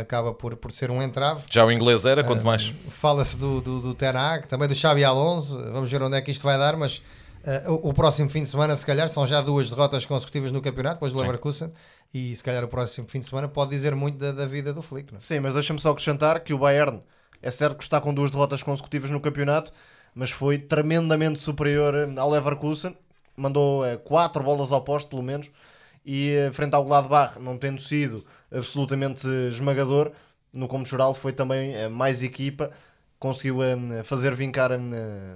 acaba 0.00 0.32
por, 0.32 0.56
por 0.56 0.72
ser 0.72 0.90
um 0.90 1.02
entrave. 1.02 1.42
Já 1.50 1.64
o 1.64 1.70
inglês 1.70 2.06
era, 2.06 2.24
quanto 2.24 2.44
mais. 2.44 2.72
Fala-se 2.88 3.36
do, 3.36 3.60
do, 3.60 3.80
do 3.80 3.94
Ten 3.94 4.16
Hag, 4.16 4.46
também 4.46 4.68
do 4.68 4.74
Xabi 4.74 5.04
Alonso. 5.04 5.58
Vamos 5.72 5.90
ver 5.90 6.02
onde 6.02 6.16
é 6.16 6.22
que 6.22 6.30
isto 6.30 6.42
vai 6.42 6.56
dar, 6.56 6.76
mas 6.76 7.02
eh, 7.44 7.64
o, 7.68 7.90
o 7.90 7.94
próximo 7.94 8.30
fim 8.30 8.42
de 8.42 8.48
semana, 8.48 8.74
se 8.74 8.86
calhar, 8.86 9.08
são 9.08 9.26
já 9.26 9.40
duas 9.42 9.68
derrotas 9.68 10.06
consecutivas 10.06 10.50
no 10.50 10.62
campeonato, 10.62 10.96
depois 10.96 11.12
do 11.12 11.20
Leverkusen, 11.20 11.72
e 12.12 12.34
se 12.34 12.42
calhar 12.42 12.64
o 12.64 12.68
próximo 12.68 13.06
fim 13.06 13.20
de 13.20 13.26
semana 13.26 13.48
pode 13.48 13.70
dizer 13.70 13.94
muito 13.94 14.16
da, 14.16 14.32
da 14.32 14.46
vida 14.46 14.72
do 14.72 14.80
Flick. 14.80 15.12
Não 15.12 15.18
é? 15.18 15.20
Sim, 15.20 15.40
mas 15.40 15.52
deixa-me 15.52 15.78
só 15.78 15.90
acrescentar 15.90 16.40
que 16.40 16.54
o 16.54 16.58
Bayern 16.58 17.02
é 17.42 17.50
certo 17.50 17.76
que 17.76 17.84
está 17.84 18.00
com 18.00 18.14
duas 18.14 18.30
derrotas 18.30 18.62
consecutivas 18.62 19.10
no 19.10 19.20
campeonato, 19.20 19.70
mas 20.14 20.30
foi 20.30 20.56
tremendamente 20.56 21.38
superior 21.38 21.94
eh, 21.94 22.08
ao 22.16 22.30
Leverkusen. 22.30 22.96
Mandou 23.36 23.84
eh, 23.84 23.98
quatro 23.98 24.42
bolas 24.42 24.72
ao 24.72 24.80
posto, 24.80 25.10
pelo 25.10 25.22
menos, 25.22 25.50
e 26.04 26.30
eh, 26.30 26.52
frente 26.52 26.74
ao 26.74 26.84
Gladbach, 26.84 27.38
não 27.40 27.56
tendo 27.56 27.80
sido 27.80 28.24
absolutamente 28.52 29.26
esmagador, 29.50 30.12
no 30.52 30.68
como 30.68 30.84
geral 30.84 31.14
foi 31.14 31.32
também 31.32 31.74
eh, 31.74 31.88
mais 31.88 32.22
equipa. 32.22 32.70
Conseguiu 33.18 33.62
eh, 33.62 34.02
fazer 34.04 34.34
vincar 34.34 34.70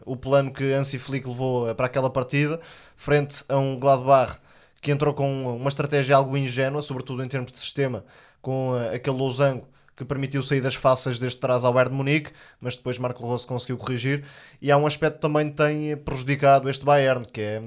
o 0.05 0.17
plano 0.17 0.53
que 0.53 0.73
Hansi 0.73 0.99
Flick 0.99 1.27
levou 1.27 1.75
para 1.75 1.87
aquela 1.87 2.11
partida, 2.11 2.61
frente 2.97 3.45
a 3.49 3.57
um 3.57 3.79
Gladbach 3.79 4.39
que 4.81 4.93
entrou 4.93 5.15
com 5.15 5.57
uma 5.57 5.69
estratégia 5.69 6.15
algo 6.17 6.37
ingênua, 6.37 6.83
sobretudo 6.83 7.25
em 7.25 7.29
termos 7.29 7.51
de 7.51 7.59
sistema, 7.59 8.05
com 8.41 8.75
aquele 8.95 9.17
losango 9.17 9.67
que 9.97 10.05
permitiu 10.05 10.41
saídas 10.45 10.77
fáceis 10.77 11.19
desde 11.19 11.39
trás 11.39 11.65
ao 11.65 11.73
Bayern 11.73 11.91
de 11.91 11.97
Munique, 11.97 12.31
mas 12.61 12.77
depois 12.77 12.97
Marco 13.01 13.27
Rose 13.27 13.45
conseguiu 13.45 13.77
corrigir. 13.77 14.25
E 14.63 14.71
há 14.71 14.77
um 14.77 14.87
aspecto 14.87 15.17
que 15.17 15.23
também 15.23 15.51
tem 15.51 15.97
prejudicado 15.97 16.71
este 16.71 16.85
Bayern, 16.85 17.25
que 17.25 17.41
é 17.41 17.61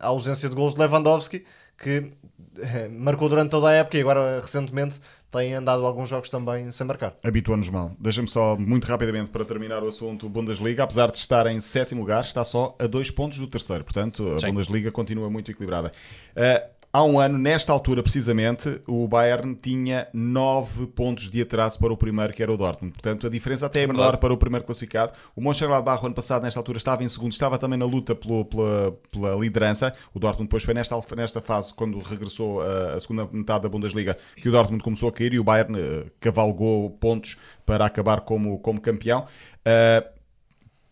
a 0.00 0.06
ausência 0.06 0.48
de 0.48 0.54
gols 0.54 0.72
de 0.72 0.80
Lewandowski, 0.80 1.44
que 1.76 2.12
eh, 2.58 2.88
marcou 2.88 3.28
durante 3.28 3.50
toda 3.50 3.68
a 3.68 3.72
época 3.72 3.96
e 3.98 4.00
agora 4.00 4.40
recentemente 4.40 5.00
tem 5.30 5.52
andado 5.52 5.84
alguns 5.84 6.08
jogos 6.08 6.30
também 6.30 6.70
sem 6.70 6.86
marcar. 6.86 7.14
Habituou-nos 7.24 7.68
mal. 7.68 7.90
Deixa-me 7.98 8.28
só, 8.28 8.56
muito 8.56 8.86
rapidamente, 8.86 9.30
para 9.30 9.44
terminar 9.44 9.82
o 9.82 9.88
assunto, 9.88 10.26
o 10.26 10.28
Bundesliga, 10.28 10.84
apesar 10.84 11.10
de 11.10 11.18
estar 11.18 11.46
em 11.48 11.58
sétimo 11.60 12.00
lugar, 12.02 12.22
está 12.22 12.44
só 12.44 12.76
a 12.78 12.86
dois 12.86 13.10
pontos 13.10 13.38
do 13.38 13.48
terceiro. 13.48 13.82
Portanto, 13.82 14.34
a 14.34 14.38
Sim. 14.38 14.48
Bundesliga 14.48 14.92
continua 14.92 15.28
muito 15.28 15.50
equilibrada. 15.50 15.90
Eh, 16.36 16.64
há 16.94 17.02
um 17.02 17.18
ano, 17.18 17.36
nesta 17.36 17.72
altura 17.72 18.04
precisamente, 18.04 18.80
o 18.86 19.08
Bayern 19.08 19.56
tinha 19.56 20.06
nove 20.14 20.86
pontos 20.86 21.28
de 21.28 21.42
atraso 21.42 21.76
para 21.78 21.92
o 21.92 21.96
primeiro, 21.96 22.32
que 22.32 22.40
era 22.40 22.52
o 22.52 22.56
Dortmund. 22.56 22.92
Portanto, 22.92 23.26
a 23.26 23.30
diferença 23.30 23.66
até 23.66 23.82
é 23.82 23.86
menor 23.88 24.02
verdade. 24.02 24.20
para 24.20 24.32
o 24.32 24.36
primeiro 24.36 24.64
classificado. 24.64 25.12
O 25.34 25.40
Mönchengladbach, 25.42 26.00
o 26.02 26.06
ano 26.06 26.14
passado, 26.14 26.44
nesta 26.44 26.60
altura, 26.60 26.78
estava 26.78 27.02
em 27.02 27.08
segundo, 27.08 27.32
estava 27.32 27.58
também 27.58 27.76
na 27.76 27.84
luta 27.84 28.14
pelo- 28.14 28.44
pela, 28.44 28.92
pela 29.10 29.34
liderança. 29.34 29.92
O 30.14 30.20
Dortmund 30.20 30.46
depois 30.46 30.62
foi 30.62 30.72
nesta, 30.72 30.96
nesta 31.16 31.40
fase, 31.40 31.74
quando 31.74 31.98
regressou 31.98 32.62
a, 32.62 32.94
a 32.94 33.00
segunda 33.00 33.28
metade 33.32 33.64
da 33.64 33.68
Bundesliga, 33.68 34.16
que 34.36 34.48
o 34.48 34.52
Dortmund 34.52 34.84
começou 34.84 35.08
a 35.08 35.12
cair 35.12 35.32
e 35.34 35.40
o 35.40 35.44
Bayern 35.44 35.76
eh, 35.76 36.06
cavalgou 36.20 36.90
pontos 36.90 37.36
para 37.66 37.84
acabar 37.84 38.20
como, 38.20 38.58
como 38.60 38.80
campeão. 38.80 39.26
Eh, 39.64 40.04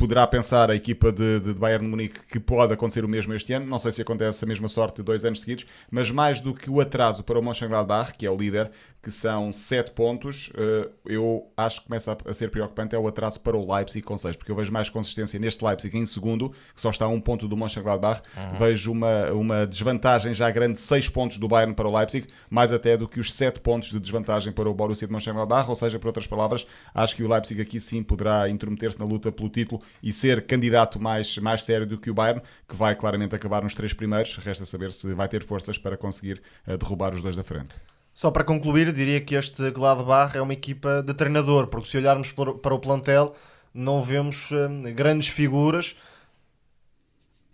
poderá 0.03 0.27
pensar 0.27 0.69
a 0.69 0.75
equipa 0.75 1.13
de, 1.13 1.39
de 1.39 1.55
Bayern 1.55 1.85
de 1.85 1.89
Munique 1.89 2.21
que 2.27 2.41
pode 2.41 2.75
acontecer 2.75 3.05
o 3.05 3.09
mesmo 3.09 3.33
este 3.35 3.53
ano. 3.53 3.67
Não 3.67 3.79
sei 3.79 3.93
se 3.93 4.03
acontece 4.03 4.45
a 4.45 4.49
mesma 4.49 4.67
sorte 4.67 5.01
dois 5.01 5.25
anos 5.25 5.43
seguidos, 5.43 5.65
mas 5.93 6.11
mais 6.11 6.41
do 6.41 6.53
que 6.53 6.69
o 6.69 6.81
atraso 6.81 7.23
para 7.23 7.39
o 7.39 7.43
Mönchengladbach, 7.43 8.15
que 8.19 8.27
é 8.27 8.31
o 8.31 8.37
líder, 8.37 8.73
que 9.03 9.11
são 9.11 9.51
7 9.51 9.91
pontos, 9.91 10.53
eh, 10.57 10.89
eu 11.07 11.51
acho 11.57 11.81
que 11.81 11.87
começa 11.89 12.17
a 12.25 12.33
ser 12.33 12.51
preocupante 12.53 12.95
é 12.95 12.99
o 12.99 13.09
atraso 13.09 13.41
para 13.41 13.57
o 13.57 13.75
Leipzig 13.75 14.01
com 14.05 14.17
6, 14.17 14.37
porque 14.37 14.53
eu 14.53 14.55
vejo 14.55 14.73
mais 14.73 14.89
consistência 14.89 15.41
neste 15.41 15.65
Leipzig 15.65 15.99
em 15.99 16.07
segundo, 16.07 16.51
que 16.51 16.81
só 16.81 16.89
está 16.89 17.07
a 17.07 17.09
um 17.09 17.21
ponto 17.21 17.49
do 17.49 17.57
Mönchengladbach. 17.57 18.23
Uhum. 18.37 18.59
Vejo 18.59 18.93
uma, 18.93 19.33
uma 19.33 19.67
desvantagem 19.67 20.33
já 20.33 20.49
grande, 20.53 20.79
6 20.79 21.09
pontos 21.09 21.39
do 21.39 21.49
Bayern 21.49 21.75
para 21.75 21.89
o 21.89 21.97
Leipzig, 21.97 22.29
mais 22.49 22.71
até 22.71 22.97
do 22.97 23.09
que 23.09 23.19
os 23.19 23.33
7 23.33 23.61
pontos 23.61 23.91
de 23.91 23.99
desvantagem 23.99 24.53
para 24.53 24.71
o 24.71 24.75
Borussia 24.75 25.09
de 25.09 25.13
Mönchengladbach, 25.13 25.69
ou 25.69 25.75
seja, 25.75 25.99
por 25.99 26.07
outras 26.07 26.29
palavras, 26.29 26.65
acho 26.95 27.17
que 27.17 27.25
o 27.25 27.29
Leipzig 27.29 27.61
aqui 27.61 27.81
sim 27.81 28.05
poderá 28.05 28.49
intrometer-se 28.49 29.01
na 29.01 29.05
luta 29.05 29.33
pelo 29.33 29.49
título 29.49 29.83
e 30.01 30.13
ser 30.13 30.47
candidato 30.47 31.01
mais, 31.01 31.39
mais 31.39 31.65
sério 31.65 31.89
do 31.89 31.99
que 31.99 32.09
o 32.09 32.15
Bayern, 32.15 32.41
que 32.69 32.77
vai 32.77 32.95
claramente 32.95 33.35
acabar 33.35 33.65
nos 33.65 33.75
três 33.75 33.93
primeiros, 33.93 34.37
resta 34.37 34.65
saber 34.65 34.93
se 34.93 35.13
vai 35.13 35.27
ter 35.27 35.43
forças 35.43 35.77
para 35.77 35.97
conseguir 35.97 36.41
uh, 36.69 36.79
derrubar 36.79 37.13
os 37.13 37.21
dois 37.21 37.35
da 37.35 37.43
frente. 37.43 37.92
Só 38.15 38.31
para 38.31 38.45
concluir, 38.45 38.93
diria 38.93 39.21
que 39.21 39.35
este 39.35 39.71
Gladbach 39.71 40.37
é 40.37 40.43
uma 40.43 40.53
equipa 40.53 41.03
de 41.03 41.15
treinador, 41.15 41.69
porque 41.69 41.89
se 41.89 41.97
olharmos 41.97 42.31
para 42.31 42.75
o 42.75 42.79
plantel, 42.79 43.35
não 43.73 44.03
vemos 44.03 44.51
hum, 44.53 44.83
grandes 44.95 45.29
figuras. 45.29 45.97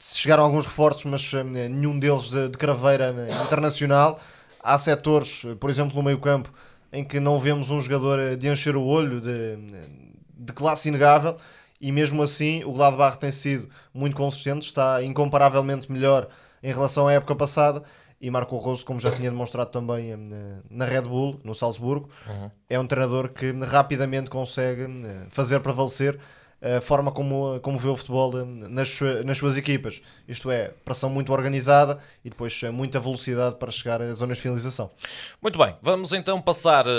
Chegaram 0.00 0.44
alguns 0.44 0.66
reforços, 0.66 1.04
mas 1.04 1.32
hum, 1.32 1.44
nenhum 1.44 1.96
deles 1.98 2.30
de, 2.30 2.48
de 2.48 2.58
craveira 2.58 3.12
hum, 3.12 3.44
internacional. 3.44 4.18
Há 4.60 4.76
setores, 4.76 5.42
por 5.60 5.70
exemplo, 5.70 5.96
no 5.96 6.02
meio-campo, 6.02 6.52
em 6.92 7.04
que 7.04 7.20
não 7.20 7.38
vemos 7.38 7.70
um 7.70 7.80
jogador 7.80 8.36
de 8.36 8.48
encher 8.48 8.76
o 8.76 8.82
olho, 8.82 9.20
de, 9.20 9.56
de 10.36 10.52
classe 10.52 10.88
inegável, 10.88 11.36
e 11.80 11.92
mesmo 11.92 12.20
assim 12.20 12.64
o 12.64 12.72
Gladbach 12.72 13.18
tem 13.18 13.30
sido 13.30 13.68
muito 13.94 14.16
consistente, 14.16 14.66
está 14.66 15.04
incomparavelmente 15.04 15.90
melhor 15.90 16.28
em 16.60 16.72
relação 16.72 17.06
à 17.06 17.12
época 17.12 17.36
passada 17.36 17.84
e 18.20 18.30
Marco 18.30 18.56
Rose, 18.56 18.84
como 18.84 18.98
já 18.98 19.10
tinha 19.12 19.30
demonstrado 19.30 19.70
também 19.70 20.12
eh, 20.12 20.16
na 20.68 20.84
Red 20.84 21.02
Bull, 21.02 21.40
no 21.44 21.54
Salzburgo, 21.54 22.08
uhum. 22.26 22.50
é 22.68 22.78
um 22.78 22.86
treinador 22.86 23.28
que 23.28 23.52
rapidamente 23.52 24.28
consegue 24.28 24.82
eh, 24.82 25.26
fazer 25.30 25.60
prevalecer 25.60 26.18
a 26.60 26.80
forma 26.80 27.12
como, 27.12 27.60
como 27.60 27.78
vê 27.78 27.86
o 27.86 27.96
futebol 27.96 28.36
eh, 28.36 28.44
nas, 28.44 28.98
nas 29.24 29.38
suas 29.38 29.56
equipas. 29.56 30.02
Isto 30.26 30.50
é, 30.50 30.72
pressão 30.84 31.08
muito 31.08 31.32
organizada 31.32 32.00
e 32.24 32.28
depois 32.28 32.60
muita 32.72 32.98
velocidade 32.98 33.54
para 33.54 33.70
chegar 33.70 34.02
às 34.02 34.18
zonas 34.18 34.38
de 34.38 34.42
finalização. 34.42 34.90
Muito 35.40 35.56
bem, 35.56 35.76
vamos 35.80 36.12
então 36.12 36.42
passar 36.42 36.86
uh, 36.88 36.90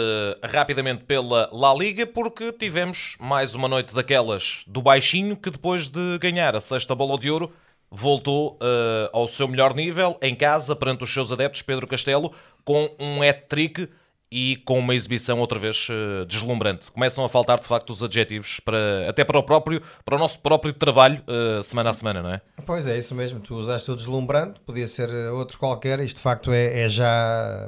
rapidamente 0.42 1.04
pela 1.04 1.50
La 1.52 1.74
Liga, 1.74 2.08
porque 2.08 2.54
tivemos 2.54 3.18
mais 3.20 3.54
uma 3.54 3.68
noite 3.68 3.94
daquelas 3.94 4.64
do 4.66 4.82
baixinho 4.82 5.36
que 5.36 5.50
depois 5.50 5.90
de 5.90 6.18
ganhar 6.20 6.56
a 6.56 6.62
sexta 6.62 6.96
bola 6.96 7.20
de 7.20 7.30
ouro 7.30 7.52
voltou 7.92 8.54
uh, 8.62 9.10
ao 9.12 9.28
seu 9.28 9.48
melhor 9.48 9.74
nível 9.74 10.18
em 10.22 10.36
casa 10.36 10.76
perante 10.76 11.04
os 11.04 11.14
seus 11.14 11.32
adeptos, 11.32 11.62
Pedro 11.62 11.88
Castelo, 11.88 12.32
com 12.64 12.90
um 13.00 13.22
hat-trick 13.22 13.90
e 14.32 14.58
com 14.58 14.78
uma 14.78 14.94
exibição 14.94 15.40
outra 15.40 15.58
vez 15.58 15.88
uh, 15.90 16.26
deslumbrante. 16.26 16.92
Começam 16.92 17.26
a 17.26 17.30
faltar 17.30 17.60
de 17.60 17.66
facto 17.66 17.90
os 17.90 18.04
adjetivos 18.04 18.60
para 18.60 18.78
até 19.10 19.24
para 19.24 19.40
o 19.40 19.44
próprio 19.44 19.82
para 20.06 20.16
o 20.16 20.20
nosso 20.20 20.40
próprio 20.40 20.72
trabalho 20.72 21.22
uh, 21.28 21.64
semana 21.64 21.90
a 21.90 21.94
semana, 21.94 22.22
não 22.22 22.34
é? 22.34 22.42
Pois 22.66 22.88
é, 22.88 22.98
isso 22.98 23.16
mesmo. 23.16 23.40
Tu 23.40 23.56
usaste 23.56 23.90
o 23.90 23.96
deslumbrante, 23.96 24.60
podia 24.60 24.88
ser 24.88 25.10
outro 25.32 25.58
qualquer. 25.58 26.00
Isto 26.00 26.18
de 26.18 26.24
facto 26.24 26.52
é, 26.52 26.82
é 26.82 26.90
já 26.90 27.68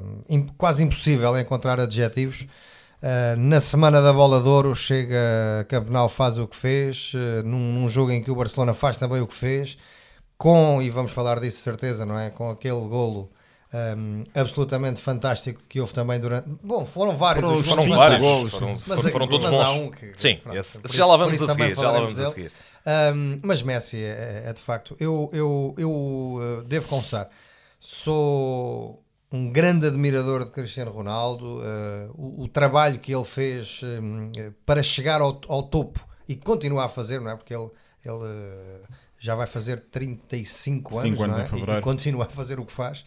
quase 0.57 0.83
impossível 0.83 1.37
encontrar 1.39 1.79
adjetivos. 1.79 2.41
Uh, 3.01 3.35
na 3.35 3.59
semana 3.59 3.99
da 3.99 4.13
bola 4.13 4.39
de 4.39 4.47
ouro 4.47 4.75
chega 4.75 5.65
Campeonato 5.67 6.09
faz 6.09 6.37
o 6.37 6.47
que 6.47 6.55
fez, 6.55 7.13
num, 7.43 7.73
num 7.73 7.89
jogo 7.89 8.11
em 8.11 8.21
que 8.21 8.29
o 8.29 8.35
Barcelona 8.35 8.75
faz 8.75 8.97
também 8.97 9.19
o 9.19 9.25
que 9.25 9.33
fez 9.33 9.79
com, 10.41 10.81
e 10.81 10.89
vamos 10.89 11.11
falar 11.11 11.39
disso 11.39 11.57
de 11.57 11.63
certeza, 11.63 12.03
não 12.03 12.17
é? 12.17 12.31
Com 12.31 12.49
aquele 12.49 12.81
golo 12.87 13.29
um, 13.71 14.23
absolutamente 14.33 14.99
fantástico 14.99 15.61
que 15.69 15.79
houve 15.79 15.93
também 15.93 16.19
durante. 16.19 16.49
Bom, 16.63 16.83
foram 16.83 17.15
vários. 17.15 17.45
Foram, 17.45 17.63
foram 17.63 17.95
vários 17.95 18.23
golos. 18.23 18.51
Foram, 18.51 18.69
mas, 18.69 19.11
foram 19.11 19.27
todos 19.27 19.45
bons. 19.45 19.69
Um 19.69 19.91
que, 19.91 20.11
Sim, 20.17 20.37
pronto, 20.37 20.57
esse, 20.57 20.81
já 20.87 21.05
lá 21.05 21.15
vamos 21.15 21.39
a 21.39 21.47
seguir. 21.53 21.75
Já 21.75 21.91
lá 21.91 21.99
vamos 21.99 22.19
a 22.19 22.25
seguir. 22.25 22.51
Um, 23.13 23.39
mas 23.43 23.61
Messi 23.61 23.97
é, 23.97 24.45
é, 24.47 24.51
de 24.51 24.61
facto. 24.63 24.97
Eu, 24.99 25.29
eu, 25.31 25.75
eu 25.77 25.91
uh, 25.91 26.63
devo 26.65 26.87
confessar, 26.87 27.29
sou 27.79 28.99
um 29.31 29.47
grande 29.51 29.85
admirador 29.85 30.43
de 30.43 30.49
Cristiano 30.49 30.89
Ronaldo. 30.89 31.59
Uh, 31.59 32.11
o, 32.15 32.43
o, 32.45 32.47
trabalho 32.47 32.97
que 32.97 33.13
ele 33.13 33.25
fez 33.25 33.81
um, 33.83 34.31
para 34.65 34.81
chegar 34.81 35.21
ao, 35.21 35.39
ao, 35.47 35.61
topo 35.61 36.03
e 36.27 36.35
continuar 36.35 36.85
a 36.85 36.89
fazer, 36.89 37.21
não 37.21 37.29
é? 37.29 37.35
Porque 37.35 37.53
ele. 37.53 37.69
ele 38.03 38.15
uh, 38.15 39.01
já 39.21 39.35
vai 39.35 39.45
fazer 39.45 39.79
35 39.79 40.97
anos, 40.97 41.21
anos 41.21 41.37
é? 41.37 41.49
e, 41.55 41.77
e, 41.77 41.81
continua 41.81 42.25
a 42.25 42.29
fazer 42.29 42.59
o 42.59 42.65
que 42.65 42.73
faz. 42.73 43.05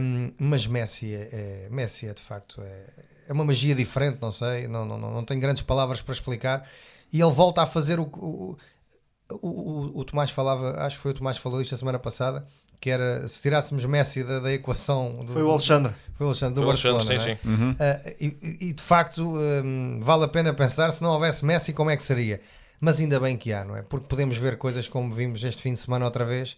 Um, 0.00 0.30
mas 0.38 0.68
Messi 0.68 1.12
é, 1.12 1.64
é, 1.66 1.68
Messi 1.68 2.06
é 2.06 2.14
de 2.14 2.22
facto 2.22 2.60
é, 2.62 2.86
é, 3.26 3.32
uma 3.32 3.44
magia 3.44 3.74
diferente, 3.74 4.18
não 4.22 4.30
sei, 4.30 4.68
não, 4.68 4.84
não, 4.84 4.96
não 4.96 5.24
tenho 5.24 5.40
grandes 5.40 5.60
palavras 5.60 6.00
para 6.00 6.12
explicar. 6.12 6.70
E 7.12 7.20
ele 7.20 7.32
volta 7.32 7.60
a 7.60 7.66
fazer 7.66 7.98
o, 7.98 8.04
o, 8.04 8.56
o, 9.32 10.00
o 10.00 10.04
Tomás 10.04 10.30
falava, 10.30 10.76
acho 10.86 10.96
que 10.96 11.02
foi 11.02 11.10
o 11.10 11.14
Tomás 11.14 11.38
que 11.38 11.42
falou 11.42 11.60
isto 11.60 11.74
a 11.74 11.78
semana 11.78 11.98
passada, 11.98 12.46
que 12.80 12.88
era 12.88 13.26
se 13.26 13.42
tirássemos 13.42 13.84
Messi 13.84 14.22
da, 14.22 14.38
da 14.38 14.52
equação. 14.52 15.24
Do, 15.24 15.32
foi 15.32 15.42
o 15.42 15.50
Alexandre. 15.50 15.92
Foi 16.14 16.24
o 16.24 16.28
Alexandre 16.28 16.54
do 16.54 16.60
foi 16.60 16.68
Barcelona. 16.68 17.04
Alexandre, 17.04 17.24
sim, 17.24 17.30
é? 17.30 17.36
sim. 17.36 17.48
Uhum. 17.48 17.72
Uh, 17.72 18.16
e, 18.20 18.68
e, 18.68 18.72
de 18.72 18.82
facto 18.82 19.24
um, 19.24 19.98
vale 20.00 20.24
a 20.24 20.28
pena 20.28 20.54
pensar 20.54 20.92
se 20.92 21.02
não 21.02 21.10
houvesse 21.10 21.44
Messi, 21.44 21.72
como 21.72 21.90
é 21.90 21.96
que 21.96 22.02
seria? 22.04 22.40
Mas 22.82 22.98
ainda 22.98 23.20
bem 23.20 23.36
que 23.36 23.52
há, 23.52 23.64
não 23.64 23.76
é? 23.76 23.82
Porque 23.82 24.08
podemos 24.08 24.36
ver 24.36 24.58
coisas 24.58 24.88
como 24.88 25.14
vimos 25.14 25.44
este 25.44 25.62
fim 25.62 25.72
de 25.72 25.78
semana 25.78 26.04
outra 26.04 26.24
vez. 26.24 26.56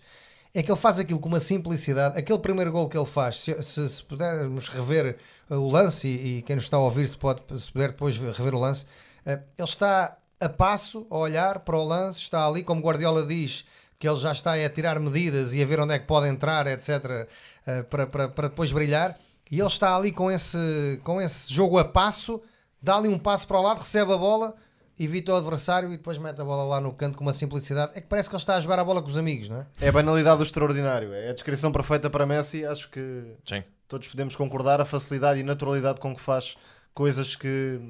É 0.54 0.62
que 0.62 0.72
ele 0.72 0.80
faz 0.80 0.98
aquilo 0.98 1.18
com 1.18 1.28
uma 1.28 1.38
simplicidade. 1.38 2.18
Aquele 2.18 2.38
primeiro 2.38 2.72
gol 2.72 2.88
que 2.88 2.96
ele 2.96 3.04
faz, 3.04 3.40
se, 3.40 3.62
se, 3.62 3.86
se 3.86 4.02
pudermos 4.02 4.68
rever 4.68 5.18
uh, 5.50 5.56
o 5.56 5.70
lance, 5.70 6.08
e, 6.08 6.38
e, 6.38 6.42
quem 6.42 6.56
nos 6.56 6.64
está 6.64 6.78
a 6.78 6.80
ouvir, 6.80 7.06
se, 7.06 7.18
pode, 7.18 7.42
se 7.60 7.70
puder 7.70 7.90
depois 7.90 8.16
rever 8.16 8.54
o 8.54 8.58
lance, 8.58 8.86
uh, 9.26 9.32
ele 9.32 9.68
está 9.68 10.16
a 10.40 10.48
passo, 10.48 11.06
a 11.10 11.16
olhar 11.18 11.58
para 11.58 11.76
o 11.76 11.84
lance, 11.84 12.20
está 12.20 12.46
ali, 12.46 12.62
como 12.62 12.80
Guardiola 12.80 13.26
diz, 13.26 13.66
que 13.98 14.08
ele 14.08 14.16
já 14.16 14.32
está 14.32 14.54
a 14.54 14.70
tirar 14.70 14.98
medidas 14.98 15.52
e 15.52 15.62
a 15.62 15.66
ver 15.66 15.78
onde 15.78 15.92
é 15.92 15.98
que 15.98 16.06
pode 16.06 16.26
entrar, 16.26 16.66
etc., 16.66 17.28
uh, 17.68 17.84
para, 17.84 18.06
para, 18.06 18.28
para 18.28 18.48
depois 18.48 18.72
brilhar. 18.72 19.18
E 19.50 19.58
ele 19.58 19.68
está 19.68 19.94
ali 19.94 20.10
com 20.10 20.30
esse, 20.30 20.98
com 21.04 21.20
esse 21.20 21.52
jogo 21.52 21.78
a 21.78 21.84
passo, 21.84 22.40
dá 22.80 22.96
ali 22.96 23.10
um 23.10 23.18
passo 23.18 23.46
para 23.46 23.58
o 23.58 23.62
lado, 23.62 23.80
recebe 23.80 24.10
a 24.10 24.16
bola 24.16 24.54
evita 24.98 25.32
o 25.32 25.36
adversário 25.36 25.92
e 25.92 25.96
depois 25.96 26.18
mete 26.18 26.40
a 26.40 26.44
bola 26.44 26.64
lá 26.64 26.80
no 26.80 26.92
canto 26.92 27.18
com 27.18 27.24
uma 27.24 27.32
simplicidade. 27.32 27.92
É 27.94 28.00
que 28.00 28.06
parece 28.06 28.28
que 28.28 28.34
ele 28.34 28.42
está 28.42 28.56
a 28.56 28.60
jogar 28.60 28.78
a 28.78 28.84
bola 28.84 29.02
com 29.02 29.08
os 29.08 29.16
amigos, 29.16 29.48
não 29.48 29.58
é? 29.58 29.66
É 29.80 29.88
a 29.88 29.92
banalidade 29.92 30.38
do 30.38 30.44
extraordinário. 30.44 31.12
É 31.12 31.30
a 31.30 31.32
descrição 31.32 31.72
perfeita 31.72 32.08
para 32.08 32.26
Messi. 32.26 32.64
Acho 32.64 32.88
que 32.90 33.34
Sim. 33.44 33.62
todos 33.88 34.08
podemos 34.08 34.36
concordar 34.36 34.80
a 34.80 34.84
facilidade 34.84 35.40
e 35.40 35.42
naturalidade 35.42 36.00
com 36.00 36.14
que 36.14 36.20
faz 36.20 36.56
coisas 36.94 37.34
que 37.34 37.80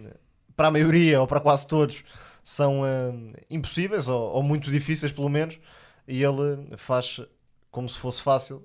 para 0.57 0.69
a 0.69 0.71
maioria 0.71 1.21
ou 1.21 1.27
para 1.27 1.41
quase 1.41 1.67
todos 1.67 2.05
são 2.43 2.83
uh, 2.83 3.33
impossíveis 3.51 4.09
ou, 4.09 4.23
ou 4.35 4.43
muito 4.43 4.71
difíceis 4.71 5.13
pelo 5.13 5.29
menos 5.29 5.59
e 6.07 6.23
ele 6.23 6.77
faz 6.77 7.21
como 7.71 7.89
se 7.89 7.99
fosse 7.99 8.23
fácil 8.23 8.63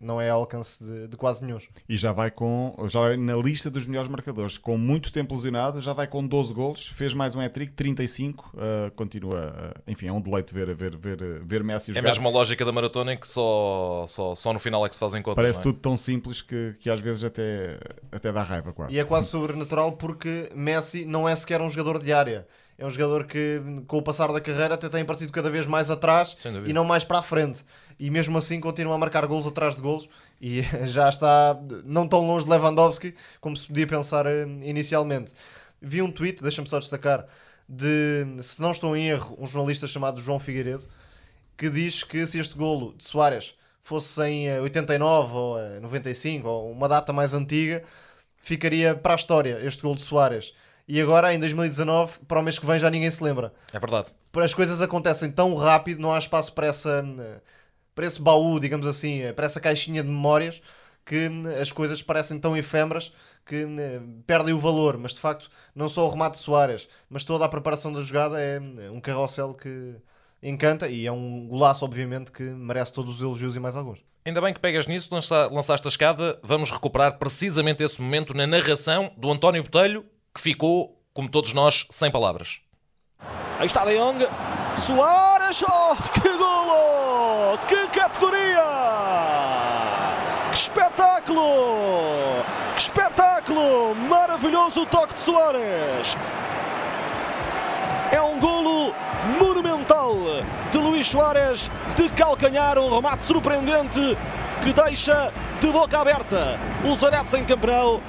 não 0.00 0.20
é 0.20 0.30
alcance 0.30 0.82
de, 0.82 1.08
de, 1.08 1.16
quase 1.16 1.44
nenhum. 1.44 1.58
E 1.88 1.96
já 1.96 2.12
vai 2.12 2.30
com 2.30 2.74
já 2.88 3.00
vai 3.00 3.16
na 3.16 3.36
lista 3.36 3.70
dos 3.70 3.86
melhores 3.86 4.10
marcadores, 4.10 4.56
com 4.56 4.76
muito 4.78 5.12
tempo 5.12 5.34
lesionado, 5.34 5.80
já 5.80 5.92
vai 5.92 6.06
com 6.06 6.26
12 6.26 6.54
golos, 6.54 6.88
fez 6.88 7.12
mais 7.12 7.34
um 7.34 7.40
hat-trick, 7.40 7.72
35, 7.72 8.50
uh, 8.54 8.90
continua, 8.92 9.74
uh, 9.76 9.90
enfim, 9.90 10.06
é 10.06 10.12
um 10.12 10.20
deleite 10.20 10.54
ver, 10.54 10.74
ver, 10.74 10.96
ver, 10.96 11.42
ver 11.44 11.64
Messi 11.64 11.92
jogar. 11.92 12.00
É 12.00 12.02
mesmo 12.10 12.26
a 12.26 12.30
lógica 12.30 12.64
da 12.64 12.72
maratona 12.72 13.12
em 13.12 13.16
que 13.16 13.28
só, 13.28 14.06
só, 14.08 14.34
só 14.34 14.52
no 14.52 14.58
final 14.58 14.84
é 14.84 14.88
que 14.88 14.94
se 14.94 15.00
fazem 15.00 15.22
contas. 15.22 15.36
Parece 15.36 15.60
é? 15.60 15.62
tudo 15.62 15.78
tão 15.78 15.96
simples 15.96 16.40
que, 16.42 16.74
que 16.80 16.88
às 16.88 17.00
vezes 17.00 17.22
até, 17.22 17.78
até 18.10 18.32
dá 18.32 18.42
raiva 18.42 18.72
quase. 18.72 18.94
E 18.94 18.98
é 18.98 19.04
quase 19.04 19.28
sobrenatural 19.28 19.92
porque 19.92 20.50
Messi 20.54 21.04
não 21.04 21.28
é 21.28 21.34
sequer 21.36 21.60
um 21.60 21.68
jogador 21.68 22.02
de 22.02 22.12
área. 22.12 22.46
É 22.80 22.86
um 22.86 22.90
jogador 22.90 23.24
que, 23.24 23.60
com 23.86 23.98
o 23.98 24.02
passar 24.02 24.32
da 24.32 24.40
carreira, 24.40 24.72
até 24.72 24.88
tem 24.88 25.04
partido 25.04 25.30
cada 25.30 25.50
vez 25.50 25.66
mais 25.66 25.90
atrás 25.90 26.34
e 26.66 26.72
não 26.72 26.82
mais 26.82 27.04
para 27.04 27.18
a 27.18 27.22
frente 27.22 27.62
e 27.98 28.08
mesmo 28.08 28.38
assim 28.38 28.58
continua 28.58 28.94
a 28.94 28.98
marcar 28.98 29.26
golos 29.26 29.46
atrás 29.46 29.76
de 29.76 29.82
golos 29.82 30.08
e 30.40 30.62
já 30.88 31.10
está 31.10 31.60
não 31.84 32.08
tão 32.08 32.26
longe 32.26 32.46
de 32.46 32.50
Lewandowski 32.50 33.14
como 33.38 33.54
se 33.54 33.66
podia 33.66 33.86
pensar 33.86 34.24
eh, 34.24 34.46
inicialmente. 34.62 35.34
Vi 35.82 36.00
um 36.00 36.10
tweet, 36.10 36.42
deixa-me 36.42 36.66
só 36.66 36.78
destacar, 36.78 37.26
de, 37.68 38.24
se 38.40 38.60
não 38.62 38.70
estou 38.70 38.96
em 38.96 39.08
erro, 39.08 39.36
um 39.38 39.46
jornalista 39.46 39.86
chamado 39.86 40.20
João 40.20 40.38
Figueiredo, 40.38 40.88
que 41.58 41.68
diz 41.68 42.02
que 42.02 42.26
se 42.26 42.38
este 42.38 42.56
golo 42.56 42.94
de 42.96 43.04
Soares 43.04 43.54
fosse 43.82 44.22
em 44.22 44.58
89 44.60 45.30
eh, 45.30 45.36
ou 45.36 45.80
95 45.82 46.46
eh, 46.46 46.50
ou 46.50 46.72
uma 46.72 46.88
data 46.88 47.12
mais 47.12 47.34
antiga, 47.34 47.84
ficaria 48.38 48.94
para 48.94 49.12
a 49.12 49.16
história 49.16 49.60
este 49.62 49.82
gol 49.82 49.94
de 49.94 50.00
Soares. 50.00 50.54
E 50.92 51.00
agora, 51.00 51.32
em 51.32 51.38
2019, 51.38 52.18
para 52.26 52.40
o 52.40 52.42
mês 52.42 52.58
que 52.58 52.66
vem, 52.66 52.76
já 52.76 52.90
ninguém 52.90 53.08
se 53.08 53.22
lembra. 53.22 53.52
É 53.72 53.78
verdade. 53.78 54.08
As 54.34 54.52
coisas 54.52 54.82
acontecem 54.82 55.30
tão 55.30 55.54
rápido, 55.54 56.00
não 56.00 56.12
há 56.12 56.18
espaço 56.18 56.52
para 56.52 56.66
essa 56.66 57.04
para 57.94 58.06
esse 58.06 58.20
baú, 58.20 58.58
digamos 58.58 58.84
assim, 58.88 59.20
para 59.36 59.46
essa 59.46 59.60
caixinha 59.60 60.02
de 60.02 60.08
memórias, 60.08 60.60
que 61.06 61.28
as 61.60 61.70
coisas 61.70 62.02
parecem 62.02 62.40
tão 62.40 62.56
efêmeras 62.56 63.12
que 63.46 63.64
hum, 63.64 64.20
perdem 64.26 64.52
o 64.52 64.58
valor. 64.58 64.98
Mas 64.98 65.14
de 65.14 65.20
facto, 65.20 65.48
não 65.76 65.88
só 65.88 66.08
o 66.08 66.10
remate 66.10 66.38
de 66.38 66.42
Soares, 66.42 66.88
mas 67.08 67.22
toda 67.22 67.44
a 67.44 67.48
preparação 67.48 67.92
da 67.92 68.02
jogada 68.02 68.40
é 68.40 68.58
hum, 68.58 68.94
um 68.94 69.00
carrossel 69.00 69.54
que 69.54 69.94
encanta 70.42 70.88
e 70.88 71.06
é 71.06 71.12
um 71.12 71.46
golaço, 71.46 71.84
obviamente, 71.84 72.32
que 72.32 72.42
merece 72.42 72.92
todos 72.92 73.14
os 73.14 73.22
elogios 73.22 73.54
e 73.54 73.60
mais 73.60 73.76
alguns. 73.76 74.00
Ainda 74.24 74.40
bem 74.40 74.52
que 74.52 74.60
pegas 74.60 74.88
nisso, 74.88 75.08
lançaste 75.52 75.86
a 75.86 75.88
escada. 75.88 76.36
Vamos 76.42 76.72
recuperar 76.72 77.16
precisamente 77.16 77.80
esse 77.80 78.02
momento 78.02 78.34
na 78.34 78.44
narração 78.44 79.12
do 79.16 79.30
António 79.30 79.62
Botelho, 79.62 80.04
que 80.34 80.40
ficou, 80.40 80.96
como 81.12 81.28
todos 81.28 81.52
nós, 81.52 81.86
sem 81.90 82.10
palavras. 82.10 82.60
Aí 83.58 83.66
está 83.66 83.84
De 83.84 83.96
Jong. 83.96 84.26
Soares. 84.76 85.62
Oh, 85.62 85.96
que 86.12 86.28
golo! 86.30 87.58
Que 87.68 87.86
categoria! 87.88 88.64
Que 90.50 90.56
espetáculo! 90.56 92.42
Que 92.74 92.80
espetáculo! 92.80 93.94
Maravilhoso 94.08 94.82
o 94.82 94.86
toque 94.86 95.14
de 95.14 95.20
Soares! 95.20 96.16
É 98.12 98.20
um 98.20 98.40
golo 98.40 98.94
monumental 99.38 100.14
de 100.70 100.78
Luís 100.78 101.06
Soares 101.08 101.70
de 101.96 102.08
calcanhar, 102.10 102.78
um 102.78 102.90
remate 102.94 103.22
surpreendente 103.22 104.16
que 104.62 104.72
deixa 104.72 105.32
de 105.60 105.70
boca 105.70 105.98
aberta 105.98 106.58
os 106.84 107.04
adeptos 107.04 107.34
em 107.34 107.44
campeão. 107.44 108.00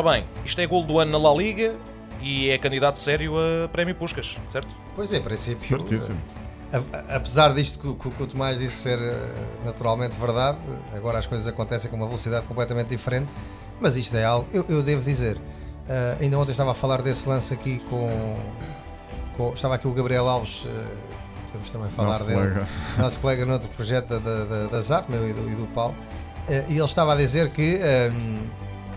Ora 0.00 0.12
bem, 0.12 0.24
isto 0.46 0.58
é 0.58 0.66
golo 0.66 0.86
do 0.86 0.98
ano 0.98 1.12
na 1.12 1.18
La 1.28 1.36
Liga, 1.36 1.76
e 2.22 2.48
é 2.48 2.56
candidato 2.56 2.98
sério 2.98 3.34
a 3.36 3.68
Prémio 3.68 3.94
Puscas, 3.94 4.38
certo? 4.46 4.74
Pois 4.96 5.12
é, 5.12 5.18
em 5.18 5.22
princípio. 5.22 5.60
Certíssimo. 5.60 6.18
Apesar 7.14 7.52
disto 7.52 7.78
que, 7.78 8.10
que 8.10 8.22
o 8.22 8.26
Tomás 8.26 8.58
disse 8.58 8.76
ser 8.76 8.98
eh, 8.98 9.28
naturalmente 9.62 10.16
verdade, 10.16 10.56
agora 10.96 11.18
as 11.18 11.26
coisas 11.26 11.46
acontecem 11.46 11.90
com 11.90 11.98
uma 11.98 12.06
velocidade 12.06 12.46
completamente 12.46 12.88
diferente, 12.88 13.28
mas 13.78 13.94
isto 13.94 14.16
é 14.16 14.24
algo, 14.24 14.46
eu, 14.54 14.64
eu 14.70 14.82
devo 14.82 15.02
dizer, 15.02 15.36
uh, 15.36 15.42
ainda 16.18 16.38
ontem 16.38 16.52
estava 16.52 16.70
a 16.70 16.74
falar 16.74 17.02
desse 17.02 17.28
lance 17.28 17.52
aqui 17.52 17.78
com, 17.90 18.08
com 19.36 19.52
estava 19.52 19.74
aqui 19.74 19.86
o 19.86 19.92
Gabriel 19.92 20.26
Alves, 20.26 20.64
uh, 20.64 20.68
podemos 21.48 21.70
também 21.70 21.90
falar 21.90 22.08
nosso 22.08 22.24
dele, 22.24 22.40
colega. 22.40 22.68
nosso 22.96 23.20
colega 23.20 23.44
no 23.44 23.52
outro 23.52 23.68
projeto 23.68 24.08
da, 24.08 24.18
da, 24.18 24.44
da, 24.44 24.66
da 24.66 24.80
ZAP, 24.80 25.10
meu 25.10 25.28
e 25.28 25.34
do, 25.34 25.46
e 25.46 25.54
do 25.54 25.66
Paulo, 25.74 25.94
uh, 26.48 26.72
e 26.72 26.72
ele 26.72 26.84
estava 26.84 27.12
a 27.12 27.16
dizer 27.16 27.50
que 27.50 27.78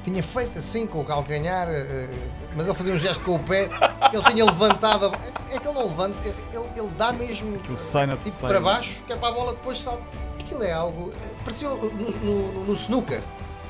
tinha 0.04 0.22
feito 0.24 0.60
assim 0.60 0.86
com 0.86 1.02
o 1.02 1.06
calcanhar, 1.06 1.68
eh, 1.70 2.08
mas 2.56 2.66
ele 2.68 2.76
fazia 2.76 2.94
um 2.94 2.98
gesto 2.98 3.24
com 3.24 3.36
o 3.36 3.40
pé, 3.40 3.70
ele 4.12 4.24
tinha 4.32 4.46
levantado. 4.46 5.12
É 5.50 5.60
que 5.60 5.68
ele 5.68 5.74
não 5.78 5.88
levanta, 5.88 6.18
ele, 6.28 6.66
ele 6.76 6.90
dá 6.98 7.12
mesmo 7.14 7.56
Aquilo 7.58 7.78
sai 7.78 8.06
na 8.08 8.18
tipo 8.18 8.36
para 8.40 8.60
baixo, 8.60 9.04
que 9.06 9.14
é 9.14 9.16
para 9.16 9.30
a 9.30 9.32
bola 9.32 9.54
depois 9.54 9.80
salta. 9.80 10.04
Aquilo 10.40 10.64
é 10.64 10.72
algo. 10.74 11.12
eh, 11.14 11.28
Parecia 11.44 11.70
no, 11.70 11.90
no, 11.92 12.66
no 12.66 12.74
snooker. 12.74 13.22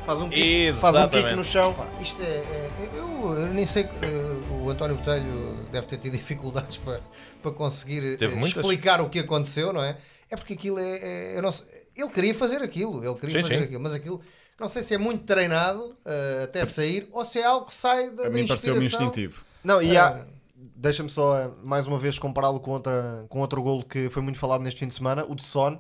Faz 0.06 0.20
um 0.20 0.28
kick, 0.30 0.42
faz 0.82 0.96
um 0.96 1.08
kick 1.10 1.36
no 1.36 1.44
chão. 1.46 1.76
Isto 2.02 2.22
é. 2.22 2.26
é- 2.26 2.90
eu, 2.96 3.34
eu 3.34 3.48
nem 3.54 3.66
sei. 3.66 3.84
eh, 3.84 4.36
o 4.62 4.70
António 4.70 4.96
Botelho 4.98 5.60
deve 5.72 5.88
ter 5.88 5.98
tido 5.98 6.14
dificuldades 6.18 6.78
para, 6.78 7.00
para 7.42 7.52
conseguir 7.52 8.18
explicar 8.62 9.00
o 9.02 9.10
que 9.10 9.20
aconteceu, 9.20 9.72
não 9.72 9.82
é? 9.84 9.96
É 10.34 10.36
porque 10.36 10.54
aquilo 10.54 10.80
é. 10.80 10.98
é- 10.98 11.38
eu 11.38 11.42
não 11.44 11.52
sei- 11.52 11.68
ele 11.96 12.10
queria 12.10 12.34
fazer 12.34 12.62
aquilo, 12.64 13.06
ele 13.06 13.14
queria 13.16 13.36
Sim, 13.36 13.42
fazer 13.44 13.58
sim. 13.60 13.64
aquilo, 13.66 13.82
mas 13.82 13.94
aquilo. 13.94 14.20
Não 14.60 14.68
sei 14.68 14.82
se 14.82 14.94
é 14.96 14.98
muito 14.98 15.24
treinado 15.26 15.96
eh, 16.06 16.42
até 16.46 16.66
sair 16.66 17.08
ou 17.12 17.24
se 17.24 17.40
é 17.40 17.46
algo 17.46 17.68
que 17.68 17.74
sai 17.74 18.10
da, 18.10 18.26
A 18.28 18.30
mim 18.30 18.48
pareceu-me 18.48 18.86
instintivo. 18.86 19.44
Não, 19.64 19.82
e 19.82 19.96
Ah. 19.96 20.08
há, 20.08 20.26
deixa-me 20.56 21.10
só 21.10 21.38
eh, 21.38 21.52
mais 21.64 21.86
uma 21.86 21.98
vez 22.00 22.18
compará-lo 22.18 22.60
com, 22.60 22.72
outra, 22.72 23.26
com 23.30 23.40
outro 23.42 23.62
golo 23.62 23.84
que 23.84 24.10
foi 24.10 24.22
muito 24.24 24.40
falado 24.40 24.62
neste 24.62 24.80
fim 24.80 24.88
de 24.88 24.94
semana, 24.96 25.24
o 25.28 25.36
de 25.36 25.44
Son. 25.44 25.80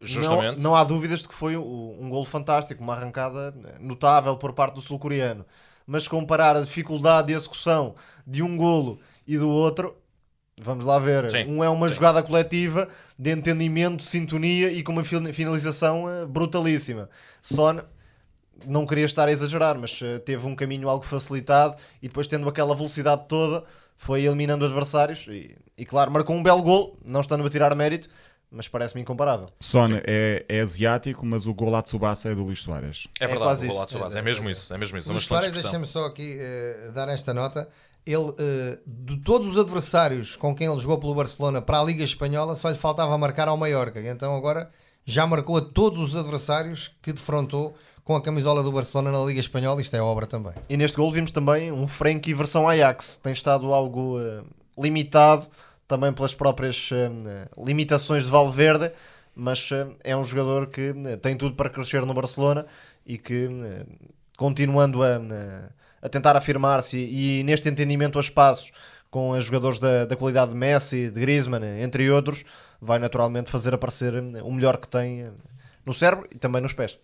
Justamente. 0.00 0.56
Não, 0.62 0.70
não 0.70 0.76
há 0.76 0.84
dúvidas 0.84 1.20
de 1.20 1.28
que 1.28 1.34
foi 1.34 1.56
um, 1.56 1.96
um 2.00 2.10
golo 2.10 2.24
fantástico, 2.26 2.82
uma 2.82 2.94
arrancada 2.94 3.54
eh, 3.64 3.78
notável 3.80 4.36
por 4.36 4.52
parte 4.52 4.74
do 4.74 4.82
sul-coreano. 4.82 5.46
Mas 5.86 6.06
comparar 6.08 6.56
a 6.56 6.60
dificuldade 6.60 7.28
de 7.28 7.32
execução 7.34 7.94
de 8.26 8.42
um 8.42 8.56
golo 8.56 9.00
e 9.26 9.38
do 9.38 9.48
outro, 9.48 9.96
vamos 10.60 10.84
lá 10.84 10.98
ver. 10.98 11.30
Sim, 11.30 11.44
Um 11.46 11.62
é 11.64 11.68
uma 11.68 11.88
sim. 11.88 11.94
jogada 11.94 12.22
coletiva 12.22 12.88
de 13.18 13.30
entendimento, 13.30 14.02
sintonia 14.02 14.70
e 14.72 14.82
com 14.82 14.92
uma 14.92 15.04
fin- 15.04 15.32
finalização 15.32 16.08
eh, 16.10 16.26
brutalíssima. 16.26 17.08
Son 17.40 17.80
não 18.66 18.86
queria 18.86 19.04
estar 19.04 19.28
a 19.28 19.32
exagerar, 19.32 19.78
mas 19.78 20.00
eh, 20.02 20.18
teve 20.18 20.46
um 20.46 20.54
caminho 20.54 20.88
algo 20.88 21.04
facilitado 21.04 21.76
e 22.02 22.08
depois 22.08 22.26
tendo 22.26 22.48
aquela 22.48 22.74
velocidade 22.74 23.24
toda, 23.28 23.64
foi 23.96 24.24
eliminando 24.24 24.64
adversários 24.64 25.26
e, 25.28 25.56
e, 25.76 25.84
claro, 25.84 26.10
marcou 26.10 26.34
um 26.34 26.42
belo 26.42 26.62
gol, 26.62 26.98
não 27.06 27.20
estando 27.20 27.46
a 27.46 27.50
tirar 27.50 27.74
mérito, 27.74 28.08
mas 28.50 28.68
parece-me 28.68 29.00
incomparável. 29.02 29.48
Son 29.60 29.88
é, 30.06 30.44
é 30.48 30.60
asiático, 30.60 31.24
mas 31.26 31.46
o 31.46 31.52
gol 31.54 31.74
à 31.74 31.82
Tsubasa 31.82 32.30
é 32.30 32.34
do 32.34 32.44
Luís 32.44 32.60
Soares. 32.60 33.06
É 33.20 33.24
É 33.24 33.26
verdade, 33.28 33.46
quase 33.48 33.64
o 33.64 33.68
isso. 33.68 33.74
golaço 33.76 33.98
base. 33.98 34.18
É 34.18 34.22
mesmo 34.22 34.48
isso, 34.50 34.72
é 34.72 34.78
mesmo 34.78 34.96
isso. 34.98 35.10
É 35.10 35.12
Luís 35.12 35.24
Soares, 35.26 35.52
deixa-me 35.52 35.86
só 35.86 36.06
aqui 36.06 36.36
eh, 36.40 36.90
dar 36.94 37.08
esta 37.08 37.34
nota. 37.34 37.68
Ele, 38.06 38.34
eh, 38.38 38.78
de 38.86 39.16
todos 39.18 39.48
os 39.48 39.58
adversários 39.58 40.36
com 40.36 40.54
quem 40.54 40.66
ele 40.66 40.78
jogou 40.78 40.98
pelo 40.98 41.14
Barcelona 41.14 41.62
para 41.62 41.80
a 41.80 41.84
Liga 41.84 42.04
Espanhola, 42.04 42.54
só 42.54 42.68
lhe 42.68 42.76
faltava 42.76 43.16
marcar 43.16 43.48
ao 43.48 43.56
Mallorca. 43.56 44.00
Então 44.00 44.36
agora 44.36 44.70
já 45.06 45.26
marcou 45.26 45.56
a 45.56 45.60
todos 45.60 45.98
os 46.00 46.16
adversários 46.16 46.94
que 47.02 47.12
defrontou 47.12 47.74
com 48.04 48.14
a 48.14 48.20
camisola 48.20 48.62
do 48.62 48.70
Barcelona 48.70 49.10
na 49.10 49.24
Liga 49.24 49.40
Espanhola. 49.40 49.80
Isto 49.80 49.96
é 49.96 50.02
obra 50.02 50.26
também. 50.26 50.52
E 50.68 50.76
neste 50.76 50.96
gol 50.96 51.10
vimos 51.10 51.30
também 51.30 51.72
um 51.72 51.88
Frenkie 51.88 52.34
versão 52.34 52.68
Ajax, 52.68 53.18
tem 53.22 53.32
estado 53.32 53.72
algo 53.72 54.20
eh, 54.20 54.42
limitado, 54.78 55.46
também 55.88 56.12
pelas 56.12 56.34
próprias 56.34 56.90
eh, 56.92 57.48
limitações 57.56 58.24
de 58.24 58.30
Valverde, 58.30 58.92
mas 59.34 59.70
eh, 59.72 59.86
é 60.04 60.16
um 60.16 60.24
jogador 60.24 60.66
que 60.66 60.94
tem 61.22 61.36
tudo 61.36 61.56
para 61.56 61.70
crescer 61.70 62.04
no 62.04 62.12
Barcelona 62.12 62.66
e 63.06 63.16
que, 63.18 63.48
continuando 64.36 65.02
a, 65.02 65.20
a 66.04 66.08
tentar 66.08 66.36
afirmar-se 66.36 66.98
e, 66.98 67.40
e 67.40 67.42
neste 67.42 67.68
entendimento 67.68 68.18
a 68.18 68.20
espaços 68.20 68.70
com 69.10 69.30
os 69.30 69.44
jogadores 69.44 69.78
da, 69.78 70.04
da 70.04 70.16
qualidade 70.16 70.50
de 70.52 70.56
Messi, 70.56 71.10
de 71.10 71.20
Griezmann, 71.20 71.64
entre 71.80 72.10
outros, 72.10 72.44
vai 72.80 72.98
naturalmente 72.98 73.50
fazer 73.50 73.72
aparecer 73.72 74.12
o 74.14 74.52
melhor 74.52 74.76
que 74.76 74.86
tem 74.86 75.30
no 75.86 75.94
cérebro 75.94 76.28
e 76.30 76.38
também 76.38 76.60
nos 76.60 76.72
pés. 76.72 76.98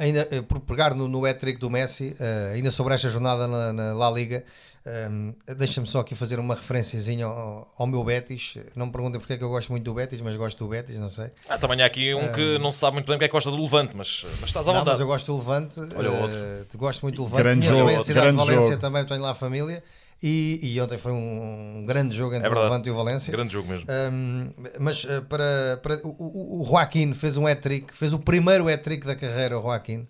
Ainda 0.00 0.26
eh, 0.30 0.40
por 0.42 0.58
pegar 0.60 0.94
no, 0.94 1.06
no 1.06 1.24
hat-trick 1.26 1.58
do 1.60 1.68
Messi, 1.70 2.16
eh, 2.18 2.52
ainda 2.54 2.70
sobre 2.70 2.94
esta 2.94 3.08
jornada 3.08 3.46
na, 3.46 3.72
na 3.72 3.92
La 3.92 4.10
Liga, 4.10 4.42
ehm, 4.86 5.32
deixa-me 5.58 5.86
só 5.86 6.00
aqui 6.00 6.14
fazer 6.14 6.38
uma 6.38 6.54
referenciazinha 6.54 7.26
ao, 7.26 7.70
ao 7.76 7.86
meu 7.86 8.02
Betis. 8.02 8.54
Não 8.74 8.86
me 8.86 8.92
perguntem 8.92 9.20
porque 9.20 9.34
é 9.34 9.36
que 9.36 9.44
eu 9.44 9.50
gosto 9.50 9.68
muito 9.70 9.84
do 9.84 9.92
Betis, 9.92 10.20
mas 10.22 10.34
gosto 10.36 10.64
do 10.64 10.70
Betis, 10.70 10.96
não 10.96 11.10
sei. 11.10 11.30
Ah, 11.48 11.58
também 11.58 11.82
há 11.82 11.86
aqui 11.86 12.14
um 12.14 12.32
que 12.32 12.58
não 12.58 12.72
se 12.72 12.78
sabe 12.78 12.94
muito 12.94 13.06
bem 13.06 13.16
porque 13.16 13.26
é 13.26 13.28
que 13.28 13.32
gosta 13.32 13.50
do 13.50 13.60
Levante, 13.62 13.94
mas, 13.94 14.24
mas 14.40 14.44
estás 14.48 14.66
à 14.66 14.72
Não, 14.72 14.78
vontade. 14.80 14.94
mas 14.94 15.00
eu 15.00 15.06
gosto 15.06 15.26
do 15.32 15.38
Levante. 15.38 15.78
Olha 15.94 16.10
o 16.10 16.22
outro. 16.22 16.38
eh, 16.38 16.64
gosto 16.76 17.02
muito 17.02 17.16
do 17.16 17.24
Levante. 17.24 17.42
Grande 17.42 17.60
Conheço 17.66 17.78
jogo, 17.78 17.90
bem 17.90 17.96
a 17.98 18.04
cidade 18.04 18.20
grande 18.26 18.38
de 18.40 18.46
Valência 18.46 18.68
jogo. 18.70 18.80
também, 18.80 19.04
tenho 19.04 19.20
lá 19.20 19.30
a 19.30 19.34
família. 19.34 19.84
E, 20.22 20.60
e 20.62 20.80
ontem 20.80 20.98
foi 20.98 21.12
um, 21.12 21.84
grande 21.86 22.14
jogo 22.14 22.34
entre 22.34 22.46
É 22.46 22.50
o. 22.50 22.62
Levante 22.62 22.88
e 22.88 22.90
o 22.92 22.94
Valência. 22.94 23.32
Grande 23.32 23.52
jogo 23.52 23.68
mesmo. 23.68 23.86
Um, 23.90 24.52
mas 24.78 25.04
uh, 25.04 25.22
para, 25.22 25.78
para 25.82 26.06
o, 26.06 26.10
o, 26.18 26.60
o 26.60 26.64
Joaquim 26.64 27.14
fez 27.14 27.38
um 27.38 27.46
hat-trick, 27.46 27.96
fez 27.96 28.12
o 28.12 28.18
primeiro 28.18 28.68
hat-trick 28.68 29.06
da 29.06 29.16
carreira, 29.16 29.58
o 29.58 29.62
Joaquim, 29.62 30.00
uh, 30.00 30.06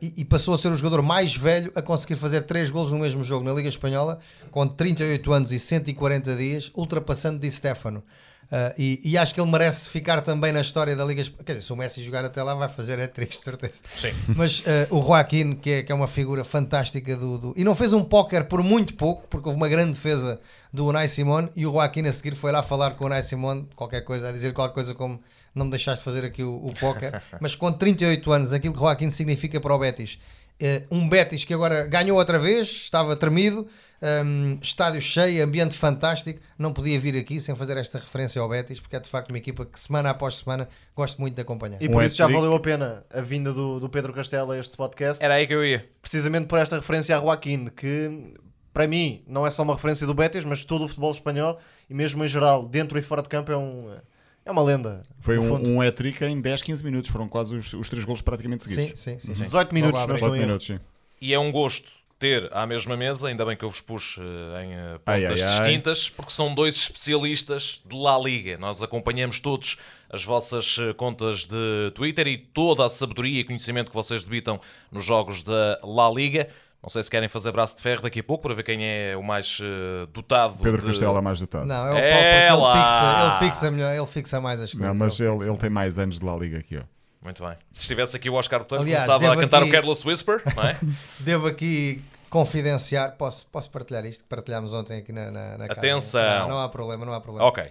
e, 0.00 0.14
e 0.16 0.24
passou 0.24 0.54
a 0.54 0.58
ser 0.58 0.68
o 0.68 0.74
jogador 0.74 1.02
mais 1.02 1.36
velho 1.36 1.70
a 1.74 1.82
conseguir 1.82 2.16
fazer 2.16 2.42
3 2.42 2.70
golos 2.70 2.90
no 2.90 2.98
mesmo 2.98 3.22
jogo 3.22 3.44
na 3.44 3.52
Liga 3.52 3.68
Espanhola, 3.68 4.18
com 4.50 4.66
38 4.66 5.32
anos 5.32 5.52
e 5.52 5.58
140 5.58 6.34
dias, 6.34 6.72
ultrapassando 6.74 7.38
Di 7.38 7.50
Stefano. 7.50 8.02
Uh, 8.50 8.72
e, 8.78 9.00
e 9.04 9.18
acho 9.18 9.34
que 9.34 9.40
ele 9.40 9.50
merece 9.50 9.90
ficar 9.90 10.22
também 10.22 10.52
na 10.52 10.62
história 10.62 10.96
da 10.96 11.04
Liga 11.04 11.20
Espanhola. 11.20 11.44
Quer 11.44 11.52
dizer, 11.52 11.66
se 11.66 11.72
o 11.72 11.76
Messi 11.76 12.02
jogar 12.02 12.24
até 12.24 12.42
lá, 12.42 12.54
vai 12.54 12.68
fazer 12.68 12.98
hat-trick, 12.98 13.36
de 13.36 13.42
certeza. 13.44 13.82
Sim. 13.94 14.10
Mas 14.34 14.60
uh, 14.60 14.64
o 14.96 15.02
Joaquim, 15.02 15.54
que 15.54 15.70
é, 15.70 15.82
que 15.82 15.92
é 15.92 15.94
uma 15.94 16.08
figura 16.08 16.44
fantástica 16.44 17.14
do, 17.14 17.36
do- 17.38 17.54
E 17.58 17.62
não 17.62 17.74
fez 17.74 17.92
um 17.92 18.02
póquer 18.02 18.44
por 18.44 18.62
muito 18.62 18.94
pouco, 18.94 19.26
porque 19.28 19.46
houve 19.48 19.60
uma 19.60 19.68
grande 19.68 19.92
defesa 19.92 20.40
do 20.72 20.86
Unai 20.86 21.08
Simón 21.08 21.48
e 21.54 21.66
o 21.66 21.72
Joaquim 21.72 22.06
a 22.06 22.12
seguir 22.12 22.34
foi 22.36 22.50
lá 22.50 22.62
falar 22.62 22.92
com 22.92 23.04
o 23.04 23.06
Unai 23.06 23.22
Simón, 23.22 23.64
qualquer 23.76 24.00
coisa, 24.00 24.30
a 24.30 24.32
dizer 24.32 24.54
qualquer 24.54 24.72
coisa 24.74 24.94
como 24.94 25.20
não 25.54 25.66
me 25.66 25.70
deixaste 25.70 26.02
fazer 26.02 26.24
aqui 26.24 26.42
o, 26.42 26.56
o 26.64 26.72
póquer. 26.80 27.22
Mas 27.40 27.54
com 27.54 27.70
38 27.70 28.32
anos, 28.32 28.52
aquilo 28.54 28.72
que 28.72 28.80
o 28.80 28.82
Joaquim 28.82 29.10
significa 29.10 29.60
para 29.60 29.74
o 29.74 29.78
Betis. 29.78 30.18
Uh, 30.60 30.96
um 30.96 31.06
Betis 31.08 31.44
que 31.44 31.52
agora 31.52 31.86
ganhou 31.86 32.16
outra 32.18 32.38
vez, 32.38 32.66
estava 32.68 33.14
tremido, 33.14 33.66
um, 34.02 34.58
estádio 34.62 35.00
cheio, 35.02 35.44
ambiente 35.44 35.76
fantástico. 35.76 36.40
Não 36.58 36.72
podia 36.72 36.98
vir 37.00 37.16
aqui 37.16 37.40
sem 37.40 37.54
fazer 37.56 37.76
esta 37.76 37.98
referência 37.98 38.40
ao 38.40 38.48
Betis, 38.48 38.80
porque 38.80 38.96
é 38.96 39.00
de 39.00 39.08
facto 39.08 39.30
uma 39.30 39.38
equipa 39.38 39.64
que 39.66 39.78
semana 39.78 40.10
após 40.10 40.36
semana 40.36 40.68
gosto 40.94 41.20
muito 41.20 41.34
de 41.34 41.42
acompanhar. 41.42 41.80
E 41.82 41.88
Um 41.88 41.92
por 41.92 42.02
isso 42.02 42.16
já 42.16 42.26
valeu 42.26 42.54
a 42.54 42.60
pena 42.60 43.04
a 43.12 43.20
vinda 43.20 43.52
do, 43.52 43.80
do 43.80 43.88
Pedro 43.88 44.12
Castelo 44.12 44.52
a 44.52 44.58
este 44.58 44.76
podcast. 44.76 45.22
Era 45.22 45.34
aí 45.34 45.46
que 45.46 45.54
eu 45.54 45.64
ia. 45.64 45.88
precisamente 46.00 46.46
por 46.46 46.58
esta 46.58 46.76
referência 46.76 47.16
a 47.16 47.20
Joaquim, 47.20 47.66
que 47.66 48.34
para 48.72 48.86
mim 48.86 49.22
não 49.26 49.46
é 49.46 49.50
só 49.50 49.62
uma 49.62 49.74
referência 49.74 50.06
do 50.06 50.14
Betis, 50.14 50.44
mas 50.44 50.64
todo 50.64 50.84
o 50.84 50.88
futebol 50.88 51.10
espanhol 51.10 51.58
e 51.90 51.94
mesmo 51.94 52.24
em 52.24 52.28
geral, 52.28 52.66
dentro 52.66 52.98
e 52.98 53.02
fora 53.02 53.22
de 53.22 53.28
campo, 53.28 53.50
é, 53.50 53.56
um, 53.56 53.96
é 54.44 54.50
uma 54.52 54.62
lenda. 54.62 55.02
Foi 55.20 55.38
um, 55.38 55.76
um 55.76 55.80
hat-trick 55.80 56.22
em 56.24 56.40
10, 56.40 56.62
15 56.62 56.84
minutos. 56.84 57.10
Foram 57.10 57.28
quase 57.28 57.56
os, 57.56 57.72
os 57.72 57.88
três 57.88 58.04
golos 58.04 58.22
praticamente 58.22 58.62
Sim, 58.62 58.74
seguidos. 58.74 59.00
sim, 59.00 59.18
sim. 59.18 59.32
18 59.32 59.74
minutos, 59.74 60.00
Não 60.02 60.08
não 60.08 60.14
vá 60.14 60.14
estou 60.14 60.28
18 60.30 60.34
em 60.34 60.38
erro. 60.38 60.46
minutos, 60.46 60.66
sim. 60.66 60.78
E 61.20 61.34
é 61.34 61.38
um 61.38 61.50
gosto 61.50 61.90
ter 62.18 62.48
à 62.52 62.66
mesma 62.66 62.96
mesa, 62.96 63.28
ainda 63.28 63.44
bem 63.44 63.56
que 63.56 63.64
eu 63.64 63.70
vos 63.70 63.80
pus 63.80 64.18
eh, 64.18 64.64
em 64.64 64.72
eh, 64.72 64.98
pontas 65.04 65.42
ai, 65.42 65.48
ai. 65.48 65.56
distintas, 65.58 66.10
porque 66.10 66.32
são 66.32 66.54
dois 66.54 66.74
especialistas 66.74 67.80
de 67.86 67.96
La 67.96 68.18
Liga. 68.18 68.58
Nós 68.58 68.82
acompanhamos 68.82 69.38
todos 69.38 69.78
as 70.10 70.24
vossas 70.24 70.76
eh, 70.80 70.92
contas 70.94 71.46
de 71.46 71.92
Twitter 71.94 72.26
e 72.26 72.38
toda 72.38 72.84
a 72.84 72.88
sabedoria 72.88 73.40
e 73.40 73.44
conhecimento 73.44 73.90
que 73.90 73.94
vocês 73.94 74.24
debitam 74.24 74.60
nos 74.90 75.04
jogos 75.04 75.42
da 75.42 75.78
La 75.84 76.10
Liga. 76.10 76.48
Não 76.82 76.88
sei 76.88 77.02
se 77.02 77.10
querem 77.10 77.28
fazer 77.28 77.50
braço 77.50 77.76
de 77.76 77.82
ferro 77.82 78.02
daqui 78.02 78.20
a 78.20 78.22
pouco 78.22 78.42
para 78.42 78.54
ver 78.54 78.62
quem 78.62 78.84
é 78.84 79.16
o 79.16 79.22
mais 79.22 79.58
eh, 79.62 80.06
dotado. 80.12 80.54
Pedro 80.62 80.80
de... 80.80 80.86
Costela 80.86 81.20
mais 81.20 81.40
dotado. 81.40 81.66
Não, 81.66 81.86
Não, 81.86 81.88
é 81.88 81.92
o 81.92 81.98
É 81.98 82.48
Paulo 82.48 82.66
ele 82.66 82.82
fixa, 82.82 83.22
ele 83.22 83.50
fixa 83.50 83.70
melhor, 83.70 83.94
ele 83.94 84.06
fixa 84.06 84.40
mais 84.40 84.60
as 84.60 84.72
coisas. 84.72 84.96
mas 84.96 85.20
ele, 85.20 85.32
fixa. 85.32 85.50
ele 85.50 85.58
tem 85.58 85.70
mais 85.70 85.98
anos 85.98 86.18
de 86.18 86.24
La 86.24 86.36
Liga 86.36 86.62
que 86.62 86.76
eu. 86.76 86.84
Muito 87.22 87.42
bem. 87.42 87.52
Se 87.72 87.82
estivesse 87.82 88.16
aqui 88.16 88.30
o 88.30 88.34
Oscar 88.34 88.60
Botelho, 88.60 88.82
Aliás, 88.82 89.04
começava 89.04 89.32
a 89.32 89.36
cantar 89.36 89.58
aqui- 89.62 89.68
o 89.68 89.72
Careless 89.72 90.06
Whisper, 90.06 90.42
não 90.54 90.62
é? 90.62 90.76
Devo 91.20 91.46
aqui 91.46 92.02
confidenciar, 92.30 93.16
posso, 93.16 93.46
posso 93.46 93.70
partilhar 93.70 94.04
isto 94.06 94.22
que 94.22 94.28
partilhámos 94.28 94.72
ontem 94.72 94.98
aqui 94.98 95.12
na, 95.12 95.30
na, 95.30 95.58
na 95.58 95.68
casa? 95.68 95.80
Atenção. 95.80 96.38
Não, 96.40 96.48
não 96.50 96.60
há 96.60 96.68
problema, 96.68 97.04
não 97.04 97.12
há 97.12 97.20
problema. 97.20 97.46
ok. 97.48 97.64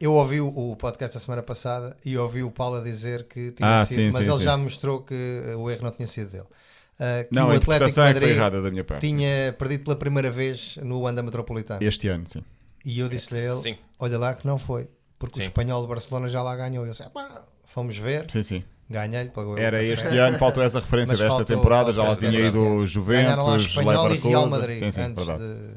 Eu 0.00 0.14
ouvi 0.14 0.40
o, 0.40 0.48
o 0.48 0.76
podcast 0.76 1.14
da 1.16 1.20
semana 1.20 1.42
passada 1.42 1.94
e 2.04 2.16
ouvi 2.16 2.42
o 2.42 2.50
Paulo 2.50 2.76
a 2.76 2.80
dizer 2.80 3.24
que 3.24 3.50
tinha 3.52 3.80
Ah, 3.80 3.84
sido, 3.84 3.96
sim, 3.98 4.10
mas 4.12 4.24
sim, 4.24 4.30
ele 4.30 4.38
sim. 4.38 4.44
já 4.44 4.56
mostrou 4.56 5.02
que 5.02 5.14
o 5.56 5.70
erro 5.70 5.82
não 5.84 5.90
tinha 5.90 6.06
sido 6.08 6.30
dele. 6.30 6.44
Uh, 6.44 7.28
que 7.28 7.34
Não, 7.34 7.48
o 7.48 7.50
a 7.50 7.56
Atlético 7.56 7.84
é 7.84 7.88
que 7.88 7.94
foi 7.94 8.02
Madrid 8.04 8.28
errada 8.30 8.62
da 8.62 8.70
minha 8.70 8.84
parte. 8.84 9.06
tinha 9.06 9.54
perdido 9.58 9.84
pela 9.84 9.96
primeira 9.96 10.30
vez 10.30 10.76
no 10.82 11.00
Wanda 11.00 11.22
Metropolitano. 11.22 11.82
Este 11.82 12.08
ano, 12.08 12.24
sim. 12.26 12.42
E 12.84 12.98
eu 13.00 13.08
disse-lhe 13.08 13.40
a 13.40 13.44
ele: 13.52 13.60
Sim. 13.60 13.76
Olha 13.98 14.18
lá 14.18 14.34
que 14.34 14.46
não 14.46 14.58
foi, 14.58 14.88
porque 15.18 15.38
o 15.38 15.42
espanhol 15.42 15.82
de 15.82 15.88
Barcelona 15.88 16.28
já 16.28 16.42
lá 16.42 16.56
ganhou. 16.56 16.84
Eu 16.86 16.92
disse: 16.92 17.02
"Epá, 17.02 17.44
Fomos 17.66 17.96
ver, 17.96 18.30
Sim, 18.30 18.42
sim. 18.42 18.64
Ganhei-lhe. 18.90 19.30
pagou 19.30 19.56
Era 19.56 19.82
este 19.82 20.04
café." 20.04 20.18
ano, 20.18 20.38
faltou 20.38 20.62
essa 20.62 20.80
referência 20.80 21.12
Mas 21.16 21.20
desta 21.20 21.44
temporada, 21.44 21.92
já 21.92 22.02
lá 22.02 22.14
tinha 22.16 22.38
ido 22.38 22.86
Juventus, 22.86 23.64
Espanhol 23.66 23.92
e 23.92 24.08
Leverkusen. 24.08 24.30
Real 24.30 24.46
Madrid 24.50 24.76
Sim, 24.78 24.90
sim, 24.90 25.00
antes 25.02 25.24
verdade. 25.26 25.48
de, 25.48 25.70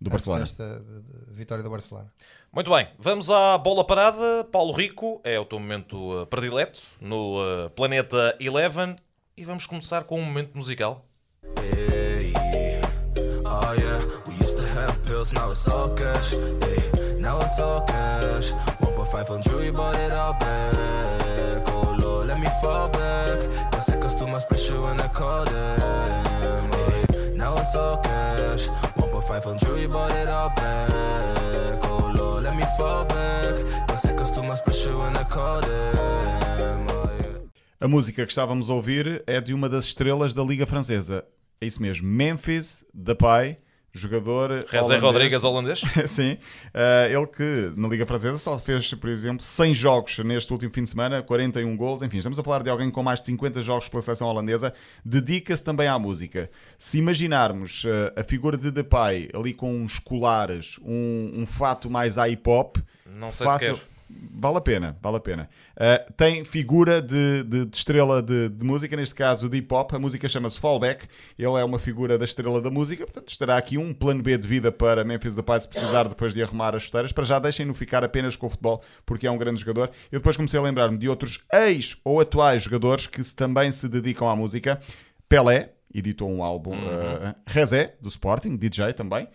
Do 0.00 0.10
Barcelona. 0.10 0.42
antes 0.42 0.54
desta 0.54 0.80
de- 0.80 1.02
de 1.30 1.34
vitória 1.34 1.64
do 1.64 1.70
Barcelona. 1.70 2.12
Muito 2.52 2.70
bem, 2.70 2.86
vamos 2.98 3.30
à 3.30 3.56
bola 3.56 3.82
parada. 3.86 4.44
Paulo 4.52 4.72
Rico 4.72 5.20
é 5.24 5.40
o 5.40 5.44
teu 5.46 5.58
momento 5.58 6.20
eh, 6.20 6.26
predileto 6.26 6.80
no 7.00 7.38
eh, 7.42 7.68
Planeta 7.70 8.36
Eleven 8.38 8.94
e 9.36 9.42
vamos 9.44 9.64
começar 9.66 10.04
com 10.04 10.20
um 10.20 10.24
momento 10.24 10.54
musical. 10.54 11.06
Hey, 11.58 12.32
oh 13.46 13.72
yeah, 13.72 13.98
we 14.28 14.34
used 14.44 14.56
to 14.56 14.62
have 14.78 15.00
pills, 15.06 15.32
now 15.32 15.48
it's 15.50 15.66
all 15.66 15.88
cash. 15.94 16.32
Hey, 16.34 17.16
now 17.18 17.40
it's 17.40 17.58
all 17.58 17.82
cash. 17.86 18.50
1.5 18.82 19.30
on 19.30 19.40
jewelry, 19.42 19.70
bought 19.72 19.96
it 19.98 20.12
all 20.12 20.34
back. 20.34 21.71
Fall 22.62 22.88
back. 22.88 23.40
Pressure 24.48 24.80
when 24.80 25.00
I 25.00 25.08
call 25.08 25.44
them. 25.44 26.70
Now 27.36 27.56
it's 27.58 27.74
all 27.74 27.98
cash. 27.98 28.68
1.5 28.96 29.46
on 29.46 29.58
jewelry, 29.58 29.86
bought 29.86 30.12
it 30.12 30.28
all 30.28 30.50
back. 30.50 31.80
Oh 31.90 32.12
Lord, 32.16 32.44
let 32.44 32.54
me 32.56 32.64
fall 32.78 33.04
back. 33.04 33.56
Pressure 34.64 34.96
when 34.96 35.16
I 35.16 35.24
call 35.24 35.60
them. 35.60 35.82
A 37.80 37.88
música 37.88 38.24
que 38.24 38.30
estávamos 38.30 38.70
a 38.70 38.74
ouvir 38.74 39.24
é 39.26 39.40
de 39.40 39.52
uma 39.52 39.68
das 39.68 39.86
estrelas 39.86 40.34
da 40.34 40.42
Liga 40.44 40.66
Francesa. 40.66 41.24
É 41.60 41.66
isso 41.66 41.82
mesmo, 41.82 42.06
Memphis 42.08 42.84
Depay, 42.94 43.58
jogador 43.92 44.64
Rezé. 44.68 44.96
Rodrigues, 44.98 45.44
holandês. 45.44 45.82
Sim, 46.06 46.38
Eh, 46.74 47.12
ele 47.14 47.26
que 47.26 47.72
na 47.76 47.88
Liga 47.88 48.06
Francesa 48.06 48.38
só 48.38 48.58
fez, 48.58 48.92
por 48.94 49.10
exemplo, 49.10 49.42
100 49.42 49.74
jogos 49.74 50.18
neste 50.20 50.50
último 50.52 50.72
fim 50.72 50.82
de 50.84 50.88
semana, 50.90 51.22
41 51.22 51.76
gols, 51.76 52.00
enfim, 52.02 52.18
estamos 52.18 52.38
a 52.38 52.42
falar 52.42 52.62
de 52.62 52.70
alguém 52.70 52.90
com 52.90 53.02
mais 53.02 53.20
de 53.20 53.26
50 53.26 53.60
jogos 53.62 53.88
pela 53.88 54.00
seleção 54.02 54.28
holandesa, 54.28 54.72
dedica-se 55.04 55.62
também 55.62 55.86
à 55.88 55.98
música. 55.98 56.50
Se 56.78 56.98
imaginarmos 56.98 57.84
eh, 57.86 58.20
a 58.20 58.24
figura 58.24 58.56
de 58.56 58.70
Depay 58.70 59.28
ali 59.34 59.52
com 59.52 59.74
uns 59.74 59.98
colares, 59.98 60.78
um, 60.82 61.32
um 61.42 61.46
fato 61.46 61.90
mais 61.90 62.16
hip-hop, 62.16 62.76
Não 63.06 63.30
sei 63.30 63.46
fácil. 63.46 63.74
se 63.74 63.80
quero. 63.80 63.91
Vale 64.34 64.56
a 64.56 64.60
pena, 64.60 64.96
vale 65.00 65.16
a 65.18 65.20
pena. 65.20 65.48
Uh, 65.76 66.12
tem 66.14 66.44
figura 66.44 67.00
de, 67.00 67.44
de- 67.44 67.64
de 67.66 67.76
estrela 67.76 68.20
de, 68.22 68.48
de 68.48 68.64
música, 68.64 68.96
neste 68.96 69.14
caso 69.14 69.48
de 69.48 69.58
hip 69.58 69.72
hop. 69.72 69.92
A 69.94 69.98
música 69.98 70.28
chama-se 70.28 70.58
Fallback. 70.58 71.06
Ele 71.38 71.52
é 71.58 71.64
uma 71.64 71.78
figura 71.78 72.18
da 72.18 72.24
estrela 72.24 72.60
da 72.60 72.70
música, 72.70 73.04
portanto 73.04 73.28
estará 73.28 73.56
aqui 73.56 73.78
um 73.78 73.92
plano 73.94 74.22
B 74.22 74.36
de 74.36 74.48
vida 74.48 74.72
para 74.72 75.04
Memphis 75.04 75.34
Depay 75.34 75.60
se 75.60 75.68
precisar 75.68 76.08
depois 76.08 76.34
de 76.34 76.42
arrumar 76.42 76.74
as 76.74 76.82
chuteiras. 76.84 77.12
Para 77.12 77.24
já 77.24 77.38
deixem-no 77.38 77.72
ficar 77.74 78.02
apenas 78.02 78.34
com 78.34 78.46
o 78.46 78.50
futebol, 78.50 78.82
porque 79.06 79.26
é 79.26 79.30
um 79.30 79.38
grande 79.38 79.60
jogador. 79.60 79.90
Eu 80.10 80.18
depois 80.18 80.36
comecei 80.36 80.58
a 80.58 80.62
lembrar-me 80.62 80.98
de 80.98 81.08
outros 81.08 81.40
ex 81.52 81.96
ou 82.04 82.20
atuais 82.20 82.62
jogadores 82.64 83.06
que 83.06 83.22
também 83.34 83.70
se 83.70 83.88
dedicam 83.88 84.28
à 84.28 84.34
música. 84.34 84.80
Pelé, 85.28 85.70
editou 85.94 86.28
um 86.30 86.42
álbum. 86.42 86.72
Uh, 86.74 87.34
Rezé, 87.46 87.92
do 88.00 88.08
Sporting, 88.08 88.56
DJ 88.56 88.92
também. 88.92 89.28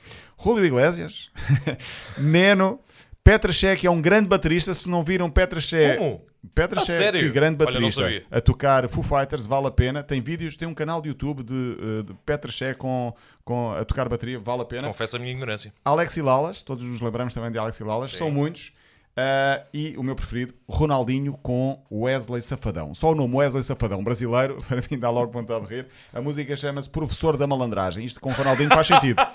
Julio 0.43 0.65
Iglesias, 0.65 1.29
Neno. 2.17 2.79
Petra 3.27 3.51
Che, 3.51 3.75
que 3.75 3.85
é 3.85 3.91
um 3.91 4.01
grande 4.01 4.29
baterista. 4.29 4.73
Se 4.73 4.89
não 4.89 5.03
viram 5.03 5.29
Petra 5.29 5.59
Che, 5.59 5.97
Como? 5.97 6.21
Petra 6.55 6.79
A 6.79 6.85
Che, 6.85 6.97
sério? 6.97 7.19
que 7.19 7.29
grande 7.29 7.61
Olha, 7.61 7.65
baterista 7.65 8.03
sabia. 8.03 8.25
a 8.31 8.39
tocar 8.39 8.87
Foo 8.87 9.03
Fighters, 9.03 9.45
vale 9.45 9.67
a 9.67 9.71
pena. 9.71 10.01
Tem 10.01 10.21
vídeos, 10.21 10.55
tem 10.55 10.65
um 10.65 10.73
canal 10.73 11.01
de 11.01 11.09
YouTube 11.09 11.43
de, 11.43 11.53
eh, 11.53 12.03
de 12.03 12.13
Petra 12.25 12.49
com, 12.75 13.13
com, 13.43 13.73
a 13.73 13.83
tocar 13.83 14.07
bateria, 14.07 14.39
vale 14.39 14.61
a 14.61 14.65
pena. 14.65 14.87
Confesso 14.87 15.17
a 15.17 15.19
minha 15.19 15.33
ignorância. 15.33 15.73
Alex 15.83 16.15
e 16.15 16.21
Lalas, 16.21 16.63
todos 16.63 16.85
nos 16.85 17.01
lembramos 17.01 17.33
também 17.33 17.51
de 17.51 17.57
Alex 17.57 17.77
e 17.81 17.83
Lalas, 17.83 18.15
são 18.15 18.31
muitos. 18.31 18.71
Ah, 19.19 19.63
e 19.73 19.95
o 19.97 20.03
meu 20.03 20.15
preferido, 20.15 20.53
Ronaldinho 20.69 21.33
com 21.41 21.81
Wesley 21.91 22.41
Safadão. 22.43 22.93
Só 22.93 23.13
o 23.13 23.15
nome 23.15 23.35
Wesley 23.37 23.63
Safadão, 23.63 24.03
brasileiro, 24.03 24.63
para 24.69 24.77
mim 24.91 24.99
dá 24.99 25.09
logo 25.09 25.31
vontade 25.31 25.65
de 25.65 25.73
rir. 25.75 25.87
A 26.13 26.21
música 26.21 26.55
chama-se 26.55 26.87
Professor 26.87 27.35
da 27.35 27.47
Malandragem. 27.47 28.05
Isto 28.05 28.19
com 28.21 28.31
Ronaldinho 28.31 28.69
faz 28.69 28.85
sentido. 28.85 29.19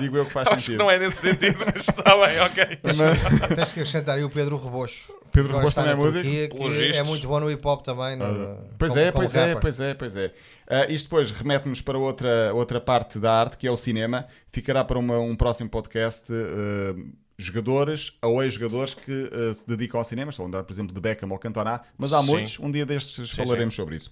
Digo 0.00 0.16
eu 0.16 0.26
que 0.26 0.32
faz 0.32 0.48
Acho 0.48 0.56
que 0.56 0.62
sentido. 0.62 0.78
não 0.80 0.90
é 0.90 0.98
nesse 0.98 1.16
sentido, 1.18 1.56
mas 1.64 1.88
está 1.88 2.16
bem, 2.26 2.40
ok. 2.40 2.76
Tens 3.54 3.72
que 3.72 3.80
acrescentar 3.80 4.16
aí 4.16 4.24
o 4.24 4.28
Pedro 4.30 4.56
Rebocho. 4.62 5.12
Pedro 5.30 5.50
Agora 5.56 5.64
Rebocho 5.68 5.68
está 5.68 5.82
também 5.82 5.96
na 5.96 6.02
é 6.02 6.04
músico? 6.04 6.56
Turquia, 6.56 6.92
que 6.92 6.98
é 6.98 7.02
muito 7.04 7.28
bom 7.28 7.40
no 7.40 7.50
hip 7.50 7.66
hop 7.66 7.82
também. 7.84 8.16
no- 8.16 8.58
Pois 8.76 8.90
como- 8.92 9.00
é, 9.02 9.12
como 9.12 9.22
pois 9.24 9.34
é, 9.36 9.54
pois 9.54 9.80
é, 9.80 9.94
pois 9.94 10.16
é. 10.16 10.32
Ah, 10.68 10.86
isto 10.90 11.04
depois 11.06 11.30
remete-nos 11.30 11.80
para 11.80 11.98
outra, 11.98 12.52
outra 12.54 12.80
parte 12.80 13.18
da 13.18 13.32
arte, 13.32 13.58
que 13.58 13.66
é 13.66 13.70
o 13.70 13.76
cinema. 13.76 14.26
Ficará 14.48 14.84
para 14.84 14.98
uma- 14.98 15.18
um 15.18 15.34
próximo 15.36 15.68
podcast. 15.70 16.26
ah, 16.32 17.24
jogadores 17.36 18.16
ou 18.22 18.40
ex-jogadores 18.44 18.94
que 18.94 19.28
ah, 19.32 19.52
se 19.52 19.66
dedicam 19.66 19.98
ao 19.98 20.04
cinema. 20.04 20.30
Estou 20.30 20.44
a 20.44 20.48
andar, 20.48 20.62
por 20.62 20.72
exemplo, 20.72 20.94
de 20.94 21.00
Beckham 21.00 21.28
ou 21.32 21.38
Cantona, 21.38 21.80
mas 21.98 22.12
há 22.12 22.22
Sim. 22.22 22.30
muitos. 22.30 22.58
Um 22.60 22.70
dia 22.70 22.86
destes 22.86 23.30
falaremos 23.30 23.74
sobre 23.74 23.96
isso. 23.96 24.08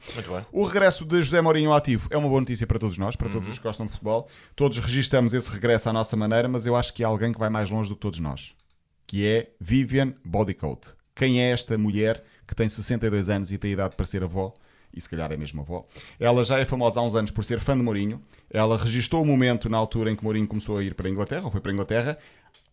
O 0.50 0.64
regresso 0.64 1.05
de 1.05 1.22
José 1.22 1.40
Mourinho 1.40 1.70
ao 1.70 1.76
ativo 1.76 2.09
é 2.11 2.16
uma 2.16 2.28
boa 2.28 2.40
notícia 2.40 2.66
para 2.66 2.78
todos 2.80 2.98
nós, 2.98 3.14
para 3.14 3.28
todos 3.28 3.48
os 3.48 3.59
que 3.59 3.62
gostam 3.62 3.86
de 3.86 3.92
futebol. 3.92 4.28
Todos 4.57 4.78
registamos 4.78 5.32
esse 5.34 5.48
regresso 5.50 5.88
à 5.88 5.92
nossa 5.92 6.16
maneira, 6.16 6.48
mas 6.48 6.66
eu 6.66 6.74
acho 6.74 6.92
que 6.92 7.05
há 7.05 7.07
alguém 7.07 7.32
que 7.32 7.38
vai 7.38 7.48
mais 7.48 7.70
longe 7.70 7.88
do 7.88 7.94
que 7.94 8.00
todos 8.00 8.18
nós, 8.18 8.57
que 9.07 9.24
é 9.24 9.50
Vivian 9.61 10.14
Bodycoat. 10.24 10.88
Quem 11.14 11.40
é 11.40 11.53
esta 11.53 11.78
mulher 11.78 12.24
que 12.44 12.57
tem 12.57 12.68
62 12.68 13.28
anos 13.28 13.53
e 13.53 13.57
tem 13.59 13.70
idade 13.72 13.94
para 13.94 14.05
ser 14.05 14.24
avó? 14.24 14.53
E 14.95 15.01
se 15.01 15.09
calhar 15.09 15.32
é 15.32 15.36
mesmo 15.36 15.62
avó. 15.62 15.86
Ela 16.18 16.45
já 16.45 16.59
é 16.59 16.64
famosa 16.64 17.01
há 17.01 17.03
uns 17.03 17.14
anos 17.14 17.30
por 17.30 17.45
ser 17.45 17.61
fã 17.61 17.76
de 17.76 17.82
Mourinho. 17.82 18.20
Ela 18.51 18.76
registou 18.76 19.22
o 19.22 19.26
momento 19.26 19.68
na 19.68 19.78
altura 19.78 20.11
em 20.11 20.16
que 20.16 20.24
Mourinho 20.24 20.47
começou 20.47 20.78
a 20.78 20.84
ir 20.84 20.95
para 20.95 21.09
a 21.09 21.11
Inglaterra, 21.11 21.45
ou 21.45 21.51
foi 21.51 21.61
para 21.61 21.70
a 21.70 21.74
Inglaterra. 21.74 22.18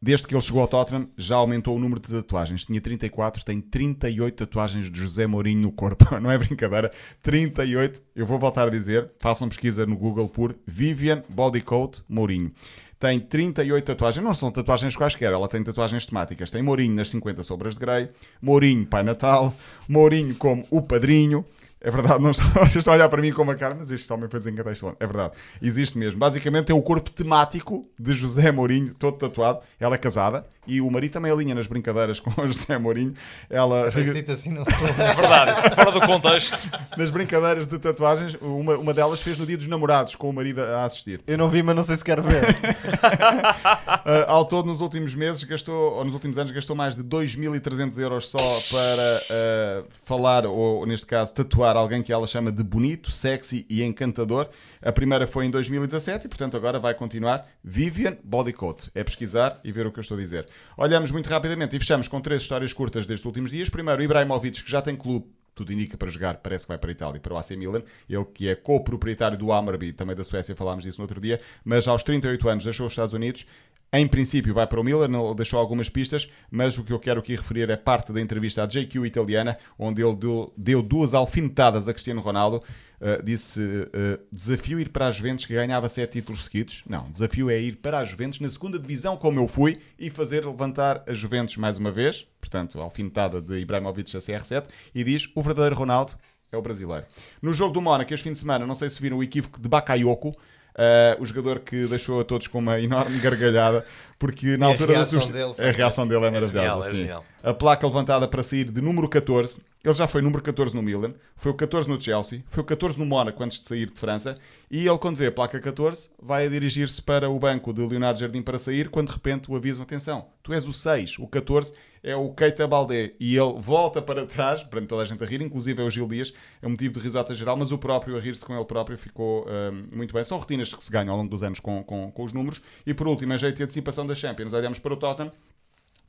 Desde 0.02 0.28
que 0.28 0.34
ele 0.34 0.42
chegou 0.42 0.62
ao 0.62 0.68
Tottenham, 0.68 1.10
já 1.18 1.36
aumentou 1.36 1.76
o 1.76 1.80
número 1.80 2.00
de 2.00 2.08
tatuagens. 2.08 2.64
Tinha 2.64 2.80
34, 2.80 3.44
tem 3.44 3.60
38 3.60 4.46
tatuagens 4.46 4.90
de 4.90 4.98
José 4.98 5.28
Mourinho 5.28 5.62
no 5.62 5.72
corpo. 5.74 6.06
Não 6.20 6.32
é 6.32 6.38
brincadeira. 6.38 6.90
38. 7.22 8.02
Eu 8.16 8.26
vou 8.26 8.40
voltar 8.40 8.68
a 8.68 8.70
dizer, 8.70 9.12
façam 9.20 9.50
pesquisa 9.50 9.86
no 9.86 9.98
Google 9.98 10.30
por 10.30 10.56
Vivian 10.66 11.22
Bodycoat 11.28 12.02
Mourinho. 12.08 12.54
Tem 12.98 13.18
38 13.18 13.86
tatuagens, 13.86 14.26
não 14.26 14.34
são 14.34 14.52
tatuagens 14.52 14.94
quaisquer, 14.94 15.32
ela 15.32 15.48
tem 15.48 15.64
tatuagens 15.64 16.06
temáticas. 16.06 16.52
Tem 16.52 16.62
Mourinho 16.62 16.96
nas 16.96 17.10
50 17.10 17.44
Sobras 17.44 17.74
de 17.76 17.80
Grey, 17.80 18.10
Mourinho 18.42 18.86
Pai 18.86 19.04
Natal, 19.04 19.54
Mourinho 19.88 20.36
como 20.36 20.66
o 20.70 20.82
Padrinho. 20.82 21.46
É 21.82 21.90
verdade, 21.90 22.22
não 22.22 22.32
estão, 22.32 22.48
vocês 22.60 22.78
estão 22.78 22.94
a 22.94 22.98
olhar 22.98 23.08
para 23.08 23.22
mim 23.22 23.32
com 23.32 23.42
uma 23.42 23.56
cara, 23.56 23.74
mas 23.74 23.90
este 23.90 24.12
homem 24.12 24.28
foi 24.30 24.40
desencantar 24.40 24.74
este 24.74 24.86
ano. 24.86 24.98
É 25.00 25.08
verdade, 25.08 25.34
existe 25.62 25.98
mesmo. 25.98 26.20
Basicamente 26.20 26.72
é 26.72 26.76
o 26.76 26.82
corpo 26.82 27.10
temático 27.10 27.88
de 27.98 28.14
José 28.14 28.52
Mourinho, 28.52 28.94
todo 28.94 29.18
tatuado. 29.18 29.62
Ela 29.80 29.96
é 29.96 29.98
casada 29.98 30.46
e 30.68 30.82
o 30.82 30.92
marido 30.92 31.14
também 31.14 31.32
alinha 31.32 31.56
nas 31.56 31.68
brincadeiras 31.68 32.20
com 32.22 32.30
o 32.42 32.48
José 32.48 32.78
Mourinho. 32.78 33.14
Ela 33.50 33.90
dito 33.90 34.32
assim, 34.32 34.52
não 34.52 34.64
É 34.70 35.14
verdade, 35.16 35.76
fora 35.76 35.92
do 35.92 36.02
contexto. 36.02 36.58
nas 36.98 37.10
brincadeiras 37.10 37.68
de 37.68 37.80
tatuagens, 37.80 38.36
uma, 38.42 38.78
uma 38.78 38.94
delas 38.94 39.22
fez 39.22 39.38
no 39.38 39.46
dia 39.46 39.58
dos 39.58 39.68
namorados, 39.68 40.16
com 40.16 40.30
o 40.30 40.34
marido 40.34 40.62
a 40.62 40.84
assistir. 40.84 41.22
Eu 41.26 41.38
não 41.38 41.50
vi, 41.50 41.64
mas 41.64 41.76
não 41.76 41.84
sei 41.84 41.96
se 41.96 42.04
quero 42.04 42.22
ver. 42.22 42.44
Uh, 42.50 44.26
ao 44.28 44.46
todo, 44.46 44.66
nos 44.66 44.82
últimos 44.82 45.16
meses, 45.16 45.44
gastou, 45.44 45.94
ou 45.96 46.04
nos 46.04 46.14
últimos 46.14 46.38
anos, 46.38 46.52
gastou 46.52 46.76
mais 46.76 46.96
de 46.96 47.04
2.300 47.04 47.98
euros 47.98 48.28
só 48.28 48.38
para 48.38 49.84
uh, 49.84 49.88
falar, 50.04 50.46
ou 50.46 50.86
neste 50.86 51.06
caso, 51.06 51.34
tatuar 51.34 51.69
alguém 51.76 52.02
que 52.02 52.12
ela 52.12 52.26
chama 52.26 52.52
de 52.52 52.64
bonito, 52.64 53.12
sexy 53.12 53.66
e 53.70 53.84
encantador. 53.84 54.50
A 54.82 54.92
primeira 54.92 55.28
foi 55.28 55.46
em 55.46 55.52
2017 55.52 56.26
e, 56.26 56.30
portanto, 56.30 56.56
agora 56.56 56.80
vai 56.80 56.94
continuar. 56.94 57.48
Vivian 57.64 58.18
Bodycoat. 58.24 58.90
É 58.96 59.04
pesquisar 59.04 59.60
e 59.64 59.72
ver 59.72 59.86
o 59.86 59.92
que 59.92 60.00
eu 60.00 60.02
estou 60.02 60.18
a 60.18 60.20
dizer. 60.20 60.48
Olhamos 60.78 61.12
muito 61.12 61.30
rapidamente 61.30 61.76
e 61.76 61.80
fechamos 61.80 62.08
com 62.08 62.22
três 62.22 62.42
histórias 62.42 62.74
curtas 62.74 63.06
destes 63.06 63.26
últimos 63.26 63.52
dias. 63.52 63.70
Primeiro, 63.70 64.02
Ibrahimovic, 64.02 64.64
que 64.64 64.72
já 64.72 64.82
tem 64.82 64.96
clube. 64.96 65.28
tudo 65.54 65.74
indica 65.74 65.98
para 65.98 66.10
jogar, 66.10 66.38
parece 66.38 66.64
que 66.64 66.70
vai 66.70 66.78
para 66.78 66.90
a 66.90 66.94
Itália, 66.94 67.20
para 67.20 67.34
o 67.34 67.38
AC 67.38 67.52
Milan. 67.52 67.84
Ele 68.10 68.26
que 68.26 68.48
é 68.48 68.56
co-proprietário 68.56 69.38
do 69.38 69.52
Hammarby, 69.52 69.92
também 69.92 70.16
da 70.16 70.24
Suécia, 70.24 70.56
falámos 70.56 70.86
disso 70.86 71.00
no 71.00 71.04
outro 71.04 71.20
dia, 71.20 71.42
mas 71.66 71.86
aos 71.86 72.02
38 72.04 72.48
anos 72.48 72.64
deixou 72.64 72.86
os 72.86 72.94
Estados 72.94 73.14
Unidos. 73.14 73.46
Em 73.92 74.08
princípio 74.08 74.54
vai 74.54 74.68
para 74.68 74.80
o 74.80 74.84
Milan, 74.84 75.08
ele 75.08 75.36
deixou 75.36 75.60
algumas 75.60 75.90
pistas, 75.90 76.30
mas 76.52 76.78
o 76.78 76.84
que 76.84 76.94
eu 76.94 77.00
quero 77.00 77.20
aqui 77.20 77.36
referir 77.36 77.70
é 77.72 77.76
parte 77.76 78.14
da 78.14 78.22
entrevista 78.22 78.64
à 78.64 78.68
JQ 78.68 79.06
italiana, 79.06 79.58
onde 79.80 80.04
ele 80.04 80.16
deu, 80.16 80.54
deu 80.56 80.82
duas 80.84 81.16
alfinetadas 81.16 81.88
a 81.88 81.94
Cristiano 81.94 82.22
Ronaldo. 82.22 82.64
Uh, 83.02 83.24
disse 83.24 83.62
uh, 83.62 84.20
desafio 84.30 84.78
ir 84.78 84.90
para 84.90 85.08
as 85.08 85.16
Juventus 85.16 85.46
que 85.46 85.54
ganhava 85.54 85.88
sete 85.88 86.20
títulos 86.20 86.44
seguidos. 86.44 86.84
Não, 86.88 87.10
desafio 87.10 87.50
é 87.50 87.58
ir 87.58 87.78
para 87.78 88.00
as 88.00 88.10
Juventus 88.10 88.42
na 88.42 88.50
segunda 88.50 88.78
divisão, 88.78 89.16
como 89.18 89.40
eu 89.40 89.48
fui, 89.48 89.78
e 89.98 90.10
fazer 90.10 90.46
levantar 90.46 91.04
as 91.08 91.18
Juventus 91.18 91.56
mais 91.56 91.78
uma 91.78 91.92
vez. 91.92 92.28
Portanto, 92.42 92.80
alfinetada 92.80 93.42
de 93.42 93.58
Ibrahimovic 93.58 94.16
a 94.16 94.20
CR7. 94.20 94.66
E 94.94 95.04
diz: 95.04 95.32
o 95.34 95.42
verdadeiro 95.42 95.76
Ronaldo 95.76 96.14
é 96.52 96.58
o 96.58 96.62
brasileiro. 96.62 97.06
No 97.42 97.54
jogo 97.54 97.74
do 97.74 97.82
Mónaco, 97.82 98.14
este 98.14 98.24
fim 98.24 98.34
de 98.34 98.38
semana, 98.38 98.68
não 98.68 98.76
sei 98.76 98.90
se 98.90 99.02
viram 99.02 99.18
o 99.18 99.24
equívoco 99.24 99.62
de 99.62 99.70
Bakayoko. 99.70 100.36
Uh, 100.80 101.22
o 101.22 101.26
jogador 101.26 101.60
que 101.60 101.88
deixou 101.88 102.22
a 102.22 102.24
todos 102.24 102.48
com 102.48 102.60
uma 102.60 102.80
enorme 102.80 103.20
gargalhada, 103.20 103.86
porque 104.18 104.56
na 104.56 104.68
E 104.68 104.72
altura 104.72 104.94
da 104.94 105.00
reação 105.00 105.20
sua... 105.20 105.32
dele 105.34 105.54
foi 105.54 105.68
a 105.68 105.72
reação 105.72 106.08
dele 106.08 106.26
é 106.26 106.32
maravilhosa. 106.32 106.54
genial, 106.54 106.80
é 106.80 106.90
sim. 106.90 106.96
genial. 106.96 107.26
A 107.44 107.54
placa 107.54 107.86
levantada 107.86 108.30
para 108.30 108.42
sair 108.42 108.64
de 108.64 108.80
número 108.82 109.10
14. 109.10 109.60
Ele 109.84 109.94
já 109.94 110.08
foi 110.08 110.22
número 110.22 110.42
14 110.42 110.74
no 110.74 110.82
Milan, 110.82 111.12
foi 111.36 111.52
o 111.52 111.56
14 111.56 111.90
no 111.90 112.00
Chelsea, 112.00 112.44
foi 112.50 112.64
o 112.64 112.66
14 112.66 112.98
no 112.98 113.06
Mónaco 113.06 113.44
antes 113.44 113.60
de 113.60 113.68
sair 113.68 113.90
de 113.90 114.00
França. 114.00 114.38
E 114.72 114.88
ele, 114.88 114.98
quando 114.98 115.18
vê 115.18 115.28
a 115.28 115.32
placa 115.34 115.60
14, 115.60 116.10
vai 116.22 116.48
dirigir-se 116.48 117.02
para 117.02 117.30
o 117.30 117.38
banco 117.38 117.74
de 117.74 117.86
Leonardo 117.86 118.20
Jardim 118.20 118.42
para 118.42 118.58
sair, 118.58 118.90
quando 118.90 119.08
de 119.08 119.14
repente 119.14 119.52
o 119.52 119.56
aviso: 119.58 119.82
atenção, 119.82 120.28
tu 120.42 120.54
és 120.54 120.66
o 120.66 120.72
6, 120.72 121.20
o 121.20 121.28
14 121.28 121.74
é 122.04 122.16
o 122.16 122.30
Keita 122.34 122.68
Baldé. 122.68 123.14
E 123.20 123.36
ele 123.36 123.54
volta 123.60 124.02
para 124.02 124.26
trás, 124.26 124.64
para 124.64 124.82
toda 124.82 125.02
a 125.02 125.06
gente 125.06 125.24
a 125.24 125.28
rir, 125.28 125.42
inclusive 125.42 125.82
é 125.82 125.86
o 125.86 125.90
Gil 125.90 126.08
Dias, 126.08 126.34
é 126.62 126.68
um 126.68 126.72
motivo 126.72 126.94
de 126.94 127.00
risota 127.00 127.34
geral, 127.34 127.58
mas 127.58 127.72
o 127.72 127.78
próprio 127.78 128.18
a 128.18 128.20
rir-se 128.20 128.46
com 128.46 128.56
ele 128.56 128.66
próprio 128.66 128.98
ficou 128.98 129.46
hum, 129.48 129.82
muito 129.92 130.14
bem. 130.14 130.24
São 130.24 130.38
rotinas 130.38 130.74
que 130.74 130.84
se 130.84 130.92
ganham 130.92 131.12
ao 131.12 131.18
longo 131.18 131.30
dos 131.30 131.44
anos 131.44 131.60
com, 131.60 131.84
com, 131.84 132.12
com 132.12 132.24
os 132.24 132.34
números. 132.34 132.62
E 132.86 132.94
por 132.94 133.08
último, 133.08 133.34
a 133.34 133.38
jeito 133.38 133.58
de 133.58 133.64
antecipação 133.64 134.06
da 134.06 134.16
Champions, 134.16 134.54
olhamos 134.54 134.80
para 134.80 134.94
o 134.94 134.98
Tottenham. 134.98 135.32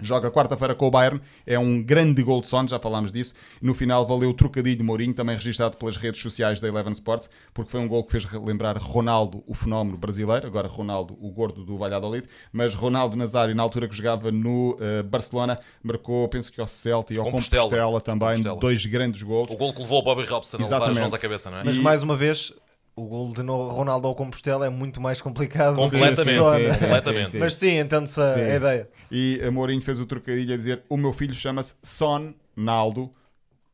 Joga 0.02 0.30
quarta-feira 0.30 0.74
com 0.74 0.86
o 0.86 0.90
Bayern, 0.90 1.20
é 1.46 1.58
um 1.58 1.82
grande 1.82 2.22
gol 2.22 2.40
de 2.40 2.46
Son, 2.46 2.66
já 2.66 2.78
falámos 2.78 3.12
disso. 3.12 3.34
No 3.60 3.74
final 3.74 4.06
valeu 4.06 4.30
o 4.30 4.34
trocadilho 4.34 4.76
de 4.76 4.82
Mourinho, 4.82 5.14
também 5.14 5.34
registado 5.36 5.76
pelas 5.76 5.96
redes 5.96 6.20
sociais 6.20 6.60
da 6.60 6.68
Eleven 6.68 6.92
Sports, 6.92 7.28
porque 7.52 7.70
foi 7.70 7.80
um 7.80 7.88
gol 7.88 8.04
que 8.04 8.12
fez 8.12 8.26
lembrar 8.32 8.76
Ronaldo, 8.78 9.42
o 9.46 9.54
fenómeno 9.54 9.96
brasileiro, 9.96 10.46
agora 10.46 10.68
Ronaldo, 10.68 11.16
o 11.20 11.30
gordo 11.30 11.64
do 11.64 11.76
Valladolid, 11.76 12.26
mas 12.52 12.74
Ronaldo 12.74 13.16
Nazário, 13.16 13.54
na 13.54 13.62
altura 13.62 13.88
que 13.88 13.94
jogava 13.96 14.30
no 14.32 14.72
uh, 14.74 15.02
Barcelona, 15.04 15.58
marcou, 15.82 16.28
penso 16.28 16.50
que 16.52 16.60
ao 16.60 16.66
Celta 16.66 17.12
e 17.14 17.18
ao 17.18 17.24
Compostela. 17.24 17.62
Compostela, 17.64 18.00
também, 18.00 18.28
Compostela. 18.28 18.60
dois 18.60 18.86
grandes 18.86 19.22
gols. 19.22 19.50
O 19.50 19.56
gol 19.56 19.72
que 19.72 19.80
levou 19.80 20.00
o 20.00 20.02
Bobby 20.02 20.24
Robson 20.24 20.56
a 20.56 20.60
levar 20.60 20.76
as 20.76 20.82
Exatamente. 20.82 21.00
mãos 21.02 21.14
à 21.14 21.18
cabeça, 21.18 21.50
não 21.50 21.58
é? 21.58 21.64
Mas 21.64 21.76
E- 21.76 21.80
mais 21.80 22.02
uma 22.02 22.16
vez, 22.16 22.52
o 23.00 23.06
gol 23.06 23.32
de 23.32 23.40
Ronaldo 23.40 24.06
ao 24.06 24.14
Compostela 24.14 24.66
é 24.66 24.68
muito 24.68 25.00
mais 25.00 25.22
complicado. 25.22 25.76
do 25.76 25.82
que 25.88 25.90
Completamente, 25.90 26.24
sim, 26.24 26.72
sim, 26.72 26.84
completamente. 26.84 27.38
Mas 27.38 27.54
sim, 27.54 27.78
entende-se 27.78 28.20
a, 28.20 28.56
ideia. 28.56 28.88
E 29.10 29.40
a 29.42 29.50
Mourinho 29.50 29.80
fez 29.80 30.00
o 30.00 30.06
trocadilho 30.06 30.54
a 30.54 30.56
dizer: 30.56 30.82
O 30.88 30.96
meu 30.96 31.12
filho 31.12 31.34
chama-se 31.34 31.74
Son 31.82 32.34
Naldo 32.54 33.10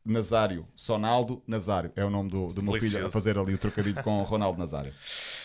Nazário. 0.07 0.65
Sonaldo 0.73 1.43
Nazário 1.45 1.91
é 1.95 2.05
o 2.05 2.09
nome 2.09 2.29
do, 2.29 2.47
do 2.53 2.63
meu 2.63 2.79
filho 2.79 3.05
a 3.05 3.09
fazer 3.09 3.37
ali 3.37 3.53
o 3.53 3.57
trocadilho 3.57 4.01
com 4.01 4.21
Ronaldo 4.23 4.57
Nazário. 4.57 4.93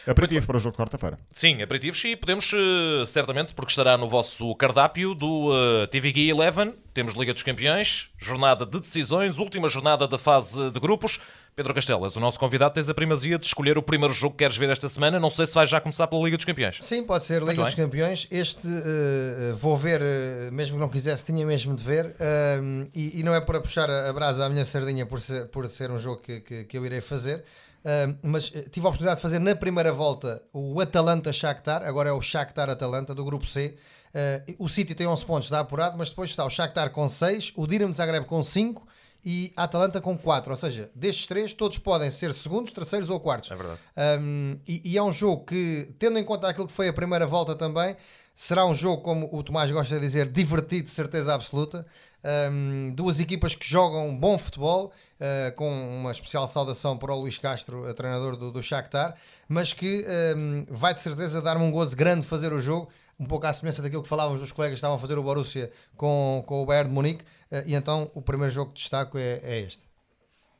Aperitivo 0.06 0.46
para 0.46 0.56
o 0.56 0.60
jogo 0.60 0.76
de 0.76 0.78
quarta-feira. 0.78 1.18
Sim, 1.30 1.60
aperitivos 1.60 2.02
e 2.04 2.14
podemos, 2.14 2.52
eh, 2.54 3.04
certamente, 3.04 3.54
porque 3.54 3.70
estará 3.70 3.98
no 3.98 4.08
vosso 4.08 4.54
cardápio 4.54 5.14
do 5.14 5.50
eh, 5.52 5.88
TV 5.88 6.12
Guia 6.12 6.34
11. 6.36 6.74
Temos 6.94 7.14
Liga 7.14 7.32
dos 7.32 7.42
Campeões, 7.42 8.10
jornada 8.18 8.64
de 8.64 8.78
decisões, 8.78 9.38
última 9.38 9.68
jornada 9.68 10.06
da 10.06 10.16
fase 10.16 10.70
de 10.70 10.78
grupos. 10.78 11.18
Pedro 11.54 11.74
Castelo, 11.74 12.06
és 12.06 12.16
o 12.16 12.20
nosso 12.20 12.38
convidado, 12.38 12.72
tens 12.72 12.88
a 12.88 12.94
primazia 12.94 13.38
de 13.38 13.44
escolher 13.44 13.76
o 13.76 13.82
primeiro 13.82 14.14
jogo 14.14 14.32
que 14.32 14.38
queres 14.38 14.56
ver 14.56 14.70
esta 14.70 14.88
semana. 14.88 15.20
Não 15.20 15.28
sei 15.28 15.46
se 15.46 15.54
vais 15.54 15.68
já 15.68 15.80
começar 15.82 16.06
pela 16.06 16.22
Liga 16.22 16.36
dos 16.36 16.46
Campeões. 16.46 16.80
Sim, 16.82 17.02
pode 17.04 17.24
ser 17.24 17.42
Liga 17.42 17.62
dos. 17.62 17.74
Campeões. 17.74 18.26
Este 18.30 18.66
eh, 18.66 19.52
vou 19.58 19.76
ver, 19.76 20.00
eh, 20.00 20.50
mesmo 20.50 20.76
que 20.76 20.80
não 20.80 20.88
quisesse, 20.88 21.26
tinha 21.26 21.44
mesmo 21.44 21.76
de 21.76 21.84
ver. 21.84 22.16
Um, 22.60 22.88
e, 22.94 23.20
e 23.20 23.22
não 23.22 23.34
é 23.34 23.40
para 23.40 23.60
puxar 23.60 23.90
a, 23.90 24.08
a 24.08 24.12
brasa 24.14 24.46
à 24.46 24.48
minha 24.48 24.64
sardinha 24.64 25.04
por 25.04 25.20
ser, 25.20 25.46
por 25.48 25.68
ser 25.68 25.90
um 25.90 25.98
jogo 25.98 26.22
que, 26.22 26.40
que, 26.40 26.64
que 26.64 26.78
eu 26.78 26.86
irei 26.86 27.02
fazer. 27.02 27.44
Um, 27.84 28.30
mas 28.30 28.48
tive 28.48 28.86
a 28.86 28.88
oportunidade 28.88 29.16
de 29.16 29.22
fazer 29.22 29.38
na 29.38 29.54
primeira 29.54 29.92
volta 29.92 30.42
o 30.54 30.80
Atalanta-Shakhtar, 30.80 31.82
agora 31.82 32.08
é 32.08 32.12
o 32.12 32.22
Shakhtar-Atalanta 32.22 33.14
do 33.14 33.24
grupo 33.26 33.44
C. 33.44 33.76
Uh, 34.14 34.64
o 34.64 34.68
City 34.70 34.94
tem 34.94 35.06
11 35.06 35.24
pontos, 35.26 35.46
está 35.46 35.60
apurado, 35.60 35.98
mas 35.98 36.08
depois 36.08 36.30
está 36.30 36.46
o 36.46 36.50
Shakhtar 36.50 36.90
com 36.90 37.06
6, 37.06 37.52
o 37.56 37.66
Dinamo 37.66 37.92
Zagreb 37.92 38.24
com 38.24 38.42
5 38.42 38.86
e 39.24 39.52
a 39.56 39.64
Atalanta 39.64 40.00
com 40.00 40.16
4. 40.16 40.50
Ou 40.50 40.56
seja, 40.56 40.90
destes 40.94 41.26
três, 41.26 41.54
todos 41.54 41.78
podem 41.78 42.10
ser 42.10 42.34
segundos, 42.34 42.72
terceiros 42.72 43.08
ou 43.08 43.20
quartos. 43.20 43.50
É 43.50 43.56
verdade. 43.56 43.80
Um, 44.20 44.58
e, 44.66 44.82
e 44.84 44.98
é 44.98 45.02
um 45.02 45.12
jogo 45.12 45.44
que, 45.44 45.94
tendo 45.98 46.18
em 46.18 46.24
conta 46.24 46.48
aquilo 46.48 46.66
que 46.66 46.72
foi 46.72 46.88
a 46.88 46.92
primeira 46.92 47.26
volta 47.26 47.54
também, 47.54 47.96
será 48.34 48.66
um 48.66 48.74
jogo, 48.74 49.02
como 49.02 49.28
o 49.32 49.42
Tomás 49.42 49.70
gosta 49.70 49.94
de 49.94 50.00
dizer, 50.00 50.30
divertido, 50.30 50.84
de 50.84 50.90
certeza 50.90 51.34
absoluta. 51.34 51.86
Um, 52.24 52.92
duas 52.94 53.18
equipas 53.18 53.54
que 53.54 53.68
jogam 53.68 54.16
bom 54.16 54.38
futebol, 54.38 54.92
uh, 55.20 55.54
com 55.56 55.70
uma 55.70 56.12
especial 56.12 56.46
saudação 56.46 56.96
para 56.96 57.12
o 57.12 57.20
Luís 57.20 57.36
Castro, 57.36 57.92
treinador 57.94 58.36
do, 58.36 58.50
do 58.52 58.62
Shakhtar, 58.62 59.16
mas 59.48 59.72
que 59.72 60.04
um, 60.36 60.64
vai 60.70 60.94
de 60.94 61.00
certeza 61.00 61.42
dar-me 61.42 61.64
um 61.64 61.70
gozo 61.70 61.96
grande 61.96 62.24
fazer 62.24 62.52
o 62.52 62.60
jogo, 62.60 62.88
um 63.22 63.26
pouco 63.26 63.46
à 63.46 63.52
semelhança 63.52 63.80
daquilo 63.80 64.02
que 64.02 64.08
falávamos 64.08 64.40
dos 64.40 64.50
colegas 64.50 64.74
que 64.74 64.78
estavam 64.78 64.96
a 64.96 64.98
fazer 64.98 65.16
o 65.16 65.22
Borussia 65.22 65.70
com, 65.96 66.42
com 66.44 66.62
o 66.62 66.66
Bayern 66.66 66.88
de 66.88 66.94
Munique, 66.94 67.24
uh, 67.52 67.62
e 67.64 67.74
então 67.74 68.10
o 68.14 68.20
primeiro 68.20 68.52
jogo 68.52 68.72
que 68.72 68.80
destaco 68.80 69.16
é, 69.16 69.40
é 69.44 69.60
este. 69.60 69.84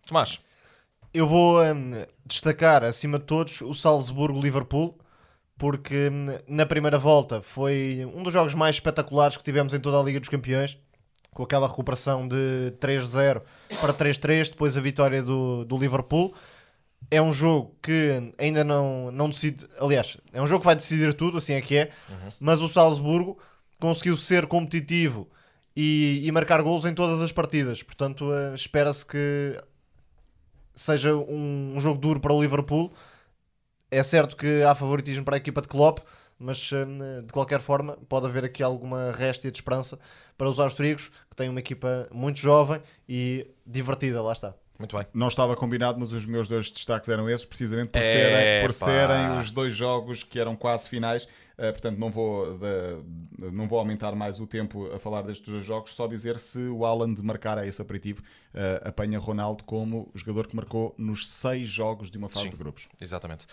Tomás, 0.07 0.41
Eu 1.13 1.27
vou 1.27 1.61
hum, 1.61 2.05
destacar, 2.25 2.85
acima 2.85 3.19
de 3.19 3.25
todos, 3.25 3.61
o 3.63 3.75
Salzburgo-Liverpool, 3.75 4.97
porque 5.59 6.09
hum, 6.09 6.27
na 6.47 6.65
primeira 6.65 6.99
volta 6.99 7.43
foi 7.43 8.09
um 8.15 8.23
dos 8.23 8.33
jogos 8.33 8.55
mais 8.55 8.77
espetaculares 8.77 9.37
que 9.37 9.43
tivemos 9.43 9.75
em 9.75 9.81
toda 9.81 9.99
a 9.99 10.03
Liga 10.03 10.21
dos 10.21 10.29
Campeões, 10.29 10.79
com 11.35 11.43
aquela 11.43 11.67
recuperação 11.67 12.29
de 12.29 12.75
3-0 12.79 13.43
para 13.81 13.93
3-3, 13.93 14.51
depois 14.51 14.77
a 14.77 14.81
vitória 14.81 15.23
do, 15.23 15.65
do 15.65 15.77
Liverpool. 15.77 16.33
É 17.11 17.21
um 17.21 17.33
jogo 17.33 17.77
que 17.83 18.33
ainda 18.39 18.65
não, 18.65 19.11
não 19.11 19.29
decide, 19.29 19.67
aliás, 19.79 20.17
é 20.33 20.41
um 20.41 20.47
jogo 20.47 20.61
que 20.61 20.67
vai 20.67 20.77
decidir 20.77 21.13
tudo, 21.15 21.37
assim 21.37 21.53
é 21.55 21.61
que 21.61 21.77
é, 21.77 21.91
mas 22.41 22.61
o 22.63 22.69
Salzburgo 22.69 23.39
conseguiu 23.79 24.17
ser 24.17 24.47
competitivo 24.47 25.29
e, 25.77 26.21
e 26.25 26.33
marcar 26.33 26.63
gols 26.63 26.85
em 26.85 26.95
todas 26.95 27.21
as 27.21 27.33
partidas, 27.33 27.83
portanto 27.83 28.33
eh, 28.33 28.55
espera-se 28.55 29.05
que 29.05 29.59
seja 30.75 31.15
um, 31.15 31.75
um 31.77 31.81
jogo 31.81 31.99
duro 31.99 32.21
para 32.21 32.33
o 32.33 32.41
Liverpool. 32.41 32.93
É 33.91 34.03
certo 34.03 34.37
que 34.37 34.63
há 34.63 34.75
favoritismo 34.75 35.25
para 35.25 35.37
a 35.37 35.39
equipa 35.39 35.61
de 35.61 35.69
Klopp, 35.69 35.99
mas 36.39 36.71
hum, 36.73 37.23
de 37.27 37.33
qualquer 37.33 37.61
forma 37.61 37.99
pode 38.09 38.27
haver 38.27 38.45
aqui 38.45 38.63
alguma 38.63 39.13
réstia 39.13 39.51
de 39.51 39.59
esperança 39.59 39.99
para 40.37 40.49
os 40.49 40.59
austríacos, 40.59 41.11
que 41.29 41.37
têm 41.37 41.49
uma 41.49 41.61
equipa 41.61 42.09
muito 42.11 42.39
jovem 42.39 42.81
e 43.09 43.47
divertida, 43.67 44.23
lá 44.23 44.33
está. 44.33 44.55
Muito 44.79 44.97
bem. 44.97 45.07
Não 45.15 45.29
estava 45.29 45.55
combinado, 45.55 45.99
mas 46.01 46.13
os 46.13 46.27
meus 46.27 46.49
dois 46.49 46.71
destaques 46.71 47.09
eram 47.09 47.29
esses, 47.31 47.45
precisamente 47.47 47.93
por, 47.93 48.03
serem, 48.03 48.63
por 48.63 48.73
serem 48.73 49.37
os 49.37 49.51
dois 49.51 49.75
jogos 49.77 50.23
que 50.25 50.39
eram 50.39 50.57
quase 50.57 50.89
finais. 50.89 51.25
Uh, 51.59 51.71
portanto, 51.71 51.99
não 51.99 52.11
vou, 52.11 52.59
de- 52.59 53.51
não 53.53 53.69
vou 53.69 53.79
aumentar 53.79 54.15
mais 54.17 54.41
o 54.41 54.47
tempo 54.47 54.91
a 54.93 54.99
falar 54.99 55.23
destes 55.23 55.49
dois 55.49 55.65
jogos, 55.65 55.95
só 55.95 56.07
dizer 56.09 56.39
se 56.39 56.59
o 56.69 56.85
Alan 56.85 57.13
de 57.13 57.23
marcar 57.23 57.59
a 57.59 57.67
esse 57.67 57.81
aperitivo 57.81 58.23
uh, 58.55 58.89
apanha 58.89 59.19
Ronaldo 59.19 59.63
como 59.63 60.11
jogador 60.15 60.47
que 60.49 60.57
marcou 60.57 60.95
nos 60.99 61.29
seis 61.29 61.69
jogos 61.69 62.11
de 62.11 62.19
uma 62.19 62.29
fase 62.29 62.47
Sim. 62.47 62.51
de 62.51 62.57
grupos. 62.57 62.89
Exatamente. 63.01 63.47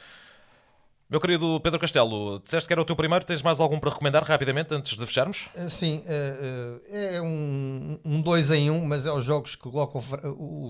Meu 1.09 1.19
querido 1.19 1.59
Pedro 1.61 1.79
Castelo, 1.79 2.39
disseste 2.39 2.67
que 2.67 2.73
era 2.73 2.79
o 2.79 2.85
teu 2.85 2.95
primeiro, 2.95 3.25
tens 3.25 3.41
mais 3.41 3.59
algum 3.59 3.79
para 3.79 3.89
recomendar 3.89 4.23
rapidamente 4.23 4.71
antes 4.75 4.95
de 4.95 5.03
fecharmos? 5.07 5.49
Uh, 5.55 5.67
Sim, 5.67 6.03
uh, 6.05 6.75
uh, 6.75 6.81
é 6.95 7.19
um, 7.19 7.99
um 8.05 8.21
dois 8.21 8.51
em 8.51 8.69
um, 8.69 8.85
mas 8.85 9.07
é 9.07 9.11
os 9.11 9.25
jogos 9.25 9.55
que 9.55 9.63
colocam 9.63 9.99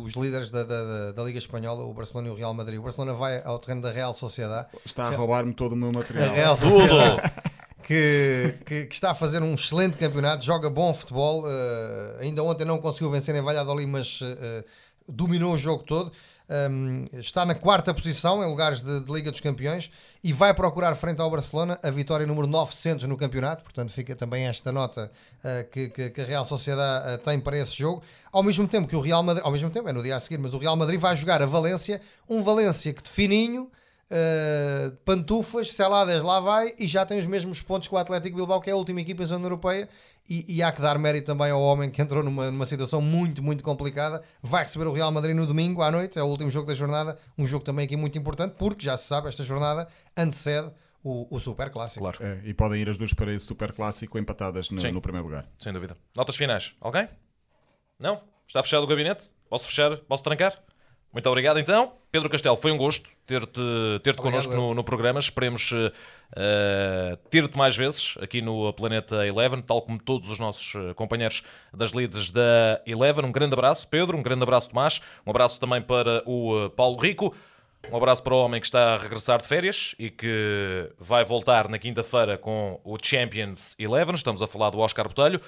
os 0.06 0.14
líderes 0.14 0.50
da, 0.50 0.64
da, 0.64 1.12
da- 1.12 1.24
Liga 1.26 1.38
Espanhola, 1.38 1.84
o 1.84 1.94
Barcelona 1.94 2.30
e 2.30 2.32
o 2.32 2.36
Real 2.36 2.54
Madrid. 2.54 2.80
O 2.80 2.84
Barcelona 2.84 3.14
vai 3.14 3.42
ao 3.44 3.60
terreno 3.60 3.82
da 3.82 3.92
Real 3.92 4.14
Sociedade. 4.14 4.70
Está 4.86 5.08
a 5.08 5.10
roubar-me 5.10 5.54
todo 5.54 5.74
o 5.74 5.76
meu 5.76 5.90
A 5.90 5.92
material. 5.92 6.34
Real 6.34 6.56
Tudo! 6.56 6.70
Sociedade 6.72 7.32
que, 7.84 8.54
que, 8.66 8.86
que 8.86 8.94
está 8.96 9.12
a 9.12 9.16
fazer 9.16 9.44
um 9.44 9.56
excelente 9.56 9.98
campeonato, 9.98 10.46
joga 10.46 10.70
bom 10.70 10.94
futebol. 10.94 11.44
uh, 11.44 12.20
ainda 12.22 12.42
ontem 12.44 12.64
não 12.64 12.78
conseguiu 12.78 13.12
vencer 13.12 13.36
em 13.36 13.42
Valladolid, 13.42 13.90
mas 13.90 14.22
uh, 14.22 14.64
dominou 15.06 15.54
o 15.54 15.58
jogo 15.58 15.84
todo. 15.84 16.14
Um, 16.50 17.06
está 17.20 17.46
na 17.46 17.54
quarta 17.54 17.94
posição 17.94 18.44
em 18.44 18.48
lugares 18.50 18.82
de, 18.82 19.02
de 19.02 19.12
Liga 19.14 19.30
dos 19.30 19.40
Campeões 19.40 19.92
e 20.24 20.34
vai 20.34 20.52
procurar 20.52 20.96
frente 20.96 21.22
ao 21.22 21.30
Barcelona 21.30 21.80
a 21.84 21.92
vitória 21.92 22.26
número 22.26 22.48
900 22.48 23.06
no 23.08 23.16
campeonato. 23.16 23.64
Portanto, 23.64 23.92
fica 23.92 24.16
também 24.16 24.48
esta 24.48 24.72
nota 24.72 25.12
uh, 25.44 25.70
que, 25.70 25.90
que- 25.90 26.10
que 26.10 26.22
a 26.22 26.26
Real 26.26 26.44
Sociedade 26.44 27.14
uh, 27.14 27.18
tem 27.20 27.40
para 27.40 27.56
esse 27.58 27.78
jogo. 27.78 28.02
Ao 28.32 28.42
mesmo 28.42 28.68
tempo 28.68 28.88
que 28.88 28.96
o 28.96 29.00
Real 29.00 29.22
Madrid, 29.22 29.46
ao 29.46 29.52
mesmo 29.52 29.70
tempo, 29.70 29.88
é 29.90 29.94
no 29.94 30.02
dia 30.02 30.16
a 30.16 30.20
seguir, 30.20 30.40
mas 30.40 30.54
o 30.54 30.58
Real 30.58 30.76
Madrid 30.76 31.00
vai 31.00 31.16
jogar 31.16 31.40
a 31.42 31.46
Valência, 31.46 32.02
um 32.28 32.42
Valência 32.42 32.92
que 32.94 33.04
de 33.04 33.10
fininho 33.10 33.70
Uh, 34.12 34.96
pantufas, 35.06 35.72
seladas 35.72 36.24
lá 36.24 36.40
vai 36.40 36.74
e 36.80 36.88
já 36.88 37.06
tem 37.06 37.20
os 37.20 37.28
mesmos 37.28 37.62
pontos 37.62 37.88
que 37.88 37.94
o 37.94 37.98
Atlético 37.98 38.38
Bilbao, 38.38 38.60
que 38.60 38.70
é 38.70 38.74
a 38.74 38.76
última 38.76 39.02
equipa 39.02 39.22
em 39.22 39.26
zona 39.26 39.46
europeia 39.46 39.88
e, 40.28 40.58
e, 40.58 40.64
há 40.64 40.72
que 40.72 40.82
dar 40.82 40.98
mérito 41.00 41.26
também 41.26 41.52
ao 41.52 41.60
homem 41.60 41.90
que 41.90 42.00
entrou 42.02 42.24
numa, 42.24 42.52
numa 42.52 42.66
situação 42.66 43.02
muito, 43.02 43.42
muito 43.42 43.64
complicada. 43.64 44.24
Vai 44.42 44.64
receber 44.64 44.86
o 44.86 44.94
Real 44.94 45.12
Madrid 45.12 45.36
no 45.36 45.46
domingo 45.46 45.82
à 45.82 45.92
noite, 45.92 46.20
é 46.20 46.24
o 46.24 46.28
último 46.28 46.52
jogo 46.52 46.68
da 46.68 46.76
jornada, 46.76 47.18
um 47.36 47.48
jogo 47.48 47.66
também 47.66 47.86
aqui 47.86 47.96
muito 47.96 48.18
importante, 48.18 48.54
porque 48.58 48.86
já 48.86 48.96
se 48.96 49.08
sabe, 49.08 49.28
esta 49.28 49.44
jornada 49.44 49.88
antecede 50.16 50.72
o, 51.04 51.28
o 51.36 51.40
Super 51.40 51.72
Clássico. 51.72 52.02
Claro. 52.02 52.18
É, 52.22 52.42
e 52.46 52.54
podem 52.54 52.80
ir 52.80 52.90
as 52.90 52.98
duas 52.98 53.14
para 53.14 53.34
esse 53.34 53.46
Super 53.46 53.72
Clássico 53.72 54.20
empatadas 54.20 54.70
no, 54.70 54.82
no, 54.92 55.02
primeiro 55.02 55.28
lugar. 55.28 55.48
Sem 55.58 55.74
dúvida. 55.74 55.98
Notas 56.16 56.36
finais, 56.36 56.76
alguém? 56.80 57.08
Não? 58.00 58.22
Está 58.48 58.62
fechado 58.62 58.84
o 58.84 58.88
gabinete? 58.88 59.30
Posso 59.50 59.66
fechar? 59.66 59.98
Posso 59.98 60.24
trancar? 60.24 60.62
Muito 61.12 61.28
obrigado 61.28 61.60
então. 61.60 61.94
Pedro 62.12 62.30
Castelo, 62.30 62.56
foi 62.56 62.72
um 62.72 62.78
gosto 62.78 63.10
ter-te 63.26 63.62
ter 64.04 64.16
-te 64.16 64.22
connosco 64.22 64.54
no, 64.54 64.74
no, 64.74 64.84
programa. 64.84 65.20
Esperemos 65.20 65.72
uh, 65.72 67.18
ter-te 67.30 67.58
mais 67.58 67.76
vezes 67.76 68.16
aqui 68.22 68.42
no 68.42 68.72
Planeta 68.74 69.28
Eleven, 69.28 69.62
tal 69.62 69.82
como 69.82 70.00
todos 70.00 70.30
os 70.30 70.40
nossos 70.40 70.74
eh, 70.76 70.94
companheiros 70.94 71.44
das 71.74 71.94
leads 71.94 72.32
da 72.32 72.82
Eleven. 72.86 73.26
Um 73.26 73.32
grande 73.32 73.54
abraço, 73.54 73.88
Pedro. 73.88 74.18
Um 74.18 74.22
grande 74.22 74.44
abraço, 74.44 74.70
Tomás. 74.70 75.02
Um 75.26 75.32
abraço 75.32 75.60
também 75.60 75.82
para 75.82 76.24
o 76.26 76.70
Paulo 76.72 76.98
Rico. 76.98 77.36
Um 77.92 77.98
abraço 77.98 78.22
para 78.22 78.34
o 78.34 78.44
homem 78.44 78.60
que 78.60 78.68
está 78.68 78.96
a 78.96 78.98
regressar 78.98 79.42
de 79.42 79.48
férias 79.48 79.96
e 79.98 80.12
que 80.12 80.92
vai 81.00 81.24
voltar 81.26 81.68
na 81.70 81.80
quinta-feira 81.80 82.38
com 82.38 82.80
o 82.84 82.98
Champions 83.02 83.76
Eleven. 83.80 84.14
Estamos 84.14 84.42
a 84.42 84.48
falar 84.48 84.70
do 84.70 84.80
Oscar 84.80 85.08
Botelho. 85.08 85.42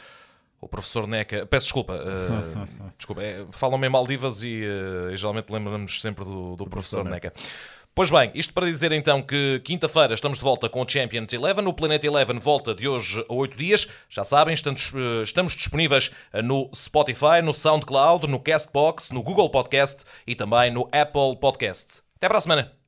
O 0.62 0.68
professor 0.68 1.08
Neca, 1.08 1.46
peço 1.48 1.66
desculpa, 1.66 1.94
uh, 1.94 2.92
desculpa 2.96 3.24
é, 3.24 3.46
falam-me 3.52 3.88
em 3.88 3.90
Maldivas 3.90 4.44
e, 4.44 4.62
uh, 4.64 5.12
e 5.12 5.18
geralmente 5.18 5.52
lembramos 5.52 6.00
sempre 6.00 6.24
do, 6.24 6.56
do 6.56 6.66
professor, 6.66 7.04
professor 7.04 7.04
Neca. 7.04 7.34
Pois 7.94 8.10
bem, 8.10 8.32
isto 8.36 8.54
para 8.54 8.68
dizer 8.68 8.94
então 8.94 9.22
que 9.22 9.60
quinta-feira 9.66 10.14
estamos 10.14 10.38
de 10.38 10.44
volta 10.44 10.70
com 10.70 10.82
o 10.82 10.88
Champions 10.88 11.34
Eleven. 11.34 11.66
O 11.68 11.74
Planeta 11.74 12.08
Eleven 12.08 12.40
volta 12.40 12.74
de 12.74 12.88
hoje 12.88 13.26
a 13.28 13.34
8 13.34 13.58
dias. 13.58 13.88
Já 14.08 14.24
sabem, 14.24 14.54
estamos, 14.54 14.94
estamos 15.24 15.54
disponíveis 15.54 16.10
no 16.42 16.70
Spotify, 16.74 17.42
no 17.44 17.54
SoundCloud, 17.54 18.28
no 18.28 18.40
Castbox, 18.40 19.10
no 19.10 19.22
Google 19.22 19.50
Podcast 19.50 20.06
e 20.26 20.36
também 20.36 20.72
no 20.72 20.88
Apple 20.94 21.36
Podcast. 21.42 22.02
Até 22.16 22.30
para 22.30 22.38
a 22.38 22.42
semana! 22.42 22.81